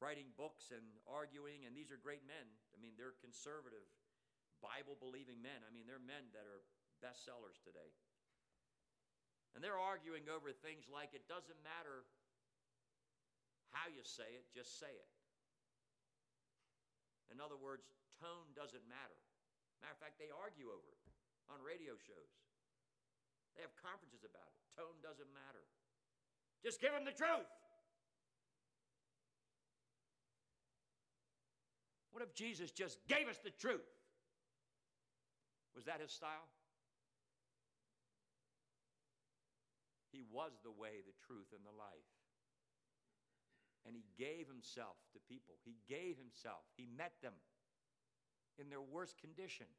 writing 0.00 0.32
books 0.40 0.72
and 0.72 0.96
arguing, 1.04 1.68
and 1.68 1.76
these 1.76 1.92
are 1.92 2.00
great 2.00 2.24
men. 2.24 2.48
I 2.72 2.80
mean, 2.80 2.96
they're 2.96 3.20
conservative, 3.20 3.84
Bible 4.60 4.96
believing 5.00 5.40
men. 5.40 5.64
I 5.64 5.70
mean, 5.72 5.88
they're 5.88 6.00
men 6.00 6.28
that 6.36 6.44
are 6.44 6.62
bestsellers 7.00 7.58
today. 7.64 7.90
And 9.56 9.64
they're 9.64 9.80
arguing 9.80 10.30
over 10.30 10.54
things 10.54 10.86
like 10.86 11.10
it 11.16 11.26
doesn't 11.26 11.58
matter 11.66 12.06
how 13.74 13.90
you 13.90 14.02
say 14.06 14.28
it, 14.36 14.46
just 14.54 14.78
say 14.78 14.90
it. 14.90 15.10
In 17.30 17.38
other 17.38 17.58
words, 17.58 17.86
tone 18.18 18.50
doesn't 18.54 18.82
matter. 18.90 19.18
Matter 19.82 19.94
of 19.94 20.02
fact, 20.02 20.18
they 20.18 20.30
argue 20.30 20.70
over 20.70 20.86
it 20.90 21.02
on 21.50 21.62
radio 21.62 21.94
shows. 21.98 22.32
They 23.54 23.62
have 23.62 23.74
conferences 23.78 24.22
about 24.22 24.46
it. 24.46 24.58
Tone 24.78 24.98
doesn't 25.02 25.30
matter. 25.34 25.64
Just 26.62 26.78
give 26.82 26.92
them 26.92 27.06
the 27.06 27.14
truth. 27.14 27.48
What 32.10 32.22
if 32.22 32.34
Jesus 32.34 32.70
just 32.70 32.98
gave 33.06 33.30
us 33.30 33.38
the 33.42 33.54
truth? 33.54 33.86
Was 35.74 35.84
that 35.86 36.00
his 36.00 36.10
style? 36.10 36.50
He 40.10 40.22
was 40.26 40.58
the 40.62 40.74
way, 40.74 41.00
the 41.06 41.14
truth, 41.26 41.54
and 41.54 41.62
the 41.62 41.76
life. 41.76 42.10
And 43.86 43.94
he 43.94 44.04
gave 44.18 44.50
himself 44.50 44.98
to 45.14 45.18
people. 45.30 45.56
He 45.64 45.78
gave 45.88 46.18
himself. 46.18 46.66
He 46.76 46.84
met 46.84 47.14
them 47.22 47.32
in 48.58 48.68
their 48.68 48.82
worst 48.82 49.16
condition. 49.16 49.70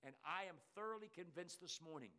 And 0.00 0.14
I 0.24 0.48
am 0.48 0.56
thoroughly 0.72 1.12
convinced 1.12 1.60
this 1.60 1.80
morning 1.84 2.14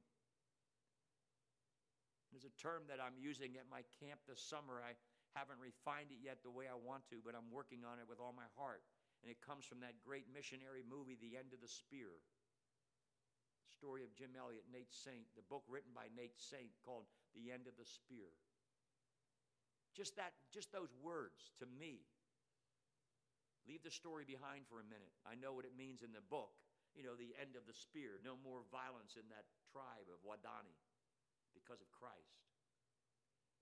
there's 2.30 2.48
a 2.48 2.56
term 2.62 2.88
that 2.88 3.04
I'm 3.04 3.20
using 3.20 3.60
at 3.60 3.68
my 3.68 3.84
camp 4.00 4.24
this 4.24 4.40
summer. 4.40 4.80
I 4.80 4.96
haven't 5.36 5.60
refined 5.60 6.16
it 6.16 6.24
yet 6.24 6.40
the 6.44 6.54
way 6.54 6.70
I 6.70 6.78
want 6.80 7.04
to, 7.12 7.20
but 7.20 7.36
I'm 7.36 7.52
working 7.52 7.84
on 7.84 8.00
it 8.00 8.08
with 8.08 8.24
all 8.24 8.32
my 8.32 8.48
heart. 8.56 8.84
And 9.22 9.30
it 9.30 9.38
comes 9.42 9.66
from 9.66 9.86
that 9.86 10.02
great 10.02 10.26
missionary 10.34 10.82
movie, 10.82 11.18
The 11.18 11.38
End 11.38 11.54
of 11.54 11.62
the 11.62 11.70
Spear. 11.70 12.18
Story 13.70 14.02
of 14.02 14.14
Jim 14.18 14.34
Elliot, 14.34 14.66
Nate 14.70 14.94
Saint, 14.94 15.30
the 15.38 15.46
book 15.46 15.66
written 15.70 15.94
by 15.94 16.10
Nate 16.14 16.38
Saint 16.38 16.74
called 16.82 17.06
The 17.38 17.54
End 17.54 17.70
of 17.70 17.78
the 17.78 17.86
Spear. 17.86 18.34
Just 19.94 20.16
that, 20.16 20.34
just 20.50 20.72
those 20.72 20.94
words 21.04 21.54
to 21.60 21.68
me. 21.68 22.02
Leave 23.70 23.86
the 23.86 23.94
story 23.94 24.26
behind 24.26 24.66
for 24.66 24.82
a 24.82 24.88
minute. 24.88 25.14
I 25.22 25.38
know 25.38 25.54
what 25.54 25.70
it 25.70 25.78
means 25.78 26.02
in 26.02 26.14
the 26.16 26.24
book. 26.34 26.58
You 26.98 27.06
know, 27.06 27.16
the 27.16 27.32
end 27.40 27.56
of 27.56 27.64
the 27.70 27.78
spear. 27.78 28.20
No 28.20 28.36
more 28.42 28.68
violence 28.68 29.16
in 29.16 29.24
that 29.32 29.48
tribe 29.72 30.10
of 30.12 30.20
Waodani 30.28 30.76
because 31.56 31.80
of 31.80 31.88
Christ. 31.94 32.42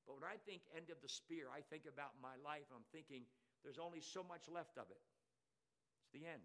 But 0.09 0.17
when 0.17 0.25
I 0.25 0.41
think 0.41 0.65
end 0.73 0.89
of 0.89 0.97
the 1.05 1.11
spear, 1.11 1.51
I 1.53 1.61
think 1.61 1.85
about 1.85 2.17
my 2.17 2.33
life. 2.41 2.65
I'm 2.73 2.87
thinking 2.89 3.29
there's 3.61 3.77
only 3.77 4.01
so 4.01 4.25
much 4.25 4.49
left 4.49 4.81
of 4.81 4.89
it. 4.89 5.03
It's 6.09 6.17
the 6.17 6.25
end. 6.25 6.41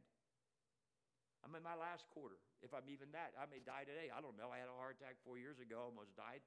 I'm 1.41 1.57
in 1.57 1.65
my 1.65 1.73
last 1.73 2.05
quarter. 2.13 2.37
If 2.61 2.77
I'm 2.77 2.85
even 2.93 3.17
that, 3.17 3.33
I 3.41 3.49
may 3.49 3.65
die 3.65 3.89
today. 3.89 4.13
I 4.13 4.21
don't 4.21 4.37
know. 4.37 4.53
I 4.53 4.61
had 4.61 4.69
a 4.69 4.77
heart 4.77 5.01
attack 5.01 5.17
four 5.25 5.41
years 5.41 5.57
ago, 5.57 5.89
almost 5.89 6.13
died. 6.13 6.45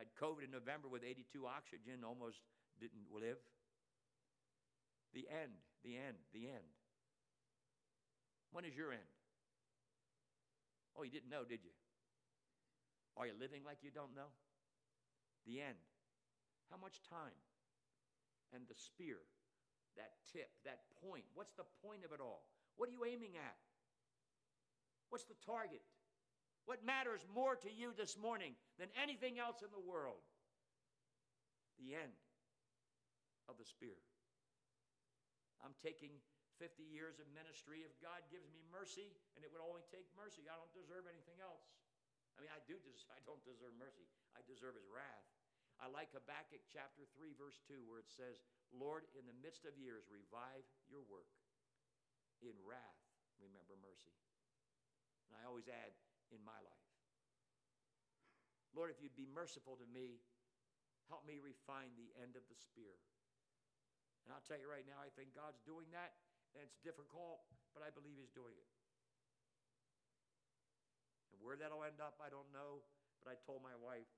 Had 0.00 0.08
COVID 0.16 0.48
in 0.48 0.52
November 0.56 0.88
with 0.88 1.04
82 1.04 1.44
oxygen, 1.44 2.00
almost 2.00 2.40
didn't 2.80 3.12
live. 3.12 3.36
The 5.12 5.28
end, 5.28 5.52
the 5.84 6.00
end, 6.00 6.16
the 6.32 6.48
end. 6.48 6.64
When 8.56 8.64
is 8.64 8.72
your 8.72 8.96
end? 8.96 9.08
Oh, 10.96 11.04
you 11.04 11.12
didn't 11.12 11.28
know, 11.28 11.44
did 11.44 11.60
you? 11.60 11.76
Are 13.20 13.28
you 13.28 13.36
living 13.36 13.68
like 13.68 13.84
you 13.84 13.92
don't 13.92 14.16
know? 14.16 14.32
The 15.44 15.60
end. 15.60 15.80
How 16.72 16.80
much 16.80 17.04
time? 17.12 17.36
And 18.52 18.64
the 18.64 18.76
spear, 18.76 19.20
that 19.96 20.12
tip, 20.32 20.48
that 20.64 20.84
point. 21.02 21.24
What's 21.34 21.52
the 21.52 21.68
point 21.84 22.04
of 22.04 22.12
it 22.12 22.20
all? 22.20 22.44
What 22.76 22.88
are 22.88 22.92
you 22.92 23.04
aiming 23.04 23.36
at? 23.36 23.56
What's 25.08 25.24
the 25.24 25.38
target? 25.44 25.82
What 26.66 26.82
matters 26.82 27.22
more 27.30 27.54
to 27.62 27.70
you 27.70 27.94
this 27.94 28.18
morning 28.18 28.58
than 28.76 28.90
anything 28.98 29.38
else 29.38 29.62
in 29.62 29.70
the 29.70 29.80
world? 29.80 30.20
The 31.78 31.94
end 31.94 32.16
of 33.46 33.54
the 33.56 33.64
spear. 33.64 33.96
I'm 35.62 35.76
taking 35.78 36.10
50 36.58 36.82
years 36.82 37.20
of 37.22 37.28
ministry. 37.36 37.84
If 37.84 37.94
God 38.02 38.24
gives 38.32 38.48
me 38.50 38.64
mercy, 38.72 39.14
and 39.36 39.44
it 39.44 39.52
would 39.52 39.62
only 39.62 39.84
take 39.92 40.08
mercy, 40.16 40.48
I 40.48 40.56
don't 40.56 40.72
deserve 40.72 41.06
anything 41.06 41.38
else. 41.38 41.64
I 42.36 42.44
mean, 42.44 42.52
I 42.52 42.60
do. 42.68 42.76
Des- 42.82 43.08
I 43.12 43.20
don't 43.24 43.40
deserve 43.44 43.72
mercy. 43.80 44.04
I 44.36 44.44
deserve 44.44 44.76
His 44.76 44.88
wrath. 44.88 45.28
I 45.76 45.92
like 45.92 46.08
Habakkuk 46.16 46.64
chapter 46.72 47.04
3, 47.16 47.36
verse 47.36 47.60
2, 47.68 47.84
where 47.84 48.00
it 48.00 48.08
says, 48.08 48.40
Lord, 48.72 49.04
in 49.12 49.28
the 49.28 49.36
midst 49.44 49.68
of 49.68 49.76
years, 49.76 50.08
revive 50.08 50.64
your 50.88 51.04
work. 51.04 51.28
In 52.40 52.56
wrath, 52.64 53.00
remember 53.40 53.76
mercy. 53.80 54.12
And 55.28 55.36
I 55.40 55.48
always 55.48 55.68
add, 55.68 55.92
in 56.34 56.40
my 56.42 56.58
life. 56.64 56.86
Lord, 58.74 58.92
if 58.92 59.00
you'd 59.00 59.16
be 59.16 59.28
merciful 59.28 59.78
to 59.80 59.88
me, 59.88 60.20
help 61.08 61.24
me 61.24 61.40
refine 61.40 61.94
the 61.96 62.12
end 62.20 62.36
of 62.36 62.44
the 62.50 62.58
spear. 62.58 62.98
And 64.26 64.34
I'll 64.34 64.42
tell 64.44 64.58
you 64.58 64.66
right 64.66 64.84
now, 64.84 64.98
I 64.98 65.08
think 65.14 65.32
God's 65.32 65.62
doing 65.62 65.86
that, 65.94 66.18
and 66.52 66.60
it's 66.60 66.76
difficult, 66.82 67.46
but 67.72 67.86
I 67.86 67.94
believe 67.94 68.18
He's 68.18 68.34
doing 68.34 68.58
it. 68.58 68.68
And 71.30 71.38
where 71.38 71.54
that'll 71.54 71.86
end 71.86 72.02
up, 72.02 72.18
I 72.18 72.28
don't 72.28 72.50
know, 72.50 72.82
but 73.22 73.30
I 73.30 73.38
told 73.46 73.62
my 73.62 73.76
wife, 73.78 74.10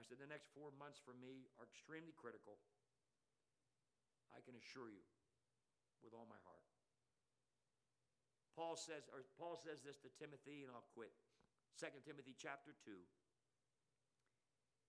I 0.00 0.02
said, 0.08 0.16
the 0.16 0.32
next 0.32 0.48
four 0.56 0.72
months 0.80 0.96
for 0.96 1.12
me 1.12 1.52
are 1.60 1.68
extremely 1.68 2.16
critical. 2.16 2.56
I 4.32 4.40
can 4.40 4.56
assure 4.56 4.88
you 4.88 5.04
with 6.00 6.16
all 6.16 6.24
my 6.24 6.40
heart. 6.40 6.64
Paul 8.56 8.80
says, 8.80 9.04
or 9.12 9.28
Paul 9.36 9.60
says 9.60 9.84
this 9.84 10.00
to 10.00 10.08
Timothy, 10.16 10.64
and 10.64 10.72
I'll 10.72 10.88
quit. 10.96 11.12
2 11.76 11.92
Timothy 12.00 12.32
chapter 12.32 12.72
2. 12.88 12.96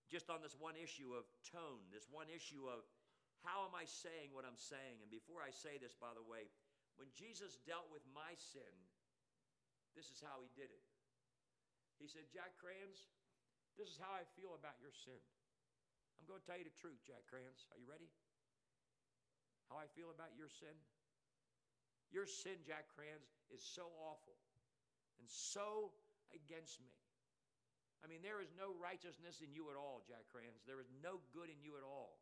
Just 0.08 0.32
on 0.32 0.40
this 0.40 0.56
one 0.56 0.80
issue 0.80 1.12
of 1.12 1.28
tone, 1.44 1.84
this 1.92 2.08
one 2.08 2.32
issue 2.32 2.68
of 2.68 2.84
how 3.44 3.68
am 3.68 3.76
I 3.76 3.84
saying 3.84 4.32
what 4.32 4.48
I'm 4.48 4.60
saying? 4.60 5.04
And 5.04 5.12
before 5.12 5.44
I 5.44 5.52
say 5.52 5.76
this, 5.76 5.92
by 5.92 6.16
the 6.16 6.24
way, 6.24 6.48
when 6.96 7.12
Jesus 7.12 7.60
dealt 7.68 7.88
with 7.92 8.04
my 8.12 8.32
sin, 8.36 8.72
this 9.92 10.08
is 10.08 10.24
how 10.24 10.40
he 10.40 10.48
did 10.56 10.72
it. 10.72 10.84
He 12.00 12.08
said, 12.08 12.28
Jack 12.32 12.56
Crans, 12.60 13.12
this 13.80 13.88
is 13.88 13.98
how 13.98 14.12
I 14.12 14.24
feel 14.36 14.52
about 14.56 14.76
your 14.80 14.92
sin. 14.92 15.20
I'm 16.20 16.26
going 16.30 16.38
to 16.38 16.46
tell 16.46 16.60
you 16.60 16.68
the 16.68 16.78
truth, 16.78 17.02
Jack 17.02 17.26
Crans. 17.26 17.66
Are 17.74 17.80
you 17.80 17.88
ready? 17.88 18.06
How 19.66 19.80
I 19.80 19.88
feel 19.96 20.12
about 20.12 20.36
your 20.38 20.46
sin? 20.46 20.76
Your 22.12 22.28
sin, 22.28 22.60
Jack 22.62 22.92
Crans, 22.92 23.24
is 23.48 23.64
so 23.64 23.88
awful 24.04 24.36
and 25.18 25.26
so 25.26 25.90
against 26.36 26.78
me. 26.84 26.92
I 28.02 28.10
mean, 28.10 28.20
there 28.20 28.42
is 28.42 28.50
no 28.58 28.74
righteousness 28.76 29.38
in 29.40 29.54
you 29.54 29.70
at 29.70 29.78
all, 29.78 30.02
Jack 30.04 30.26
Crans. 30.28 30.60
There 30.66 30.82
is 30.82 30.90
no 31.00 31.22
good 31.30 31.48
in 31.48 31.58
you 31.62 31.78
at 31.78 31.86
all. 31.86 32.18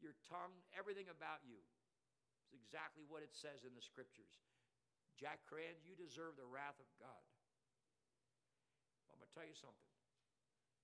Your 0.00 0.16
tongue, 0.32 0.52
everything 0.72 1.12
about 1.12 1.44
you 1.44 1.60
is 2.44 2.52
exactly 2.56 3.04
what 3.08 3.20
it 3.20 3.32
says 3.32 3.64
in 3.64 3.76
the 3.76 3.84
scriptures. 3.84 4.32
Jack 5.20 5.44
Crans, 5.46 5.84
you 5.84 5.94
deserve 5.94 6.40
the 6.40 6.48
wrath 6.48 6.76
of 6.80 6.88
God. 6.98 7.24
I'm 9.14 9.22
going 9.22 9.30
to 9.30 9.36
tell 9.38 9.46
you 9.46 9.54
something. 9.54 9.90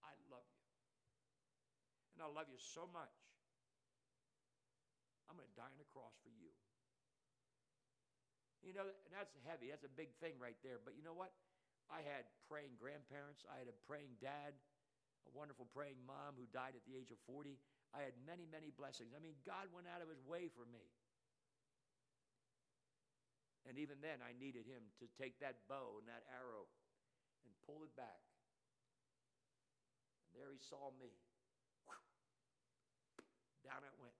I 0.07 0.15
love 0.31 0.47
you. 0.47 0.63
And 2.15 2.23
I 2.23 2.31
love 2.31 2.47
you 2.47 2.63
so 2.63 2.87
much. 2.95 3.11
I'm 5.27 5.35
going 5.35 5.51
to 5.51 5.59
die 5.59 5.67
on 5.67 5.79
the 5.83 5.91
cross 5.91 6.15
for 6.23 6.31
you. 6.31 6.55
You 8.63 8.71
know, 8.77 8.87
and 8.87 9.11
that's 9.11 9.35
heavy. 9.51 9.75
That's 9.75 9.87
a 9.87 9.91
big 9.91 10.15
thing 10.23 10.39
right 10.39 10.59
there. 10.63 10.79
But 10.79 10.95
you 10.95 11.03
know 11.03 11.17
what? 11.17 11.35
I 11.91 12.07
had 12.07 12.31
praying 12.47 12.79
grandparents. 12.79 13.43
I 13.51 13.59
had 13.59 13.67
a 13.67 13.75
praying 13.91 14.15
dad, 14.23 14.55
a 15.27 15.31
wonderful 15.35 15.67
praying 15.75 15.99
mom 16.07 16.39
who 16.39 16.47
died 16.55 16.79
at 16.79 16.87
the 16.87 16.95
age 16.95 17.11
of 17.11 17.19
40. 17.27 17.59
I 17.91 18.07
had 18.07 18.15
many, 18.23 18.47
many 18.47 18.71
blessings. 18.71 19.11
I 19.11 19.19
mean, 19.19 19.35
God 19.43 19.67
went 19.75 19.91
out 19.91 19.99
of 19.99 20.07
his 20.07 20.23
way 20.23 20.47
for 20.47 20.63
me. 20.71 20.87
And 23.67 23.77
even 23.77 23.99
then, 24.01 24.23
I 24.23 24.33
needed 24.39 24.65
him 24.67 24.83
to 25.03 25.07
take 25.19 25.39
that 25.43 25.67
bow 25.67 25.99
and 26.01 26.07
that 26.09 26.25
arrow 26.31 26.71
and 27.61 27.69
pull 27.69 27.85
it 27.85 27.93
back. 27.93 28.25
And 30.33 30.41
there 30.41 30.49
he 30.49 30.61
saw 30.65 30.89
me. 30.97 31.13
Down 33.61 33.85
it 33.85 33.93
went 34.01 34.17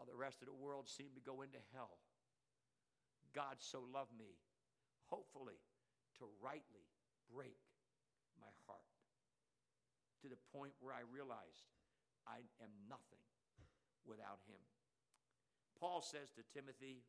while 0.00 0.04
the 0.04 0.16
rest 0.16 0.40
of 0.40 0.48
the 0.48 0.56
world 0.56 0.88
seemed 0.88 1.16
to 1.16 1.24
go 1.24 1.40
into 1.40 1.60
hell. 1.72 2.00
God 3.32 3.60
so 3.60 3.84
loved 3.92 4.12
me, 4.16 4.36
hopefully, 5.08 5.60
to 6.16 6.24
rightly 6.40 6.88
break 7.28 7.60
my 8.40 8.48
heart 8.64 8.88
to 10.24 10.28
the 10.28 10.40
point 10.56 10.72
where 10.80 10.96
I 10.96 11.04
realized 11.08 11.68
I 12.24 12.40
am 12.64 12.72
nothing 12.88 13.24
without 14.08 14.40
him. 14.48 14.60
Paul 15.76 16.00
says 16.00 16.32
to 16.36 16.44
Timothy, 16.52 17.04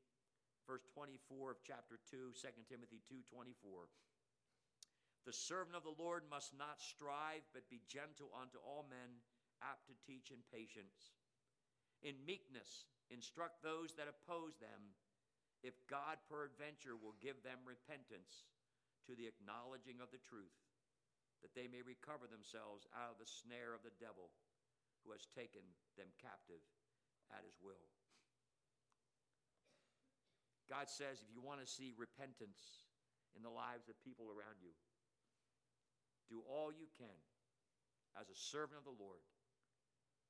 verse 0.67 0.85
24 0.93 1.51
of 1.51 1.63
chapter 1.65 1.97
2, 2.09 2.33
2 2.33 2.47
Timothy 2.69 3.01
2 3.09 3.21
24, 3.29 3.89
the 5.25 5.33
servant 5.33 5.77
of 5.77 5.85
the 5.85 5.97
Lord 6.01 6.25
must 6.29 6.57
not 6.57 6.81
strive, 6.81 7.45
but 7.53 7.69
be 7.69 7.85
gentle 7.85 8.33
unto 8.33 8.57
all 8.65 8.89
men, 8.89 9.21
apt 9.61 9.85
to 9.85 10.01
teach 10.01 10.33
in 10.33 10.41
patience. 10.49 11.13
In 12.01 12.17
meekness, 12.25 12.89
instruct 13.13 13.61
those 13.61 13.93
that 14.01 14.09
oppose 14.09 14.57
them, 14.57 14.97
if 15.61 15.77
God 15.85 16.17
peradventure 16.25 16.97
will 16.97 17.13
give 17.21 17.37
them 17.45 17.61
repentance 17.69 18.49
to 19.05 19.13
the 19.13 19.29
acknowledging 19.29 20.01
of 20.01 20.09
the 20.09 20.25
truth, 20.25 20.57
that 21.45 21.53
they 21.53 21.69
may 21.69 21.85
recover 21.85 22.25
themselves 22.25 22.89
out 22.97 23.13
of 23.13 23.21
the 23.21 23.29
snare 23.29 23.77
of 23.77 23.85
the 23.85 23.93
devil 24.01 24.33
who 25.05 25.13
has 25.13 25.29
taken 25.37 25.61
them 25.97 26.09
captive 26.17 26.65
at 27.29 27.45
his 27.45 27.61
will. 27.61 27.85
God 30.71 30.87
says 30.87 31.19
if 31.19 31.27
you 31.27 31.43
want 31.43 31.59
to 31.59 31.67
see 31.67 31.91
repentance 31.99 32.87
in 33.35 33.43
the 33.43 33.51
lives 33.51 33.91
of 33.91 33.99
people 34.07 34.31
around 34.31 34.63
you, 34.63 34.71
do 36.31 36.39
all 36.47 36.71
you 36.71 36.87
can 36.95 37.19
as 38.15 38.31
a 38.31 38.39
servant 38.39 38.79
of 38.79 38.87
the 38.87 38.95
Lord 38.95 39.19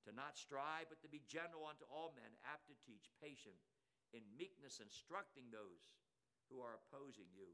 to 0.10 0.18
not 0.18 0.34
strive, 0.34 0.89
but 0.89 0.98
to 1.06 1.14
be 1.14 1.22
gentle 1.30 1.70
unto 1.70 1.86
all 1.86 2.18
men, 2.18 2.34
apt 2.42 2.66
to 2.74 2.82
teach, 2.82 3.14
patient, 3.22 3.62
in 4.18 4.26
meekness, 4.34 4.82
instructing 4.82 5.54
those 5.54 5.94
who 6.50 6.58
are 6.58 6.82
opposing 6.82 7.30
you, 7.38 7.54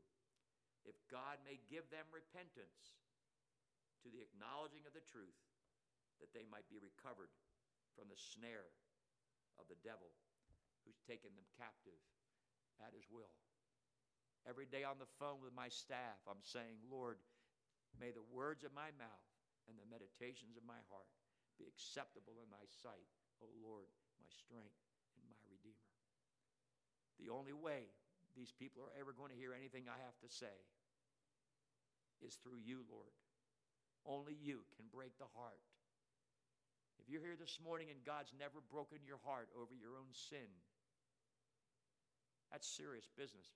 if 0.88 0.96
God 1.12 1.44
may 1.44 1.60
give 1.68 1.84
them 1.92 2.08
repentance 2.08 3.04
to 4.00 4.08
the 4.08 4.24
acknowledging 4.24 4.88
of 4.88 4.96
the 4.96 5.04
truth, 5.04 5.36
that 6.24 6.32
they 6.32 6.48
might 6.48 6.66
be 6.72 6.80
recovered 6.80 7.36
from 8.00 8.08
the 8.08 8.16
snare 8.16 8.72
of 9.60 9.68
the 9.68 9.78
devil 9.84 10.08
who's 10.88 11.04
taken 11.04 11.36
them 11.36 11.46
captive 11.60 12.00
his 12.96 13.08
will. 13.10 13.34
Every 14.48 14.68
day 14.68 14.88
on 14.88 15.00
the 15.00 15.12
phone 15.20 15.44
with 15.44 15.52
my 15.52 15.68
staff, 15.68 16.24
I'm 16.24 16.44
saying, 16.44 16.80
Lord, 16.88 17.20
may 18.00 18.16
the 18.16 18.24
words 18.32 18.64
of 18.64 18.72
my 18.72 18.96
mouth 18.96 19.28
and 19.68 19.76
the 19.76 19.92
meditations 19.92 20.56
of 20.56 20.64
my 20.64 20.80
heart 20.88 21.12
be 21.60 21.68
acceptable 21.68 22.40
in 22.40 22.48
thy 22.48 22.64
sight, 22.84 23.12
O 23.44 23.50
Lord, 23.60 23.92
my 24.16 24.30
strength 24.32 24.80
and 25.20 25.26
my 25.28 25.42
redeemer. 25.52 25.92
The 27.20 27.34
only 27.34 27.52
way 27.52 27.92
these 28.38 28.54
people 28.54 28.86
are 28.86 28.96
ever 28.96 29.12
going 29.12 29.34
to 29.34 29.42
hear 29.42 29.52
anything 29.52 29.90
I 29.90 30.00
have 30.00 30.16
to 30.22 30.30
say 30.30 30.54
is 32.22 32.38
through 32.40 32.62
you, 32.62 32.86
Lord. 32.88 33.12
Only 34.06 34.38
you 34.38 34.64
can 34.78 34.88
break 34.94 35.18
the 35.18 35.28
heart. 35.36 35.60
If 37.02 37.10
you're 37.10 37.26
here 37.26 37.38
this 37.38 37.60
morning 37.60 37.90
and 37.92 38.06
God's 38.06 38.34
never 38.38 38.64
broken 38.72 39.04
your 39.04 39.22
heart 39.26 39.50
over 39.58 39.76
your 39.76 40.00
own 40.00 40.14
sin, 40.14 40.50
that's 42.52 42.68
serious 42.68 43.10
business. 43.18 43.48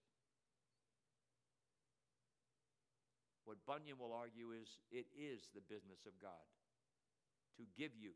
What 3.46 3.64
Bunyan 3.66 3.98
will 3.98 4.14
argue 4.14 4.54
is 4.56 4.80
it 4.92 5.08
is 5.12 5.50
the 5.52 5.66
business 5.66 6.06
of 6.06 6.16
God 6.22 6.46
to 7.58 7.64
give 7.76 7.92
you 7.98 8.16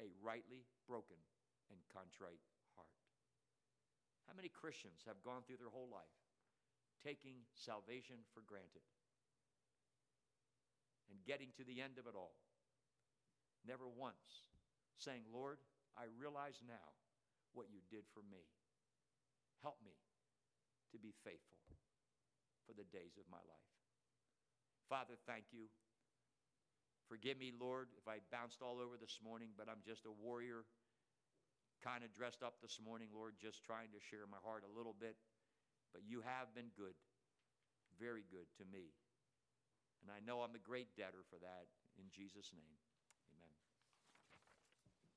a 0.00 0.10
rightly 0.18 0.66
broken 0.88 1.20
and 1.70 1.78
contrite 1.92 2.42
heart. 2.74 2.90
How 4.26 4.34
many 4.34 4.50
Christians 4.50 5.04
have 5.06 5.22
gone 5.22 5.44
through 5.46 5.62
their 5.62 5.70
whole 5.70 5.90
life 5.92 6.18
taking 7.04 7.44
salvation 7.54 8.24
for 8.32 8.40
granted 8.42 8.82
and 11.12 11.20
getting 11.28 11.52
to 11.60 11.64
the 11.64 11.78
end 11.84 12.00
of 12.00 12.08
it 12.08 12.16
all? 12.16 12.34
Never 13.62 13.86
once 13.86 14.42
saying, 14.98 15.28
Lord, 15.30 15.60
I 15.96 16.10
realize 16.18 16.58
now 16.64 16.92
what 17.52 17.70
you 17.70 17.78
did 17.92 18.04
for 18.10 18.24
me. 18.26 18.42
Help 19.62 19.78
me 19.84 19.94
to 20.92 20.98
be 20.98 21.14
faithful 21.24 21.60
for 22.66 22.72
the 22.76 22.88
days 22.92 23.16
of 23.16 23.24
my 23.30 23.40
life. 23.44 23.70
Father, 24.88 25.16
thank 25.24 25.48
you. 25.52 25.72
Forgive 27.08 27.36
me, 27.36 27.52
Lord, 27.52 27.92
if 28.00 28.08
I 28.08 28.24
bounced 28.32 28.64
all 28.64 28.80
over 28.80 28.96
this 28.96 29.20
morning, 29.20 29.52
but 29.56 29.68
I'm 29.68 29.84
just 29.84 30.08
a 30.08 30.12
warrior, 30.12 30.64
kind 31.84 32.00
of 32.00 32.12
dressed 32.16 32.40
up 32.40 32.60
this 32.64 32.80
morning, 32.80 33.12
Lord, 33.12 33.36
just 33.36 33.60
trying 33.60 33.92
to 33.92 34.00
share 34.00 34.24
my 34.24 34.40
heart 34.40 34.64
a 34.64 34.72
little 34.72 34.96
bit. 34.96 35.16
But 35.92 36.08
you 36.08 36.24
have 36.24 36.52
been 36.56 36.72
good, 36.72 36.96
very 38.00 38.24
good 38.32 38.48
to 38.56 38.64
me. 38.72 38.96
And 40.00 40.08
I 40.12 40.20
know 40.24 40.40
I'm 40.40 40.56
a 40.56 40.60
great 40.60 40.92
debtor 40.96 41.24
for 41.28 41.36
that 41.40 41.68
in 41.96 42.08
Jesus' 42.12 42.52
name. 42.52 42.83